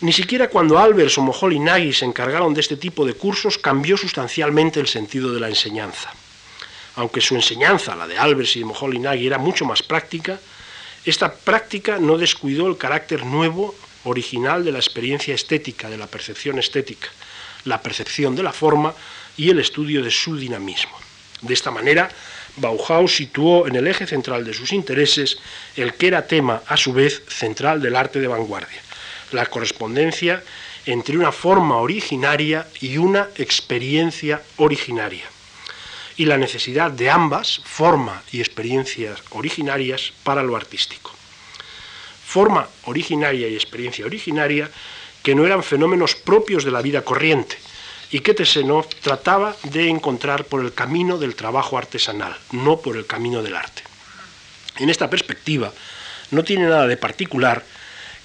Ni 0.02 0.12
siquiera 0.12 0.49
cuando 0.49 0.80
Albers 0.80 1.20
o 1.20 1.22
Moholy 1.22 1.60
Nagy 1.60 1.93
se 1.93 2.06
encargaron 2.06 2.56
de 2.56 2.62
este 2.62 2.76
tipo 2.76 3.06
de 3.06 3.14
cursos 3.14 3.60
cambió 3.60 3.95
sustancialmente 3.97 4.80
el 4.80 4.88
sentido 4.88 5.32
de 5.32 5.39
la 5.39 5.47
enseñanza. 5.47 6.10
Aunque 6.95 7.22
su 7.22 7.36
enseñanza, 7.36 7.95
la 7.95 8.08
de 8.08 8.18
Albers 8.18 8.56
y 8.56 8.64
Moholy 8.64 8.97
Nagy, 8.97 9.28
era 9.28 9.38
mucho 9.38 9.64
más 9.64 9.84
práctica, 9.84 10.39
esta 11.06 11.32
práctica 11.32 11.99
no 11.99 12.18
descuidó 12.18 12.66
el 12.68 12.78
carácter 12.78 13.24
nuevo, 13.26 13.76
original 14.06 14.66
de 14.66 14.72
la 14.72 14.80
experiencia 14.80 15.36
estética, 15.36 15.88
de 15.88 15.99
la 15.99 16.08
percepción 16.08 16.58
estética, 16.58 17.10
la 17.66 17.80
percepción 17.80 18.36
de 18.36 18.41
la 18.41 18.54
forma 18.54 18.95
y 19.38 19.52
el 19.52 19.60
estudio 19.60 20.04
de 20.04 20.10
su 20.10 20.36
dinamismo. 20.36 20.97
De 21.43 21.54
esta 21.54 21.70
manera, 21.70 22.10
Bauhaus 22.58 23.16
situó 23.16 23.68
en 23.68 23.76
el 23.76 23.86
eje 23.86 24.08
central 24.08 24.45
de 24.45 24.56
sus 24.56 24.74
intereses 24.74 25.38
el 25.76 25.93
que 25.93 26.08
era 26.08 26.26
tema, 26.26 26.64
a 26.66 26.76
su 26.76 26.91
vez, 26.91 27.22
central 27.28 27.80
del 27.82 27.95
arte 27.95 28.20
de 28.20 28.28
vanguardia, 28.28 28.82
la 29.32 29.45
correspondencia 29.45 30.43
entre 30.86 31.17
una 31.17 31.32
forma 31.32 31.77
originaria 31.77 32.67
y 32.79 32.97
una 32.97 33.29
experiencia 33.38 34.41
originaria, 34.57 35.25
y 36.17 36.25
la 36.25 36.38
necesidad 36.38 36.91
de 36.91 37.09
ambas, 37.09 37.61
forma 37.63 38.23
y 38.32 38.39
experiencias 38.39 39.21
originarias, 39.32 40.13
para 40.23 40.43
lo 40.43 40.55
artístico. 40.55 41.11
Forma 42.25 42.67
originaria 42.86 43.47
y 43.47 43.55
experiencia 43.55 44.05
originaria 44.05 44.69
que 45.21 45.36
no 45.36 45.45
eran 45.45 45.63
fenómenos 45.63 46.15
propios 46.15 46.63
de 46.63 46.71
la 46.71 46.82
vida 46.82 47.03
corriente, 47.03 47.57
y 48.11 48.19
que 48.19 48.34
Tesenov 48.34 48.88
trataba 49.01 49.55
de 49.63 49.88
encontrar 49.88 50.43
por 50.45 50.61
el 50.61 50.73
camino 50.73 51.17
del 51.17 51.36
trabajo 51.36 51.77
artesanal, 51.77 52.36
no 52.51 52.77
por 52.77 52.97
el 52.97 53.05
camino 53.05 53.41
del 53.41 53.55
arte. 53.55 53.84
En 54.77 54.89
esta 54.89 55.09
perspectiva, 55.09 55.71
no 56.32 56.43
tiene 56.43 56.65
nada 56.65 56.88
de 56.88 56.97
particular 56.97 57.63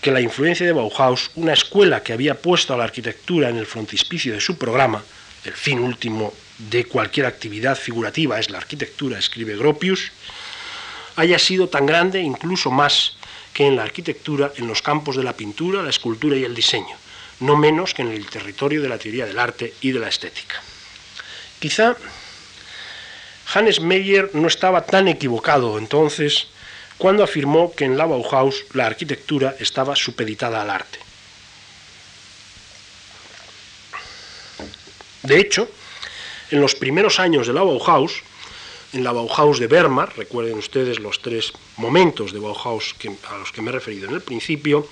que 0.00 0.10
la 0.10 0.20
influencia 0.20 0.66
de 0.66 0.72
Bauhaus, 0.72 1.30
una 1.36 1.52
escuela 1.52 2.02
que 2.02 2.12
había 2.12 2.34
puesto 2.34 2.74
a 2.74 2.76
la 2.76 2.84
arquitectura 2.84 3.48
en 3.48 3.56
el 3.56 3.66
frontispicio 3.66 4.32
de 4.32 4.40
su 4.40 4.56
programa, 4.56 5.02
el 5.44 5.52
fin 5.52 5.78
último 5.78 6.32
de 6.58 6.84
cualquier 6.84 7.26
actividad 7.26 7.76
figurativa 7.76 8.38
es 8.38 8.50
la 8.50 8.58
arquitectura, 8.58 9.18
escribe 9.18 9.56
Gropius, 9.56 10.12
haya 11.16 11.38
sido 11.38 11.68
tan 11.68 11.86
grande, 11.86 12.20
incluso 12.20 12.70
más 12.70 13.16
que 13.52 13.66
en 13.66 13.76
la 13.76 13.82
arquitectura, 13.82 14.52
en 14.56 14.66
los 14.66 14.82
campos 14.82 15.16
de 15.16 15.22
la 15.22 15.32
pintura, 15.32 15.82
la 15.82 15.90
escultura 15.90 16.36
y 16.36 16.44
el 16.44 16.54
diseño 16.54 16.96
no 17.40 17.56
menos 17.56 17.94
que 17.94 18.02
en 18.02 18.12
el 18.12 18.26
territorio 18.26 18.82
de 18.82 18.88
la 18.88 18.98
teoría 18.98 19.26
del 19.26 19.38
arte 19.38 19.74
y 19.80 19.92
de 19.92 20.00
la 20.00 20.08
estética. 20.08 20.60
Quizá 21.58 21.96
Hannes 23.54 23.80
Meyer 23.80 24.30
no 24.34 24.48
estaba 24.48 24.86
tan 24.86 25.08
equivocado 25.08 25.78
entonces 25.78 26.48
cuando 26.98 27.22
afirmó 27.22 27.72
que 27.74 27.84
en 27.84 27.96
la 27.96 28.06
Bauhaus 28.06 28.64
la 28.72 28.86
arquitectura 28.86 29.56
estaba 29.58 29.96
supeditada 29.96 30.62
al 30.62 30.70
arte. 30.70 30.98
De 35.22 35.38
hecho, 35.40 35.68
en 36.50 36.60
los 36.60 36.74
primeros 36.74 37.18
años 37.18 37.46
de 37.46 37.52
la 37.52 37.62
Bauhaus, 37.62 38.22
en 38.92 39.02
la 39.02 39.12
Bauhaus 39.12 39.58
de 39.58 39.66
Wehrmacht, 39.66 40.16
recuerden 40.16 40.56
ustedes 40.56 41.00
los 41.00 41.20
tres 41.20 41.52
momentos 41.76 42.32
de 42.32 42.38
Bauhaus 42.38 42.94
a 43.28 43.36
los 43.36 43.50
que 43.50 43.62
me 43.62 43.70
he 43.70 43.72
referido 43.72 44.08
en 44.08 44.14
el 44.14 44.22
principio, 44.22 44.88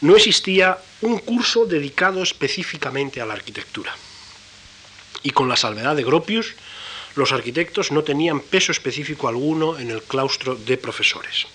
no 0.00 0.16
existía 0.16 0.78
un 1.02 1.18
curso 1.18 1.66
dedicado 1.66 2.22
específicamente 2.22 3.20
a 3.20 3.26
la 3.26 3.34
arquitectura. 3.34 3.94
Y 5.22 5.30
con 5.30 5.48
la 5.48 5.56
salvedad 5.56 5.94
de 5.94 6.02
Gropius, 6.02 6.54
los 7.14 7.32
arquitectos 7.32 7.92
no 7.92 8.02
tenían 8.02 8.40
peso 8.40 8.72
específico 8.72 9.28
alguno 9.28 9.78
en 9.78 9.90
el 9.90 10.02
claustro 10.02 10.54
de 10.54 10.76
profesores. 10.76 11.46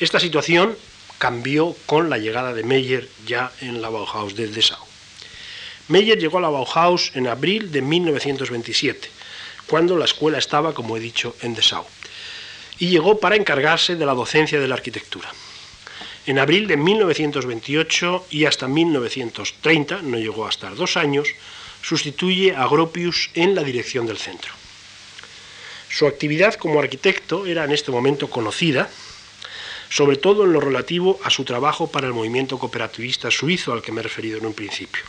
Esta 0.00 0.20
situación 0.20 0.76
cambió 1.18 1.74
con 1.86 2.10
la 2.10 2.18
llegada 2.18 2.52
de 2.52 2.64
Meyer 2.64 3.08
ya 3.26 3.52
en 3.60 3.80
la 3.80 3.88
Bauhaus 3.88 4.34
de 4.34 4.48
Dessau. 4.48 4.84
Meyer 5.88 6.18
llegó 6.18 6.38
a 6.38 6.42
la 6.42 6.48
Bauhaus 6.48 7.12
en 7.14 7.28
abril 7.28 7.70
de 7.70 7.82
1927, 7.82 9.08
cuando 9.66 9.96
la 9.96 10.04
escuela 10.04 10.38
estaba, 10.38 10.74
como 10.74 10.96
he 10.96 11.00
dicho, 11.00 11.36
en 11.42 11.54
Dessau, 11.54 11.86
y 12.78 12.88
llegó 12.88 13.20
para 13.20 13.36
encargarse 13.36 13.96
de 13.96 14.06
la 14.06 14.14
docencia 14.14 14.58
de 14.58 14.68
la 14.68 14.74
arquitectura. 14.74 15.32
En 16.26 16.38
abril 16.38 16.66
de 16.66 16.78
1928 16.78 18.26
y 18.30 18.46
hasta 18.46 18.66
1930, 18.66 20.02
no 20.02 20.18
llegó 20.18 20.46
a 20.46 20.50
estar 20.50 20.74
dos 20.74 20.96
años, 20.96 21.28
sustituye 21.84 22.56
a 22.56 22.66
Gropius 22.66 23.30
en 23.34 23.54
la 23.54 23.62
dirección 23.62 24.06
del 24.06 24.16
centro. 24.16 24.52
Su 25.90 26.06
actividad 26.06 26.54
como 26.54 26.80
arquitecto 26.80 27.44
era 27.44 27.64
en 27.64 27.72
este 27.72 27.90
momento 27.90 28.30
conocida, 28.30 28.88
sobre 29.90 30.16
todo 30.16 30.44
en 30.44 30.52
lo 30.54 30.60
relativo 30.60 31.20
a 31.22 31.30
su 31.30 31.44
trabajo 31.44 31.90
para 31.90 32.06
el 32.06 32.14
movimiento 32.14 32.58
cooperativista 32.58 33.30
suizo 33.30 33.72
al 33.72 33.82
que 33.82 33.92
me 33.92 34.00
he 34.00 34.02
referido 34.02 34.38
en 34.38 34.46
un 34.46 34.54
principio. 34.54 35.02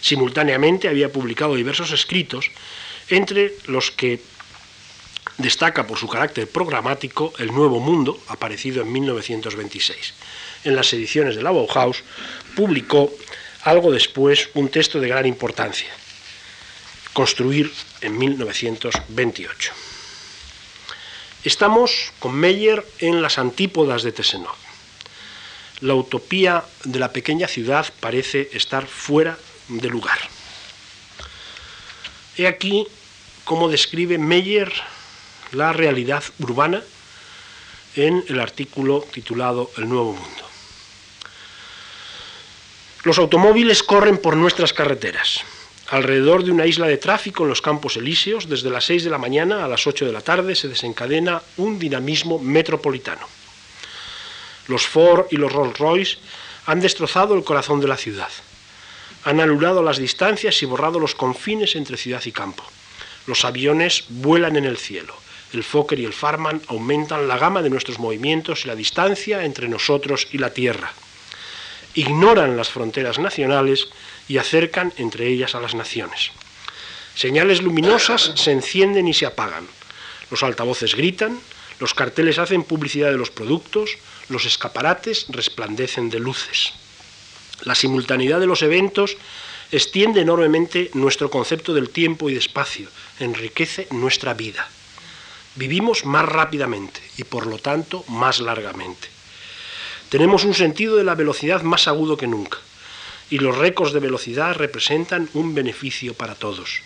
Simultáneamente 0.00 0.88
había 0.88 1.12
publicado 1.12 1.54
diversos 1.54 1.92
escritos, 1.92 2.50
entre 3.10 3.54
los 3.66 3.90
que 3.90 4.20
destaca 5.36 5.86
por 5.86 5.98
su 5.98 6.08
carácter 6.08 6.48
programático 6.48 7.32
El 7.38 7.52
Nuevo 7.52 7.80
Mundo, 7.80 8.18
aparecido 8.28 8.82
en 8.82 8.90
1926. 8.90 10.14
En 10.64 10.74
las 10.74 10.92
ediciones 10.94 11.36
de 11.36 11.42
la 11.42 11.50
Bauhaus 11.50 12.02
publicó 12.56 13.12
algo 13.62 13.92
después 13.92 14.50
un 14.54 14.68
texto 14.68 15.00
de 15.00 15.08
gran 15.08 15.26
importancia, 15.26 15.88
Construir 17.12 17.70
en 18.00 18.16
1928. 18.16 19.72
Estamos 21.44 22.12
con 22.18 22.34
Meyer 22.34 22.86
en 23.00 23.20
las 23.20 23.36
antípodas 23.38 24.02
de 24.02 24.12
Tesenov. 24.12 24.56
La 25.80 25.94
utopía 25.94 26.64
de 26.84 26.98
la 26.98 27.12
pequeña 27.12 27.48
ciudad 27.48 27.92
parece 28.00 28.48
estar 28.52 28.86
fuera 28.86 29.36
de 29.68 29.88
lugar. 29.88 30.18
He 32.38 32.46
aquí 32.46 32.86
cómo 33.44 33.68
describe 33.68 34.16
Meyer 34.16 34.72
la 35.50 35.74
realidad 35.74 36.24
urbana 36.38 36.82
en 37.94 38.24
el 38.28 38.40
artículo 38.40 39.04
titulado 39.12 39.70
El 39.76 39.88
Nuevo 39.88 40.14
Mundo. 40.14 40.51
Los 43.04 43.18
automóviles 43.18 43.82
corren 43.82 44.18
por 44.18 44.36
nuestras 44.36 44.72
carreteras, 44.72 45.40
alrededor 45.88 46.44
de 46.44 46.52
una 46.52 46.66
isla 46.66 46.86
de 46.86 46.98
tráfico 46.98 47.42
en 47.42 47.48
los 47.48 47.60
Campos 47.60 47.96
Elíseos, 47.96 48.48
desde 48.48 48.70
las 48.70 48.84
6 48.84 49.04
de 49.04 49.10
la 49.10 49.18
mañana 49.18 49.64
a 49.64 49.68
las 49.68 49.86
8 49.86 50.06
de 50.06 50.12
la 50.12 50.20
tarde 50.20 50.54
se 50.54 50.68
desencadena 50.68 51.42
un 51.56 51.78
dinamismo 51.78 52.38
metropolitano. 52.38 53.26
Los 54.68 54.86
Ford 54.86 55.26
y 55.30 55.36
los 55.36 55.52
Rolls 55.52 55.78
Royce 55.78 56.18
han 56.66 56.80
destrozado 56.80 57.34
el 57.34 57.42
corazón 57.42 57.80
de 57.80 57.88
la 57.88 57.96
ciudad. 57.96 58.30
Han 59.24 59.40
anulado 59.40 59.82
las 59.82 59.98
distancias 59.98 60.62
y 60.62 60.66
borrado 60.66 61.00
los 61.00 61.14
confines 61.14 61.74
entre 61.74 61.96
ciudad 61.96 62.22
y 62.24 62.32
campo. 62.32 62.64
Los 63.26 63.44
aviones 63.44 64.04
vuelan 64.08 64.56
en 64.56 64.64
el 64.64 64.78
cielo 64.78 65.14
el 65.52 65.64
Fokker 65.64 65.98
y 65.98 66.04
el 66.04 66.12
Farman 66.12 66.62
aumentan 66.68 67.28
la 67.28 67.36
gama 67.36 67.62
de 67.62 67.70
nuestros 67.70 67.98
movimientos 67.98 68.64
y 68.64 68.68
la 68.68 68.74
distancia 68.74 69.44
entre 69.44 69.68
nosotros 69.68 70.28
y 70.32 70.38
la 70.38 70.52
Tierra. 70.52 70.92
Ignoran 71.94 72.56
las 72.56 72.70
fronteras 72.70 73.18
nacionales 73.18 73.88
y 74.28 74.38
acercan 74.38 74.92
entre 74.96 75.28
ellas 75.28 75.54
a 75.54 75.60
las 75.60 75.74
naciones. 75.74 76.30
Señales 77.14 77.62
luminosas 77.62 78.32
se 78.34 78.52
encienden 78.52 79.06
y 79.06 79.14
se 79.14 79.26
apagan. 79.26 79.66
Los 80.30 80.42
altavoces 80.42 80.94
gritan, 80.94 81.38
los 81.78 81.94
carteles 81.94 82.38
hacen 82.38 82.62
publicidad 82.62 83.10
de 83.10 83.18
los 83.18 83.30
productos, 83.30 83.98
los 84.28 84.46
escaparates 84.46 85.26
resplandecen 85.28 86.08
de 86.08 86.20
luces. 86.20 86.72
La 87.64 87.74
simultaneidad 87.74 88.40
de 88.40 88.46
los 88.46 88.62
eventos 88.62 89.16
extiende 89.70 90.20
enormemente 90.20 90.90
nuestro 90.94 91.30
concepto 91.30 91.74
del 91.74 91.90
tiempo 91.90 92.30
y 92.30 92.34
de 92.34 92.38
espacio, 92.38 92.88
enriquece 93.18 93.88
nuestra 93.90 94.32
vida. 94.34 94.68
Vivimos 95.54 96.06
más 96.06 96.24
rápidamente 96.24 97.00
y 97.18 97.24
por 97.24 97.46
lo 97.46 97.58
tanto 97.58 98.04
más 98.08 98.40
largamente. 98.40 99.11
Tenemos 100.12 100.44
un 100.44 100.52
sentido 100.52 100.96
de 100.96 101.04
la 101.04 101.14
velocidad 101.14 101.62
más 101.62 101.88
agudo 101.88 102.18
que 102.18 102.26
nunca 102.26 102.58
y 103.30 103.38
los 103.38 103.56
récords 103.56 103.94
de 103.94 104.00
velocidad 104.00 104.54
representan 104.54 105.30
un 105.32 105.54
beneficio 105.54 106.12
para 106.12 106.34
todos. 106.34 106.82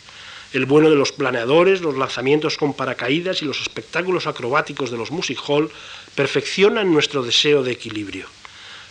El 0.53 0.65
bueno 0.65 0.91
de 0.91 0.95
los 0.95 1.11
planeadores, 1.11 1.81
los 1.81 1.99
lanzamientos 1.99 2.57
con 2.57 2.73
paracaídas 2.73 3.43
y 3.43 3.45
los 3.45 3.61
espectáculos 3.61 4.29
acrobáticos 4.29 4.93
de 4.93 4.97
los 4.97 5.11
music 5.11 5.41
hall 5.45 5.73
perfeccionan 6.15 6.93
nuestro 6.93 7.25
deseo 7.25 7.65
de 7.65 7.73
equilibrio 7.73 8.29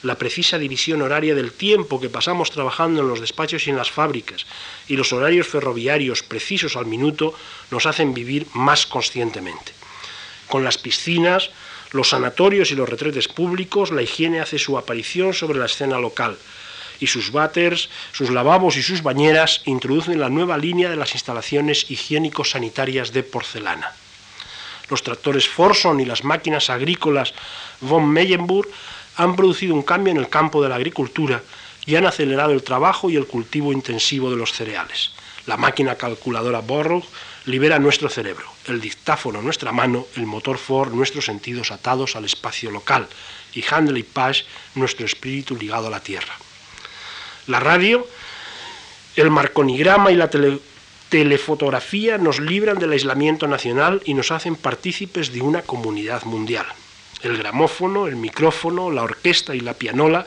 la 0.04 0.18
precisa 0.18 0.58
división 0.58 1.02
horaria 1.02 1.34
del 1.34 1.54
tiempo 1.54 2.02
que 2.02 2.10
pasamos 2.10 2.52
trabajando 2.52 3.02
en 3.02 3.08
los 3.08 3.22
despachos 3.22 3.66
y 3.66 3.70
en 3.70 3.78
las 3.78 3.90
fábricas 3.90 4.46
y 4.90 4.98
los 4.98 5.14
horarios 5.14 5.48
ferroviarios 5.48 6.24
precisos 6.24 6.76
al 6.76 6.88
minuto 6.88 7.34
nos 7.72 7.86
hacen 7.86 8.14
vivir 8.14 8.46
más 8.54 8.86
conscientemente. 8.86 9.72
Con 10.48 10.64
las 10.64 10.78
piscinas, 10.78 11.50
los 11.96 12.10
sanatorios 12.10 12.72
y 12.72 12.76
los 12.76 12.90
retretes 12.90 13.28
públicos, 13.28 13.92
la 13.92 14.02
higiene 14.02 14.42
hace 14.42 14.60
su 14.60 14.78
aparición 14.78 15.34
sobre 15.34 15.58
la 15.58 15.66
escena 15.66 15.98
local 15.98 16.38
y 17.00 17.08
sus 17.08 17.32
váteres, 17.32 17.90
sus 18.12 18.30
lavabos 18.30 18.78
y 18.78 18.84
sus 18.84 19.02
bañeras 19.02 19.62
introducen 19.66 20.20
la 20.20 20.30
nueva 20.30 20.58
línea 20.58 20.90
de 20.90 20.96
las 20.96 21.14
instalaciones 21.14 21.90
higiénico-sanitarias 21.90 23.12
de 23.12 23.24
porcelana. 23.24 23.94
Los 24.90 25.04
tractores 25.04 25.48
Forson 25.48 26.00
y 26.00 26.06
las 26.06 26.24
máquinas 26.24 26.70
agrícolas 26.70 27.34
von 27.82 28.08
Meyenburg 28.08 28.70
han 29.18 29.36
producido 29.36 29.74
un 29.74 29.82
cambio 29.82 30.12
en 30.12 30.18
el 30.18 30.30
campo 30.30 30.62
de 30.62 30.70
la 30.70 30.76
agricultura 30.76 31.42
y 31.86 31.96
han 31.96 32.06
acelerado 32.06 32.52
el 32.52 32.64
trabajo 32.64 33.10
y 33.10 33.16
el 33.16 33.26
cultivo 33.26 33.72
intensivo 33.72 34.30
de 34.30 34.38
los 34.38 34.52
cereales. 34.52 35.12
La 35.46 35.58
máquina 35.58 35.96
calculadora 35.96 36.60
Borrow 36.60 37.04
libera 37.46 37.80
nuestro 37.80 38.10
cerebro, 38.10 38.46
el 38.68 38.82
dictáfono 38.82 39.42
nuestra 39.42 39.72
mano, 39.72 40.08
el 40.16 40.26
motor 40.26 40.58
Ford 40.58 40.94
nuestros 40.94 41.26
sentidos 41.26 41.72
atados 41.72 42.16
al 42.16 42.26
espacio 42.26 42.72
local 42.72 43.08
y 43.54 43.64
Handley 43.70 44.04
Page 44.04 44.46
nuestro 44.76 45.06
espíritu 45.06 45.56
ligado 45.56 45.88
a 45.88 45.92
la 45.92 46.00
tierra. 46.00 46.34
La 47.48 47.60
radio, 47.60 48.08
el 49.16 49.30
marconigrama 49.30 50.12
y 50.12 50.16
la 50.16 50.30
telefotografía 51.10 52.18
nos 52.18 52.40
libran 52.40 52.80
del 52.80 52.92
aislamiento 52.92 53.48
nacional 53.48 54.02
y 54.06 54.16
nos 54.16 54.32
hacen 54.32 54.56
partícipes 54.56 55.32
de 55.32 55.42
una 55.42 55.62
comunidad 55.62 56.24
mundial. 56.24 56.66
El 57.22 57.38
gramófono, 57.38 58.08
el 58.08 58.16
micrófono, 58.16 58.92
la 58.92 59.04
orquesta 59.04 59.56
y 59.56 59.60
la 59.60 59.76
pianola 59.76 60.26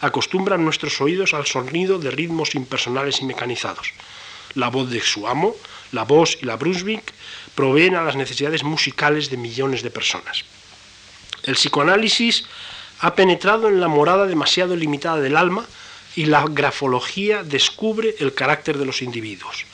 acostumbran 0.00 0.64
nuestros 0.64 1.00
oídos 1.00 1.34
al 1.34 1.46
sonido 1.46 1.98
de 1.98 2.10
ritmos 2.10 2.54
impersonales 2.54 3.20
y 3.20 3.24
mecanizados. 3.24 3.92
La 4.54 4.68
voz 4.68 4.90
de 4.90 5.00
su 5.00 5.28
amo, 5.28 5.54
la 5.92 6.04
voz 6.04 6.38
y 6.40 6.46
la 6.46 6.56
Brunswick 6.56 7.12
proveen 7.54 7.96
a 7.96 8.02
las 8.02 8.16
necesidades 8.16 8.62
musicales 8.62 9.30
de 9.30 9.36
millones 9.36 9.82
de 9.82 9.90
personas. 9.90 10.44
El 11.42 11.54
psicoanálisis 11.54 12.44
ha 13.00 13.14
penetrado 13.14 13.68
en 13.68 13.80
la 13.80 13.88
morada 13.88 14.26
demasiado 14.26 14.76
limitada 14.76 15.20
del 15.20 15.36
alma 15.36 15.66
y 16.16 16.26
la 16.26 16.44
grafología 16.48 17.42
descubre 17.42 18.14
el 18.18 18.34
carácter 18.34 18.78
de 18.78 18.84
los 18.84 19.02
individuos. 19.02 19.64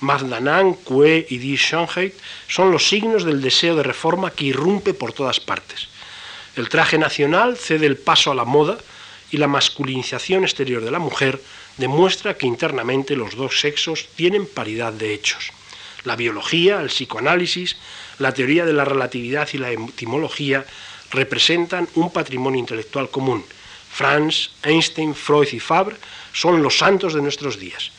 Magdanan, 0.00 0.74
Kue 0.74 1.26
y 1.28 1.38
Di 1.38 1.56
Schoenheit 1.56 2.14
son 2.48 2.70
los 2.70 2.88
signos 2.88 3.24
del 3.24 3.40
deseo 3.40 3.76
de 3.76 3.82
reforma 3.82 4.30
que 4.30 4.46
irrumpe 4.46 4.92
por 4.92 5.12
todas 5.12 5.40
partes. 5.40 5.88
El 6.56 6.68
traje 6.68 6.98
nacional 6.98 7.56
cede 7.56 7.86
el 7.86 7.96
paso 7.96 8.30
a 8.30 8.34
la 8.34 8.44
moda 8.44 8.78
y 9.30 9.38
la 9.38 9.48
masculinización 9.48 10.44
exterior 10.44 10.84
de 10.84 10.90
la 10.90 10.98
mujer 10.98 11.40
demuestra 11.76 12.36
que 12.36 12.46
internamente 12.46 13.16
los 13.16 13.34
dos 13.34 13.60
sexos 13.60 14.06
tienen 14.16 14.46
paridad 14.46 14.92
de 14.92 15.14
hechos. 15.14 15.50
La 16.04 16.16
biología, 16.16 16.80
el 16.80 16.88
psicoanálisis, 16.88 17.76
la 18.18 18.32
teoría 18.32 18.64
de 18.64 18.72
la 18.72 18.84
relatividad 18.84 19.48
y 19.52 19.58
la 19.58 19.72
etimología 19.72 20.64
representan 21.10 21.88
un 21.94 22.12
patrimonio 22.12 22.60
intelectual 22.60 23.10
común. 23.10 23.44
Franz, 23.90 24.50
Einstein, 24.62 25.14
Freud 25.14 25.48
y 25.52 25.60
Fabre 25.60 25.96
son 26.32 26.62
los 26.62 26.78
santos 26.78 27.14
de 27.14 27.22
nuestros 27.22 27.58
días. 27.58 27.90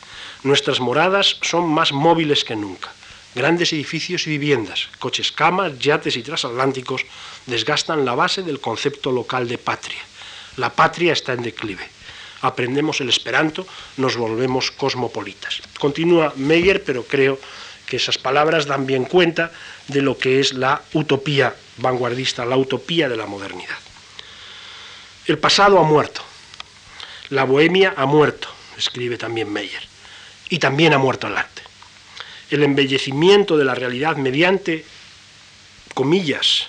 Nuestras 0.42 0.80
moradas 0.80 1.38
son 1.42 1.68
más 1.68 1.92
móviles 1.92 2.44
que 2.44 2.54
nunca. 2.54 2.92
Grandes 3.34 3.72
edificios 3.72 4.26
y 4.26 4.30
viviendas, 4.30 4.88
coches 4.98 5.32
camas, 5.32 5.78
yates 5.78 6.16
y 6.16 6.22
transatlánticos 6.22 7.04
desgastan 7.46 8.04
la 8.04 8.14
base 8.14 8.42
del 8.42 8.60
concepto 8.60 9.12
local 9.12 9.48
de 9.48 9.58
patria. 9.58 10.00
La 10.56 10.70
patria 10.70 11.12
está 11.12 11.34
en 11.34 11.42
declive 11.42 11.95
aprendemos 12.40 13.00
el 13.00 13.08
esperanto, 13.08 13.66
nos 13.96 14.16
volvemos 14.16 14.70
cosmopolitas. 14.70 15.62
Continúa 15.78 16.32
Meyer, 16.36 16.82
pero 16.84 17.04
creo 17.04 17.38
que 17.86 17.96
esas 17.96 18.18
palabras 18.18 18.66
dan 18.66 18.86
bien 18.86 19.04
cuenta 19.04 19.52
de 19.88 20.02
lo 20.02 20.18
que 20.18 20.40
es 20.40 20.52
la 20.52 20.82
utopía 20.92 21.54
vanguardista, 21.78 22.44
la 22.44 22.56
utopía 22.56 23.08
de 23.08 23.16
la 23.16 23.26
modernidad. 23.26 23.78
El 25.26 25.38
pasado 25.38 25.78
ha 25.78 25.82
muerto, 25.82 26.22
la 27.30 27.44
bohemia 27.44 27.94
ha 27.96 28.06
muerto, 28.06 28.48
escribe 28.76 29.16
también 29.16 29.52
Meyer, 29.52 29.82
y 30.48 30.58
también 30.58 30.92
ha 30.92 30.98
muerto 30.98 31.26
el 31.26 31.36
arte. 31.36 31.62
El 32.50 32.62
embellecimiento 32.62 33.56
de 33.56 33.64
la 33.64 33.74
realidad 33.74 34.16
mediante, 34.16 34.84
comillas, 35.94 36.68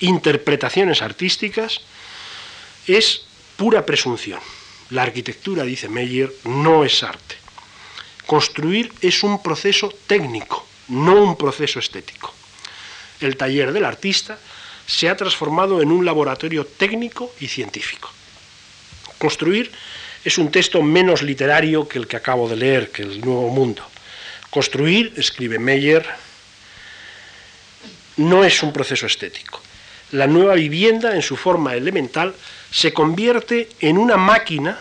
interpretaciones 0.00 1.00
artísticas 1.02 1.80
es 2.86 3.22
pura 3.56 3.86
presunción. 3.86 4.40
La 4.92 5.04
arquitectura, 5.04 5.64
dice 5.64 5.88
Meyer, 5.88 6.30
no 6.44 6.84
es 6.84 7.02
arte. 7.02 7.36
Construir 8.26 8.92
es 9.00 9.22
un 9.22 9.42
proceso 9.42 9.90
técnico, 10.06 10.66
no 10.88 11.14
un 11.14 11.38
proceso 11.38 11.78
estético. 11.78 12.34
El 13.18 13.38
taller 13.38 13.72
del 13.72 13.86
artista 13.86 14.38
se 14.86 15.08
ha 15.08 15.16
transformado 15.16 15.80
en 15.80 15.90
un 15.90 16.04
laboratorio 16.04 16.66
técnico 16.66 17.32
y 17.40 17.48
científico. 17.48 18.10
Construir 19.16 19.72
es 20.26 20.36
un 20.36 20.50
texto 20.50 20.82
menos 20.82 21.22
literario 21.22 21.88
que 21.88 21.98
el 21.98 22.06
que 22.06 22.16
acabo 22.16 22.46
de 22.46 22.56
leer, 22.56 22.90
que 22.90 23.02
el 23.02 23.22
Nuevo 23.22 23.48
Mundo. 23.48 23.82
Construir, 24.50 25.14
escribe 25.16 25.58
Meyer, 25.58 26.06
no 28.18 28.44
es 28.44 28.62
un 28.62 28.74
proceso 28.74 29.06
estético. 29.06 29.62
La 30.10 30.26
nueva 30.26 30.52
vivienda, 30.52 31.14
en 31.14 31.22
su 31.22 31.38
forma 31.38 31.74
elemental, 31.74 32.34
se 32.72 32.92
convierte 32.92 33.68
en 33.80 33.98
una 33.98 34.16
máquina 34.16 34.80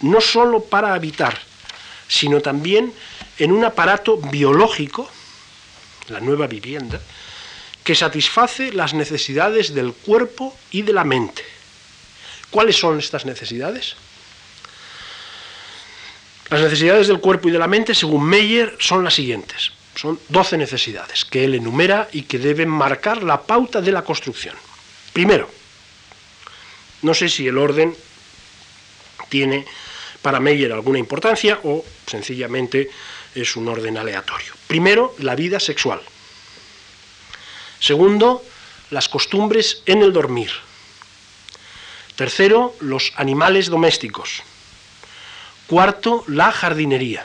no 0.00 0.20
sólo 0.20 0.64
para 0.64 0.94
habitar, 0.94 1.38
sino 2.08 2.40
también 2.40 2.92
en 3.38 3.52
un 3.52 3.64
aparato 3.64 4.16
biológico, 4.16 5.08
la 6.08 6.20
nueva 6.20 6.48
vivienda, 6.48 7.00
que 7.84 7.94
satisface 7.94 8.72
las 8.72 8.94
necesidades 8.94 9.72
del 9.72 9.92
cuerpo 9.92 10.56
y 10.72 10.82
de 10.82 10.92
la 10.92 11.04
mente. 11.04 11.44
¿Cuáles 12.50 12.76
son 12.76 12.98
estas 12.98 13.24
necesidades? 13.24 13.94
Las 16.48 16.62
necesidades 16.62 17.06
del 17.06 17.20
cuerpo 17.20 17.48
y 17.48 17.52
de 17.52 17.60
la 17.60 17.68
mente, 17.68 17.94
según 17.94 18.24
Meyer, 18.24 18.76
son 18.80 19.04
las 19.04 19.14
siguientes. 19.14 19.70
Son 19.94 20.18
12 20.28 20.58
necesidades 20.58 21.24
que 21.24 21.44
él 21.44 21.54
enumera 21.54 22.08
y 22.10 22.22
que 22.22 22.38
deben 22.38 22.68
marcar 22.68 23.22
la 23.22 23.40
pauta 23.42 23.80
de 23.80 23.92
la 23.92 24.02
construcción. 24.02 24.56
Primero, 25.12 25.59
no 27.02 27.14
sé 27.14 27.28
si 27.28 27.46
el 27.46 27.58
orden 27.58 27.96
tiene 29.28 29.66
para 30.22 30.40
Meyer 30.40 30.72
alguna 30.72 30.98
importancia 30.98 31.60
o 31.64 31.84
sencillamente 32.06 32.90
es 33.34 33.56
un 33.56 33.68
orden 33.68 33.96
aleatorio. 33.96 34.52
Primero, 34.66 35.14
la 35.18 35.34
vida 35.34 35.60
sexual. 35.60 36.00
Segundo, 37.78 38.44
las 38.90 39.08
costumbres 39.08 39.82
en 39.86 40.02
el 40.02 40.12
dormir. 40.12 40.50
Tercero, 42.16 42.74
los 42.80 43.12
animales 43.16 43.68
domésticos. 43.68 44.42
Cuarto, 45.66 46.24
la 46.26 46.52
jardinería. 46.52 47.24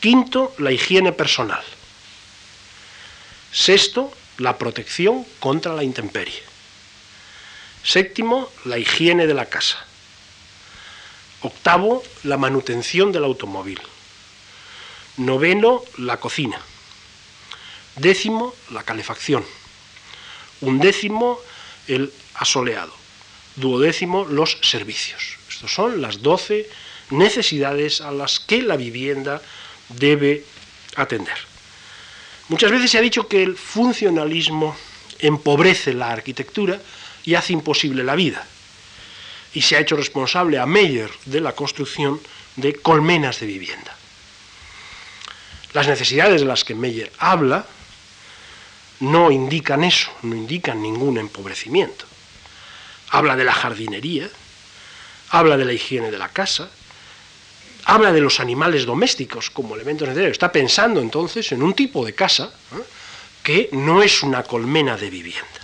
Quinto, 0.00 0.54
la 0.58 0.72
higiene 0.72 1.12
personal. 1.12 1.62
Sexto, 3.52 4.12
la 4.38 4.56
protección 4.56 5.26
contra 5.40 5.74
la 5.74 5.82
intemperie. 5.82 6.45
Séptimo, 7.86 8.50
la 8.64 8.78
higiene 8.78 9.28
de 9.28 9.34
la 9.34 9.46
casa. 9.46 9.78
Octavo, 11.42 12.02
la 12.24 12.36
manutención 12.36 13.12
del 13.12 13.22
automóvil. 13.22 13.80
Noveno, 15.18 15.84
la 15.98 16.16
cocina. 16.16 16.60
Décimo, 17.94 18.52
la 18.72 18.82
calefacción. 18.82 19.44
Undécimo, 20.62 21.38
el 21.86 22.12
asoleado. 22.34 22.92
Duodécimo, 23.54 24.24
los 24.24 24.58
servicios. 24.62 25.36
Estas 25.48 25.70
son 25.70 26.02
las 26.02 26.22
doce 26.22 26.68
necesidades 27.10 28.00
a 28.00 28.10
las 28.10 28.40
que 28.40 28.62
la 28.62 28.76
vivienda 28.76 29.40
debe 29.90 30.44
atender. 30.96 31.38
Muchas 32.48 32.72
veces 32.72 32.90
se 32.90 32.98
ha 32.98 33.00
dicho 33.00 33.28
que 33.28 33.44
el 33.44 33.56
funcionalismo 33.56 34.76
empobrece 35.20 35.94
la 35.94 36.10
arquitectura 36.10 36.80
y 37.26 37.34
hace 37.34 37.52
imposible 37.52 38.04
la 38.04 38.14
vida. 38.14 38.46
Y 39.52 39.62
se 39.62 39.76
ha 39.76 39.80
hecho 39.80 39.96
responsable 39.96 40.58
a 40.58 40.66
Meyer 40.66 41.10
de 41.26 41.40
la 41.40 41.52
construcción 41.52 42.20
de 42.54 42.74
colmenas 42.74 43.40
de 43.40 43.46
vivienda. 43.46 43.94
Las 45.74 45.88
necesidades 45.88 46.40
de 46.40 46.46
las 46.46 46.64
que 46.64 46.74
Meyer 46.74 47.12
habla 47.18 47.66
no 49.00 49.30
indican 49.30 49.84
eso, 49.84 50.10
no 50.22 50.34
indican 50.34 50.80
ningún 50.80 51.18
empobrecimiento. 51.18 52.06
Habla 53.10 53.36
de 53.36 53.44
la 53.44 53.52
jardinería, 53.52 54.28
habla 55.30 55.56
de 55.56 55.64
la 55.64 55.72
higiene 55.72 56.10
de 56.10 56.18
la 56.18 56.28
casa, 56.28 56.70
habla 57.84 58.12
de 58.12 58.20
los 58.20 58.40
animales 58.40 58.86
domésticos 58.86 59.50
como 59.50 59.74
elementos 59.74 60.08
necesarios. 60.08 60.32
Está 60.32 60.52
pensando 60.52 61.00
entonces 61.00 61.50
en 61.52 61.62
un 61.62 61.74
tipo 61.74 62.04
de 62.04 62.14
casa 62.14 62.52
¿eh? 62.72 62.82
que 63.42 63.68
no 63.72 64.02
es 64.02 64.22
una 64.22 64.44
colmena 64.44 64.96
de 64.96 65.10
vivienda. 65.10 65.55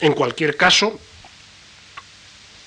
En 0.00 0.12
cualquier 0.12 0.56
caso, 0.56 0.98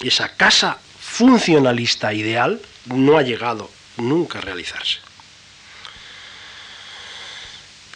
esa 0.02 0.36
casa 0.36 0.78
funcionalista 1.00 2.14
ideal 2.14 2.62
no 2.86 3.18
ha 3.18 3.22
llegado 3.22 3.70
nunca 3.98 4.40
a 4.40 4.42
realizarse. 4.42 5.00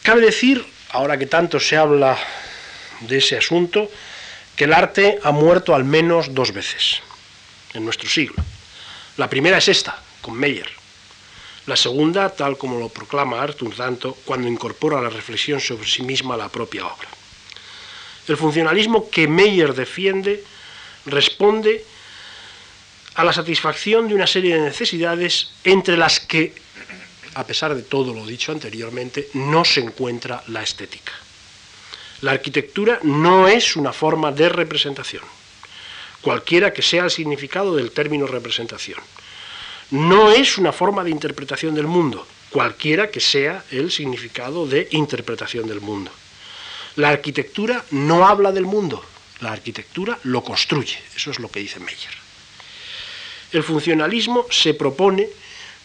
Cabe 0.04 0.22
decir, 0.22 0.66
ahora 0.90 1.18
que 1.18 1.26
tanto 1.26 1.60
se 1.60 1.78
habla 1.78 2.18
de 3.02 3.18
ese 3.18 3.38
asunto, 3.38 3.90
que 4.56 4.66
el 4.66 4.74
arte 4.74 5.20
ha 5.24 5.32
muerto 5.32 5.74
al 5.74 5.84
menos 5.84 6.34
dos 6.34 6.52
veces 6.52 7.02
en 7.74 7.86
nuestro 7.86 8.10
siglo. 8.10 8.44
La 9.18 9.30
primera 9.30 9.58
es 9.58 9.68
esta, 9.68 9.98
con 10.22 10.36
Meyer. 10.36 10.70
La 11.66 11.78
segunda, 11.78 12.30
tal 12.30 12.58
como 12.58 12.78
lo 12.78 12.90
proclama 12.90 13.42
Arthur 13.42 13.76
Danto, 13.76 14.18
cuando 14.26 14.48
incorpora 14.48 15.02
la 15.02 15.10
reflexión 15.10 15.62
sobre 15.62 15.88
sí 15.88 16.04
misma 16.04 16.36
a 16.36 16.38
la 16.38 16.50
propia 16.50 16.86
obra. 16.86 17.08
El 18.28 18.38
funcionalismo 18.38 19.10
que 19.10 19.28
Meyer 19.28 19.74
defiende 19.74 20.44
responde 21.06 21.84
a 23.16 23.24
la 23.24 23.34
satisfacción 23.34 24.08
de 24.08 24.16
una 24.16 24.28
serie 24.28 24.56
de 24.56 24.62
necesidades 24.62 25.52
entre 25.64 25.98
las 25.98 26.20
que, 26.20 26.54
a 27.36 27.46
pesar 27.46 27.76
de 27.76 27.84
todo 27.84 28.14
lo 28.14 28.26
dicho 28.26 28.52
anteriormente, 28.52 29.30
no 29.34 29.66
se 29.66 29.82
encuentra 29.82 30.44
la 30.48 30.64
estética. 30.64 31.12
La 32.22 32.32
arquitectura 32.32 33.00
no 33.04 33.48
es 33.48 33.76
una 33.76 33.92
forma 33.92 34.32
de 34.32 34.48
representación, 34.48 35.24
cualquiera 36.22 36.72
que 36.72 36.82
sea 36.82 37.04
el 37.04 37.12
significado 37.12 37.76
del 37.76 37.92
término 37.92 38.26
representación. 38.26 39.00
No 39.92 40.32
es 40.32 40.58
una 40.58 40.72
forma 40.72 41.04
de 41.04 41.12
interpretación 41.12 41.76
del 41.76 41.88
mundo, 41.88 42.26
cualquiera 42.50 43.12
que 43.12 43.20
sea 43.20 43.66
el 43.72 43.92
significado 43.92 44.66
de 44.66 44.88
interpretación 44.92 45.68
del 45.68 45.82
mundo. 45.82 46.12
La 46.96 47.10
arquitectura 47.10 47.84
no 47.92 48.28
habla 48.28 48.52
del 48.52 48.66
mundo, 48.66 49.04
la 49.42 49.52
arquitectura 49.52 50.18
lo 50.24 50.44
construye, 50.44 50.98
eso 51.16 51.32
es 51.32 51.40
lo 51.40 51.50
que 51.50 51.60
dice 51.60 51.80
Meyer 51.80 52.24
el 53.54 53.64
funcionalismo 53.64 54.48
se 54.50 54.74
propone 54.74 55.30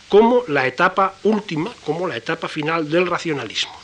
como 0.09 0.45
la 0.49 0.67
etapa 0.67 1.15
última, 1.25 1.73
como 1.85 2.09
la 2.09 2.17
etapa 2.17 2.49
final 2.49 2.91
del 2.91 3.07
racionalismo. 3.07 3.79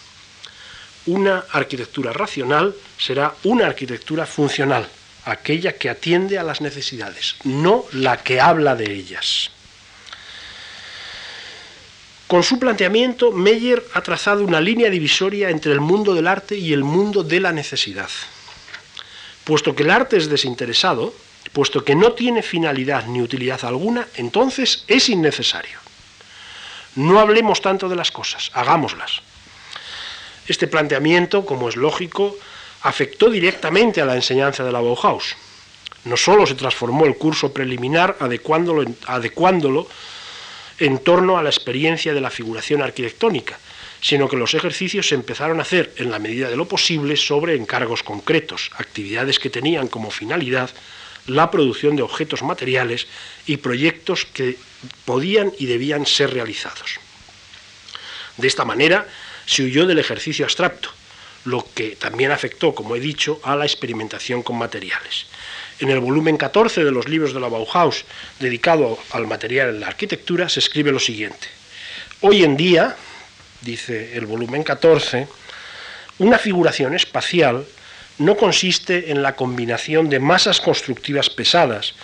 Una 1.07 1.45
arquitectura 1.53 2.13
racional 2.13 2.75
será 2.99 3.35
una 3.45 3.67
arquitectura 3.67 4.25
funcional, 4.25 4.89
aquella 5.27 5.75
que 5.77 5.91
atiende 5.91 6.39
a 6.39 6.43
las 6.43 6.63
necesidades, 6.63 7.37
no 7.45 7.85
la 7.93 8.17
que 8.17 8.41
habla 8.41 8.75
de 8.75 8.91
ellas. 8.91 9.51
Con 12.27 12.43
su 12.43 12.59
planteamiento, 12.59 13.33
Meyer 13.33 13.85
ha 13.93 14.01
trazado 14.01 14.45
una 14.45 14.61
línea 14.61 14.89
divisoria 14.89 15.51
entre 15.51 15.73
el 15.73 15.81
mundo 15.81 16.15
del 16.15 16.27
arte 16.27 16.57
y 16.57 16.73
el 16.73 16.83
mundo 16.83 17.23
de 17.23 17.39
la 17.41 17.53
necesidad. 17.53 18.09
Puesto 19.45 19.75
que 19.75 19.83
el 19.83 19.91
arte 19.91 20.17
es 20.17 20.31
desinteresado, 20.31 21.13
puesto 21.53 21.85
que 21.85 21.95
no 21.95 22.13
tiene 22.13 22.43
finalidad 22.43 23.07
ni 23.07 23.21
utilidad 23.21 23.63
alguna, 23.65 24.09
entonces 24.17 24.85
es 24.89 25.11
innecesario. 25.11 25.79
No 26.97 27.21
hablemos 27.21 27.61
tanto 27.61 27.89
de 27.89 27.97
las 27.97 28.11
cosas, 28.11 28.51
hagámoslas. 28.55 29.21
Este 30.49 30.67
planteamiento, 30.67 31.45
como 31.45 31.69
es 31.69 31.77
lógico, 31.77 32.37
afectó 32.83 33.29
directamente 33.29 34.01
a 34.01 34.07
la 34.07 34.15
enseñanza 34.15 34.65
de 34.65 34.73
la 34.73 34.81
Bauhaus. 34.81 35.37
No 36.05 36.17
solo 36.17 36.47
se 36.47 36.55
transformó 36.55 37.05
el 37.05 37.17
curso 37.17 37.53
preliminar 37.53 38.17
adecuándolo, 38.21 38.85
adecuándolo 39.07 39.89
en 40.79 40.99
torno 40.99 41.39
a 41.39 41.43
la 41.43 41.51
experiencia 41.51 42.15
de 42.15 42.21
la 42.21 42.31
figuración 42.31 42.83
arquitectónica, 42.83 43.59
sino 44.01 44.29
que 44.29 44.37
los 44.37 44.55
ejercicios 44.55 45.09
se 45.09 45.15
empezaron 45.15 45.59
a 45.59 45.63
hacer 45.63 45.93
en 45.97 46.11
la 46.11 46.19
medida 46.19 46.51
de 46.51 46.57
lo 46.57 46.69
posible 46.69 47.17
sobre 47.17 47.57
encargos 47.57 48.03
concretos, 48.03 48.71
actividades 48.77 49.39
que 49.39 49.51
tenían 49.51 49.89
como 49.89 50.11
finalidad 50.11 50.71
la 51.27 51.51
producción 51.51 51.97
de 51.97 52.03
objetos 52.03 52.43
materiales 52.43 53.07
y 53.47 53.57
proyectos 53.57 54.27
que 54.27 54.59
podían 55.05 55.53
y 55.59 55.67
debían 55.67 56.05
ser 56.05 56.35
realizados. 56.35 57.01
De 58.37 58.47
esta 58.47 58.65
manera 58.65 59.07
se 59.47 59.63
huyó 59.63 59.87
del 59.87 59.99
ejercicio 59.99 60.45
abstracto, 60.45 60.91
lo 61.45 61.67
que 61.75 61.97
también 61.97 62.31
afectó, 62.31 62.75
como 62.75 62.97
he 62.97 63.01
dicho, 63.01 63.41
a 63.43 63.57
la 63.57 63.65
experimentación 63.65 64.43
con 64.43 64.59
materiales. 64.59 65.27
En 65.81 65.91
el 65.91 66.01
volumen 66.01 66.37
14 66.37 66.85
de 66.85 66.93
los 66.93 67.09
libros 67.09 67.35
de 67.35 67.41
la 67.41 67.49
Bauhaus, 67.49 68.05
dedicado 68.39 68.99
al 69.11 69.27
material 69.27 69.71
en 69.71 69.81
la 69.81 69.89
arquitectura, 69.89 70.49
se 70.49 70.61
escribe 70.61 70.93
lo 70.93 71.01
siguiente. 71.01 71.49
Hoy 72.21 72.45
en 72.45 72.57
día, 72.57 72.97
dice 73.63 74.17
el 74.17 74.27
volumen 74.27 74.63
14, 74.63 75.27
una 76.19 76.39
figuración 76.39 76.95
espacial 76.95 77.67
no 78.19 78.37
consiste 78.37 79.11
en 79.11 79.23
la 79.23 79.35
combinación 79.35 80.09
de 80.09 80.21
masas 80.21 80.61
constructivas 80.61 81.29
pesadas, 81.29 81.95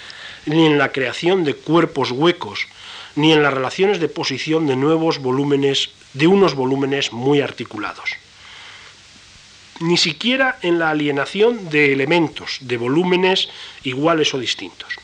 ni 0.47 0.67
en 0.67 0.79
la 0.79 0.91
creación 0.91 1.45
de 1.45 1.55
cuerpos 1.55 2.11
huecos, 2.11 2.67
ni 3.15 3.33
en 3.33 3.43
las 3.43 3.55
relaciones 3.55 4.01
de 4.01 4.09
posición 4.09 4.67
de 4.67 4.77
nuevos 4.77 5.19
volúmenes, 5.19 5.91
de 6.15 6.27
unos 6.27 6.55
volúmenes 6.55 7.13
muy 7.13 7.41
articulados. 7.41 8.11
Ni 9.81 9.97
siquiera 9.97 10.59
en 10.63 10.79
la 10.79 10.91
alienación 10.91 11.71
de 11.71 11.93
elementos, 11.93 12.59
de 12.61 12.77
volúmenes 12.77 13.49
iguales 13.83 14.33
o 14.35 14.39
distintos. 14.39 14.95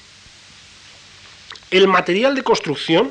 El 1.70 1.89
material 1.89 2.35
de 2.35 2.43
construcción 2.43 3.11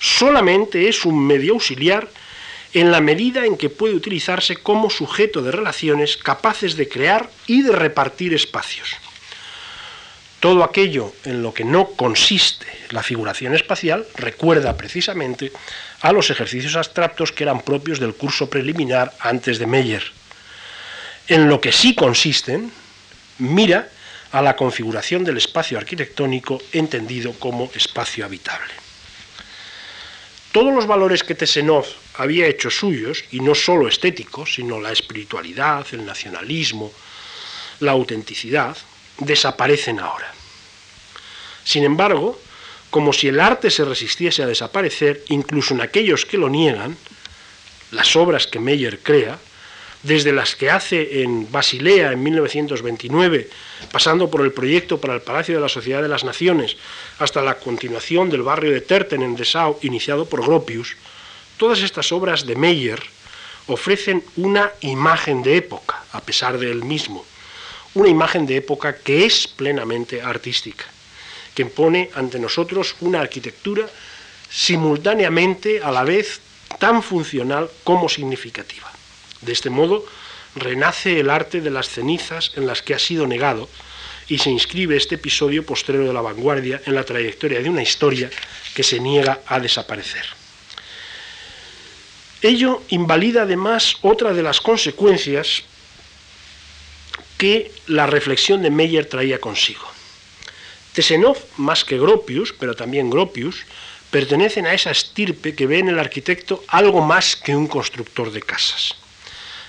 solamente 0.00 0.88
es 0.88 1.04
un 1.04 1.26
medio 1.26 1.52
auxiliar 1.52 2.08
en 2.74 2.90
la 2.90 3.00
medida 3.00 3.46
en 3.46 3.56
que 3.56 3.70
puede 3.70 3.94
utilizarse 3.94 4.56
como 4.56 4.90
sujeto 4.90 5.42
de 5.42 5.52
relaciones 5.52 6.16
capaces 6.16 6.76
de 6.76 6.88
crear 6.88 7.30
y 7.46 7.62
de 7.62 7.72
repartir 7.72 8.34
espacios. 8.34 8.88
Todo 10.40 10.62
aquello 10.62 11.12
en 11.24 11.42
lo 11.42 11.52
que 11.52 11.64
no 11.64 11.88
consiste 11.88 12.66
la 12.90 13.02
figuración 13.02 13.54
espacial 13.54 14.06
recuerda 14.14 14.76
precisamente 14.76 15.52
a 16.00 16.12
los 16.12 16.30
ejercicios 16.30 16.76
abstractos 16.76 17.32
que 17.32 17.44
eran 17.44 17.62
propios 17.62 17.98
del 17.98 18.14
curso 18.14 18.48
preliminar 18.48 19.12
antes 19.20 19.58
de 19.58 19.66
Meyer. 19.66 20.04
En 21.28 21.48
lo 21.48 21.60
que 21.60 21.72
sí 21.72 21.94
consisten, 21.94 22.72
mira 23.38 23.90
a 24.32 24.42
la 24.42 24.56
configuración 24.56 25.24
del 25.24 25.36
espacio 25.36 25.78
arquitectónico 25.78 26.60
entendido 26.72 27.32
como 27.34 27.70
espacio 27.74 28.24
habitable. 28.24 28.72
Todos 30.52 30.74
los 30.74 30.86
valores 30.86 31.22
que 31.22 31.34
Tesenov 31.34 31.84
había 32.14 32.46
hecho 32.46 32.70
suyos, 32.70 33.24
y 33.30 33.40
no 33.40 33.54
solo 33.54 33.86
estéticos, 33.88 34.54
sino 34.54 34.80
la 34.80 34.90
espiritualidad, 34.90 35.86
el 35.92 36.04
nacionalismo, 36.04 36.92
la 37.80 37.92
autenticidad, 37.92 38.76
desaparecen 39.18 40.00
ahora. 40.00 40.32
Sin 41.64 41.84
embargo, 41.84 42.40
como 42.90 43.12
si 43.12 43.28
el 43.28 43.38
arte 43.38 43.70
se 43.70 43.84
resistiese 43.84 44.42
a 44.42 44.46
desaparecer, 44.46 45.22
incluso 45.28 45.74
en 45.74 45.82
aquellos 45.82 46.24
que 46.24 46.38
lo 46.38 46.48
niegan, 46.48 46.96
las 47.90 48.16
obras 48.16 48.46
que 48.46 48.58
Meyer 48.58 49.00
crea, 49.00 49.38
desde 50.02 50.32
las 50.32 50.54
que 50.54 50.70
hace 50.70 51.22
en 51.22 51.50
Basilea 51.50 52.12
en 52.12 52.22
1929, 52.22 53.48
pasando 53.90 54.30
por 54.30 54.42
el 54.42 54.52
proyecto 54.52 55.00
para 55.00 55.14
el 55.14 55.22
Palacio 55.22 55.54
de 55.54 55.60
la 55.60 55.68
Sociedad 55.68 56.02
de 56.02 56.08
las 56.08 56.24
Naciones, 56.24 56.76
hasta 57.18 57.42
la 57.42 57.58
continuación 57.58 58.30
del 58.30 58.42
barrio 58.42 58.70
de 58.70 58.80
Terten 58.80 59.22
en 59.22 59.36
Dessau, 59.36 59.78
iniciado 59.82 60.26
por 60.26 60.42
Gropius, 60.42 60.96
todas 61.56 61.80
estas 61.80 62.12
obras 62.12 62.46
de 62.46 62.54
Meyer 62.54 63.02
ofrecen 63.66 64.24
una 64.36 64.72
imagen 64.80 65.42
de 65.42 65.56
época, 65.56 66.02
a 66.12 66.20
pesar 66.20 66.58
de 66.58 66.70
él 66.70 66.84
mismo, 66.84 67.24
una 67.94 68.08
imagen 68.08 68.46
de 68.46 68.56
época 68.56 68.96
que 68.96 69.26
es 69.26 69.46
plenamente 69.48 70.22
artística, 70.22 70.84
que 71.54 71.66
pone 71.66 72.10
ante 72.14 72.38
nosotros 72.38 72.96
una 73.00 73.20
arquitectura 73.20 73.88
simultáneamente 74.48 75.82
a 75.82 75.90
la 75.90 76.04
vez 76.04 76.40
tan 76.78 77.02
funcional 77.02 77.68
como 77.84 78.08
significativa. 78.08 78.87
De 79.42 79.52
este 79.52 79.70
modo, 79.70 80.04
renace 80.54 81.20
el 81.20 81.30
arte 81.30 81.60
de 81.60 81.70
las 81.70 81.88
cenizas 81.88 82.52
en 82.56 82.66
las 82.66 82.82
que 82.82 82.94
ha 82.94 82.98
sido 82.98 83.26
negado 83.26 83.68
y 84.28 84.38
se 84.38 84.50
inscribe 84.50 84.96
este 84.96 85.14
episodio 85.14 85.64
postrero 85.64 86.06
de 86.06 86.12
la 86.12 86.20
vanguardia 86.20 86.82
en 86.84 86.94
la 86.94 87.04
trayectoria 87.04 87.60
de 87.60 87.70
una 87.70 87.82
historia 87.82 88.30
que 88.74 88.82
se 88.82 89.00
niega 89.00 89.40
a 89.46 89.58
desaparecer. 89.58 90.24
Ello 92.42 92.82
invalida 92.88 93.42
además 93.42 93.96
otra 94.02 94.32
de 94.32 94.42
las 94.42 94.60
consecuencias 94.60 95.64
que 97.36 97.72
la 97.86 98.06
reflexión 98.06 98.62
de 98.62 98.70
Meyer 98.70 99.06
traía 99.06 99.40
consigo. 99.40 99.86
Tesenov, 100.92 101.38
más 101.56 101.84
que 101.84 101.98
Gropius, 101.98 102.52
pero 102.52 102.74
también 102.74 103.10
Gropius, 103.10 103.64
pertenecen 104.10 104.66
a 104.66 104.74
esa 104.74 104.90
estirpe 104.90 105.54
que 105.54 105.66
ve 105.66 105.78
en 105.78 105.88
el 105.88 105.98
arquitecto 105.98 106.64
algo 106.68 107.00
más 107.00 107.36
que 107.36 107.54
un 107.54 107.66
constructor 107.66 108.32
de 108.32 108.42
casas. 108.42 108.96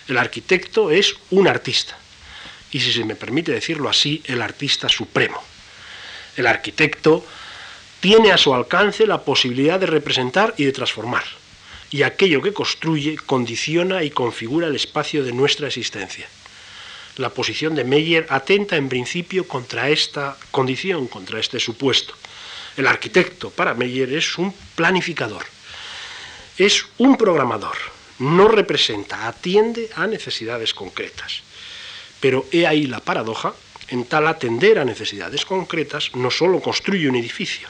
El 0.10 0.18
arquitecto 0.18 0.89
es 0.89 1.16
un 1.30 1.47
artista, 1.47 1.95
y 2.72 2.80
si 2.80 2.91
se 2.91 3.05
me 3.05 3.14
permite 3.14 3.51
decirlo 3.51 3.88
así, 3.88 4.24
el 4.26 4.41
artista 4.41 4.89
supremo. 4.89 5.39
El 6.36 6.47
arquitecto 6.47 7.24
tiene 7.99 8.32
a 8.32 8.38
su 8.39 8.51
alcance 8.55 9.05
la 9.05 9.22
posibilidad 9.22 9.80
de 9.80 9.86
representar 9.86 10.55
y 10.57 10.66
de 10.66 10.72
transformar, 10.72 11.24
y 11.91 12.01
aquello 12.01 12.41
que 12.41 12.53
construye 12.53 13.18
condiciona 13.18 14.01
y 14.03 14.10
configura 14.10 14.66
el 14.66 14.76
espacio 14.76 15.24
de 15.24 15.32
nuestra 15.32 15.68
existencia. 15.68 16.28
La 17.18 17.30
posición 17.30 17.76
de 17.76 17.84
Meyer 17.84 18.26
atenta 18.32 18.78
en 18.78 18.89
principio 18.89 19.47
contra 19.47 19.91
esta 19.91 20.36
condición, 20.49 21.07
contra 21.07 21.39
este 21.39 21.60
supuesto. 21.60 22.16
El 22.76 22.88
arquitecto 22.88 23.51
para 23.51 23.76
Meyer 23.76 24.12
es 24.12 24.39
un 24.39 24.55
planificador, 24.76 25.45
es 26.57 26.88
un 26.97 27.16
programador, 27.16 27.78
no 28.20 28.47
representa, 28.47 29.28
atiende 29.28 29.89
a 29.95 30.07
necesidades 30.07 30.74
concretas. 30.74 31.41
Pero 32.20 32.45
he 32.51 32.67
ahí 32.67 32.86
la 32.86 32.99
paradoja 32.99 33.53
en 33.88 34.05
tal 34.05 34.28
atender 34.28 34.78
a 34.78 34.86
necesidades 34.86 35.45
concretas, 35.45 36.11
no 36.15 36.30
solo 36.30 36.61
construye 36.61 37.09
un 37.09 37.15
edificio, 37.15 37.67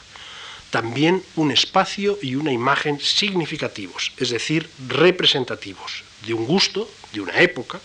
también 0.70 1.22
un 1.36 1.50
espacio 1.50 2.18
y 2.22 2.34
una 2.34 2.52
imagen 2.52 3.00
significativos, 3.00 4.12
es 4.16 4.30
decir, 4.30 4.68
representativos, 4.88 6.04
de 6.26 6.34
un 6.34 6.46
gusto, 6.46 6.88
de 7.12 7.20
una 7.20 7.40
época, 7.40 7.80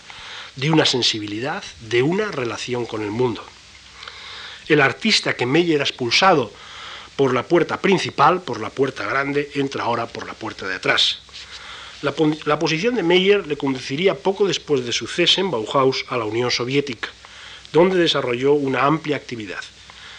de 0.54 0.70
una 0.70 0.84
sensibilidad, 0.84 1.64
de 1.80 2.02
una 2.02 2.30
relación 2.30 2.86
con 2.86 3.02
el 3.02 3.10
mundo. 3.10 3.44
El 4.68 4.80
artista 4.80 5.34
que 5.34 5.46
Meyer 5.46 5.80
ha 5.80 5.84
expulsado 5.84 6.52
por 7.14 7.32
la 7.32 7.44
puerta 7.44 7.80
principal, 7.80 8.42
por 8.42 8.60
la 8.60 8.70
puerta 8.70 9.04
grande, 9.06 9.50
entra 9.54 9.84
ahora 9.84 10.06
por 10.06 10.26
la 10.26 10.34
puerta 10.34 10.66
de 10.66 10.74
atrás. 10.74 11.20
La, 12.02 12.58
posición 12.58 12.94
de 12.94 13.02
Meyer 13.02 13.46
le 13.46 13.56
conduciría 13.56 14.14
poco 14.14 14.46
después 14.46 14.84
de 14.84 14.92
su 14.92 15.06
cese 15.06 15.40
en 15.40 15.50
Bauhaus 15.50 16.04
a 16.08 16.18
la 16.18 16.26
Unión 16.26 16.50
Soviética, 16.50 17.08
donde 17.72 17.96
desarrolló 17.96 18.52
una 18.52 18.84
amplia 18.84 19.16
actividad. 19.16 19.64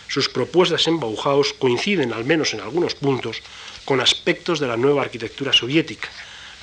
Sus 0.07 0.27
propuestas 0.27 0.87
en 0.87 0.99
Bauhaus 0.99 1.53
coinciden, 1.53 2.13
al 2.13 2.25
menos 2.25 2.53
en 2.53 2.61
algunos 2.61 2.95
puntos, 2.95 3.41
con 3.85 4.01
aspectos 4.01 4.59
de 4.59 4.67
la 4.67 4.75
nueva 4.75 5.03
arquitectura 5.03 5.53
soviética. 5.53 6.09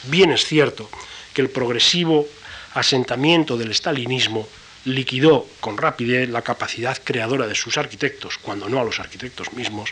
Bien 0.05 0.33
es 0.33 0.45
cierto 0.45 0.91
que 1.33 1.43
el 1.43 1.51
progresivo 1.51 2.27
asentamiento 2.75 3.57
del 3.57 3.73
stalinismo 3.73 4.49
liquidó 4.85 5.47
con 5.61 5.79
rapidez 5.79 6.29
la 6.29 6.43
capacidad 6.43 6.99
creadora 7.03 7.47
de 7.47 7.55
sus 7.55 7.79
arquitectos, 7.79 8.39
cuando 8.39 8.69
no 8.69 8.81
a 8.81 8.85
los 8.85 8.99
arquitectos 8.99 9.53
mismos, 9.53 9.91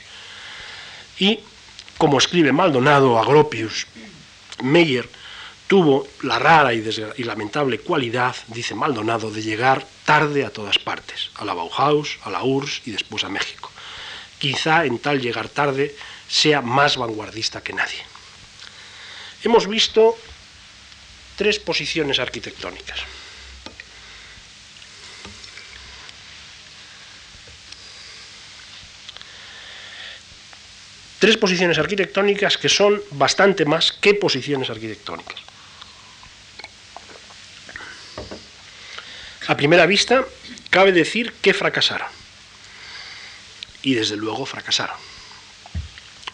y, 1.18 1.38
como 1.96 2.18
escribe 2.18 2.52
Maldonado 2.52 3.18
a 3.18 3.24
Gropius, 3.24 3.86
Meyer 4.62 5.08
tuvo 5.66 6.06
la 6.22 6.38
rara 6.38 6.74
y, 6.74 6.82
lamentable 7.24 7.78
cualidad, 7.78 8.36
dice 8.48 8.74
Maldonado, 8.74 9.30
de 9.30 9.42
llegar 9.42 9.86
tarde 10.04 10.44
a 10.44 10.50
todas 10.50 10.78
partes, 10.78 11.30
a 11.36 11.44
la 11.44 11.54
Bauhaus, 11.54 12.18
a 12.24 12.30
la 12.30 12.42
URSS 12.42 12.82
y 12.86 12.90
después 12.90 13.24
a 13.24 13.28
México. 13.28 13.70
Quizá 14.38 14.84
en 14.84 14.98
tal 14.98 15.20
llegar 15.20 15.48
tarde 15.48 15.94
sea 16.28 16.60
más 16.60 16.96
vanguardista 16.96 17.62
que 17.62 17.72
nadie. 17.72 18.02
Hemos 19.44 19.66
visto 19.66 20.16
tres 21.36 21.58
posiciones 21.58 22.18
arquitectónicas. 22.18 23.00
Tres 31.22 31.36
posiciones 31.36 31.78
arquitectónicas 31.78 32.58
que 32.58 32.68
son 32.68 33.00
bastante 33.12 33.64
más 33.64 33.92
que 33.92 34.12
posiciones 34.12 34.70
arquitectónicas. 34.70 35.38
A 39.46 39.56
primera 39.56 39.86
vista, 39.86 40.26
cabe 40.68 40.90
decir 40.90 41.32
que 41.40 41.54
fracasaron. 41.54 42.08
Y 43.82 43.94
desde 43.94 44.16
luego 44.16 44.46
fracasaron. 44.46 44.96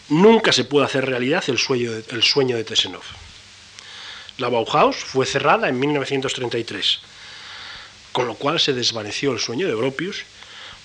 Nunca 0.08 0.52
se 0.52 0.64
puede 0.64 0.86
hacer 0.86 1.04
realidad 1.04 1.44
el 1.48 1.58
sueño 1.58 1.92
de, 1.92 2.58
el 2.58 2.64
Tesenov. 2.64 3.04
La 4.38 4.48
Bauhaus 4.48 4.96
fue 4.96 5.26
cerrada 5.26 5.68
en 5.68 5.78
1933, 5.78 7.00
con 8.12 8.26
lo 8.26 8.36
cual 8.36 8.58
se 8.58 8.72
desvaneció 8.72 9.32
el 9.32 9.38
sueño 9.38 9.68
de 9.68 9.76
Gropius, 9.76 10.24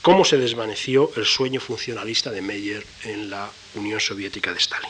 como 0.01 0.25
se 0.25 0.37
desvaneció 0.37 1.09
el 1.15 1.25
sueño 1.25 1.61
funcionalista 1.61 2.31
de 2.31 2.41
Meyer 2.41 2.85
en 3.05 3.29
la 3.29 3.49
Unión 3.75 3.99
Soviética 3.99 4.51
de 4.51 4.59
Stalin. 4.59 4.89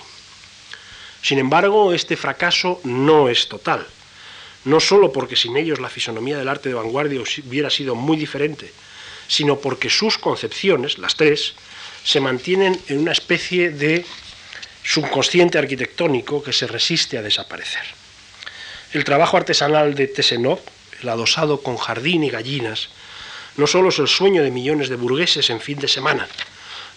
Sin 1.21 1.39
embargo, 1.39 1.93
este 1.93 2.17
fracaso 2.17 2.81
no 2.83 3.29
es 3.29 3.47
total 3.47 3.87
no 4.65 4.79
solo 4.79 5.11
porque 5.11 5.35
sin 5.35 5.57
ellos 5.57 5.79
la 5.79 5.89
fisonomía 5.89 6.37
del 6.37 6.47
arte 6.47 6.69
de 6.69 6.75
vanguardia 6.75 7.21
hubiera 7.21 7.69
sido 7.69 7.95
muy 7.95 8.17
diferente, 8.17 8.71
sino 9.27 9.59
porque 9.59 9.89
sus 9.89 10.17
concepciones, 10.17 10.97
las 10.97 11.15
tres, 11.15 11.53
se 12.03 12.19
mantienen 12.19 12.79
en 12.87 12.99
una 12.99 13.11
especie 13.11 13.71
de 13.71 14.05
subconsciente 14.83 15.57
arquitectónico 15.57 16.43
que 16.43 16.53
se 16.53 16.67
resiste 16.67 17.17
a 17.17 17.21
desaparecer. 17.21 17.83
El 18.91 19.03
trabajo 19.03 19.37
artesanal 19.37 19.95
de 19.95 20.07
Tesenov, 20.07 20.59
el 21.01 21.09
adosado 21.09 21.61
con 21.61 21.77
jardín 21.77 22.23
y 22.23 22.29
gallinas, 22.29 22.89
no 23.57 23.67
solo 23.67 23.89
es 23.89 23.99
el 23.99 24.07
sueño 24.07 24.43
de 24.43 24.51
millones 24.51 24.89
de 24.89 24.95
burgueses 24.95 25.49
en 25.49 25.61
fin 25.61 25.79
de 25.79 25.87
semana, 25.87 26.27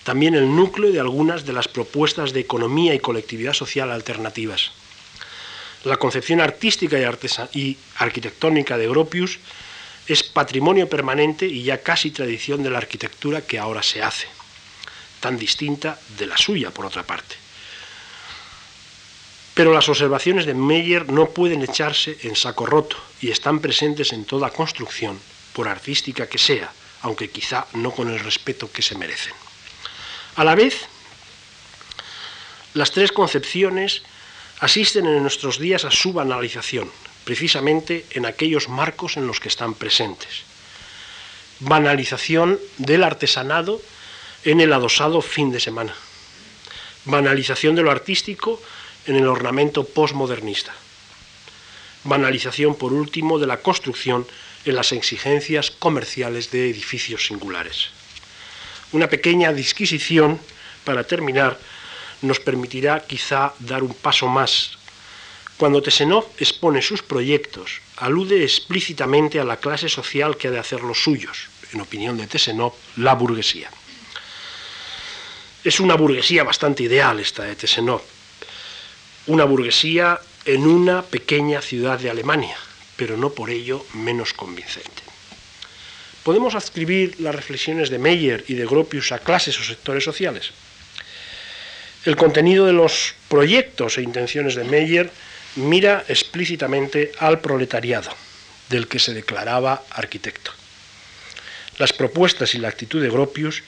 también 0.07 0.36
el 0.36 0.54
núcleo 0.54 0.92
de 0.92 1.00
algunas 1.00 1.44
de 1.44 1.52
las 1.52 1.66
propuestas 1.66 2.32
de 2.32 2.38
economía 2.38 2.94
y 2.94 3.00
colectividad 3.00 3.54
social 3.54 3.90
alternativas. 3.90 4.70
La 5.82 5.96
concepción 5.96 6.40
artística 6.40 6.96
y, 7.52 7.76
arquitectónica 7.96 8.78
de 8.78 8.86
Gropius 8.86 9.40
es 10.07 10.22
patrimonio 10.22 10.88
permanente 10.88 11.46
y 11.46 11.64
ya 11.64 11.82
casi 11.82 12.12
tradición 12.12 12.62
de 12.62 12.70
la 12.70 12.78
arquitectura 12.78 13.40
que 13.40 13.59
ahora 13.59 13.82
se 13.82 14.00
hace, 14.00 14.28
tan 15.18 15.36
distinta 15.38 15.98
de 16.16 16.26
la 16.26 16.38
suya, 16.38 16.70
por 16.70 16.86
otra 16.86 17.02
parte. 17.02 17.34
Pero 19.54 19.74
las 19.74 19.88
observaciones 19.88 20.46
de 20.46 20.54
Meyer 20.54 21.11
no 21.11 21.30
pueden 21.30 21.64
echarse 21.64 22.16
en 22.22 22.36
saco 22.36 22.64
roto 22.64 22.96
y 23.20 23.32
están 23.32 23.59
presentes 23.59 24.12
en 24.12 24.24
toda 24.24 24.50
construcción, 24.50 25.18
por 25.52 25.66
artística 25.66 26.28
que 26.28 26.38
sea, 26.38 26.70
aunque 27.02 27.28
quizá 27.28 27.66
no 27.72 27.90
con 27.90 28.09
el 28.09 28.20
respeto 28.20 28.70
que 28.70 28.82
se 28.82 28.94
merecen. 28.94 29.45
A 30.37 30.45
la 30.45 30.55
vez, 30.55 30.87
las 32.74 32.91
tres 32.91 33.11
concepciones 33.11 34.03
asisten 34.61 35.07
en 35.07 35.22
nuestros 35.22 35.59
días 35.59 35.87
a 35.87 35.91
su 35.91 36.12
banalización, 36.12 36.93
precisamente 37.24 38.05
en 38.11 38.26
aquellos 38.26 38.68
marcos 38.68 39.16
en 39.16 39.26
los 39.26 39.41
que 39.41 39.49
están 39.49 39.72
presentes. 39.72 40.43
Banalización 41.61 42.61
del 42.76 43.03
artesanado 43.03 43.80
en 44.45 44.61
el 44.61 44.74
adosado 44.74 45.22
fin 45.22 45.51
de 45.53 45.61
semana. 45.61 45.95
Banalización 47.07 47.74
de 47.74 47.82
lo 47.82 47.91
artístico 47.91 48.61
en 49.07 49.16
el 49.16 49.28
ornamento 49.28 49.84
postmodernista. 49.84 50.74
Banalización, 52.05 52.74
por 52.74 52.93
último, 52.93 53.39
de 53.39 53.47
la 53.47 53.62
construcción 53.62 54.26
en 54.66 54.76
las 54.76 54.93
exigencias 54.93 55.70
comerciales 55.70 56.51
de 56.51 56.68
edificios 56.68 57.26
singulares. 57.26 57.95
Una 58.93 59.09
pequeña 59.09 59.53
disquisición 59.53 60.39
para 60.84 61.05
terminar 61.05 61.59
nos 62.22 62.41
permitirá 62.41 63.01
quizá 63.05 63.53
dar 63.59 63.82
un 63.82 63.95
paso 63.95 64.28
más. 64.28 64.78
Cuando 65.57 65.82
Tesenov 65.82 66.26
expone 66.39 66.82
sus 66.82 67.03
proyectos, 67.03 67.80
alude 67.97 68.45
explícitamente 68.45 69.41
a 69.41 69.45
la 69.45 69.57
clase 69.57 69.89
social 69.89 70.37
que 70.37 70.49
ha 70.49 70.51
de 70.51 70.59
hacer 70.59 70.82
los 70.82 71.03
suyos, 71.03 71.49
en 71.72 71.80
opinión 71.80 72.16
de 72.16 72.26
Tesenov, 72.26 72.74
la 72.97 73.14
burguesía. 73.14 73.70
Es 75.64 75.80
una 75.80 75.95
burguesía 75.95 76.45
bastante 76.45 76.84
ideal 76.84 77.18
esta 77.18 77.45
de 77.45 77.57
Tesenov, 77.57 78.03
una 79.26 79.45
burguesía 79.45 80.20
en 80.45 80.66
una 80.66 81.03
pequeña 81.03 81.61
ciudad 81.61 81.99
de 81.99 82.11
Alemania, 82.11 82.57
pero 82.97 83.16
no 83.16 83.30
por 83.30 83.51
ello 83.51 83.84
menos 83.95 84.32
convincente. 84.32 85.05
¿Podemos 86.27 86.57
adscribir 86.57 87.20
las 87.20 87.37
reflexiones 87.37 87.89
de 87.89 88.01
Meyer 88.01 88.43
y 88.49 88.55
de 88.55 88.66
Gropius 88.66 89.12
a 89.12 89.20
clases 89.20 89.61
o 89.61 89.62
sectores 89.62 90.03
sociales? 90.03 90.51
El 92.05 92.16
contenido 92.16 92.66
de 92.66 92.72
los 92.72 93.14
proyectos 93.29 93.95
e 93.97 94.03
intenciones 94.03 94.57
de 94.57 94.64
Meyer 94.64 95.09
mira 95.55 96.03
explícitamente 96.09 97.12
al 97.20 97.39
proletariado, 97.39 98.11
del 98.68 98.89
que 98.89 98.99
se 98.99 99.14
declaraba 99.14 99.85
arquitecto. 99.89 100.51
Las 101.79 101.93
propuestas 101.93 102.57
y 102.57 102.59
la 102.59 102.74
actitud 102.74 103.01
de 103.01 103.09
Gropius 103.09 103.62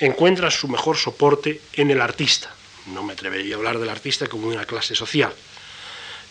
encuentran 0.00 0.50
su 0.50 0.66
mejor 0.66 0.96
soporte 0.96 1.60
en 1.74 1.92
el 1.92 2.00
artista. 2.00 2.52
No 2.86 3.04
me 3.04 3.12
atrevería 3.12 3.54
a 3.54 3.58
hablar 3.58 3.78
del 3.78 3.88
artista 3.88 4.26
como 4.26 4.48
una 4.48 4.64
clase 4.64 4.96
social. 4.96 5.32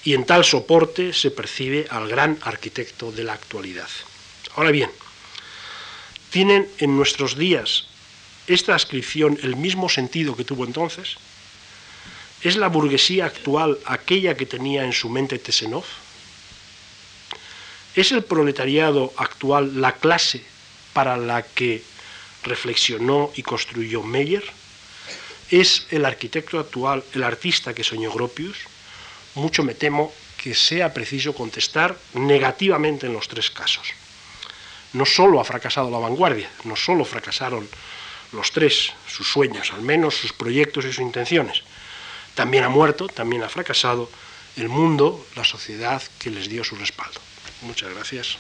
Y 0.04 0.14
en 0.14 0.26
tal 0.26 0.44
soporte 0.44 1.14
se 1.14 1.32
percibe 1.32 1.88
al 1.90 2.10
gran 2.10 2.38
arquitecto 2.42 3.14
de 3.14 3.24
la 3.24 3.32
actualidad. 3.32 3.88
Ahora 4.56 4.72
bien, 4.72 4.90
¿tienen 6.32 6.68
en 6.78 6.96
nuestros 6.96 7.38
días 7.38 7.86
esta 8.48 8.76
ascripción 8.76 9.38
el 9.44 9.56
mismo 9.56 9.90
sentido 9.90 10.36
que 10.36 10.44
tuvo 10.44 10.66
entonces? 10.66 11.18
¿Es 12.42 12.56
la 12.56 12.68
burguesía 12.68 13.26
actual 13.26 13.78
aquella 13.86 14.36
que 14.36 14.46
tenía 14.46 14.84
en 14.84 14.94
su 14.94 15.10
mente 15.10 15.40
Tesenov? 15.40 15.84
¿Es 17.96 18.12
el 18.12 18.24
proletariado 18.24 19.14
actual 19.18 19.82
la 19.82 19.94
clase 19.94 20.44
para 20.94 21.18
la 21.18 21.42
que 21.44 21.84
reflexionó 22.44 23.32
y 23.36 23.44
construyó 23.44 24.04
Meyer? 24.04 24.44
¿Es 25.52 25.88
el 25.90 26.06
arquitecto 26.06 26.60
actual 26.60 27.04
el 27.14 27.24
artista 27.24 27.74
que 27.74 27.84
soñó 27.84 28.12
Gropius? 28.12 28.58
Mucho 29.36 29.64
me 29.64 29.74
temo 29.74 30.14
que 30.42 30.56
sea 30.56 30.94
preciso 30.94 31.34
contestar 31.34 31.98
negativamente 32.14 33.08
en 33.08 33.14
los 33.14 33.28
tres 33.28 33.50
casos. 33.50 33.99
No 34.94 35.06
solo 35.06 35.40
ha 35.40 35.44
fracasado 35.44 35.90
la 35.90 36.00
vanguardia, 36.00 36.50
no 36.64 36.76
solo 36.76 37.06
fracasaron 37.06 37.68
los 38.32 38.52
tres, 38.52 38.94
sus 39.08 39.28
sueños, 39.28 39.72
al 39.74 39.82
menos 39.82 40.16
sus 40.16 40.34
proyectos 40.34 40.86
y 40.86 40.90
sus 40.90 41.00
intenciones, 41.00 41.64
también 42.36 42.64
ha 42.64 42.70
muerto, 42.70 43.08
también 43.08 43.44
ha 43.44 43.50
fracasado 43.50 44.10
el 44.56 44.70
mundo, 44.70 45.26
la 45.36 45.44
sociedad 45.44 46.02
que 46.20 46.30
les 46.30 46.50
dio 46.50 46.64
su 46.64 46.76
respaldo. 46.76 47.20
Muchas 47.62 47.94
gracias. 47.94 48.38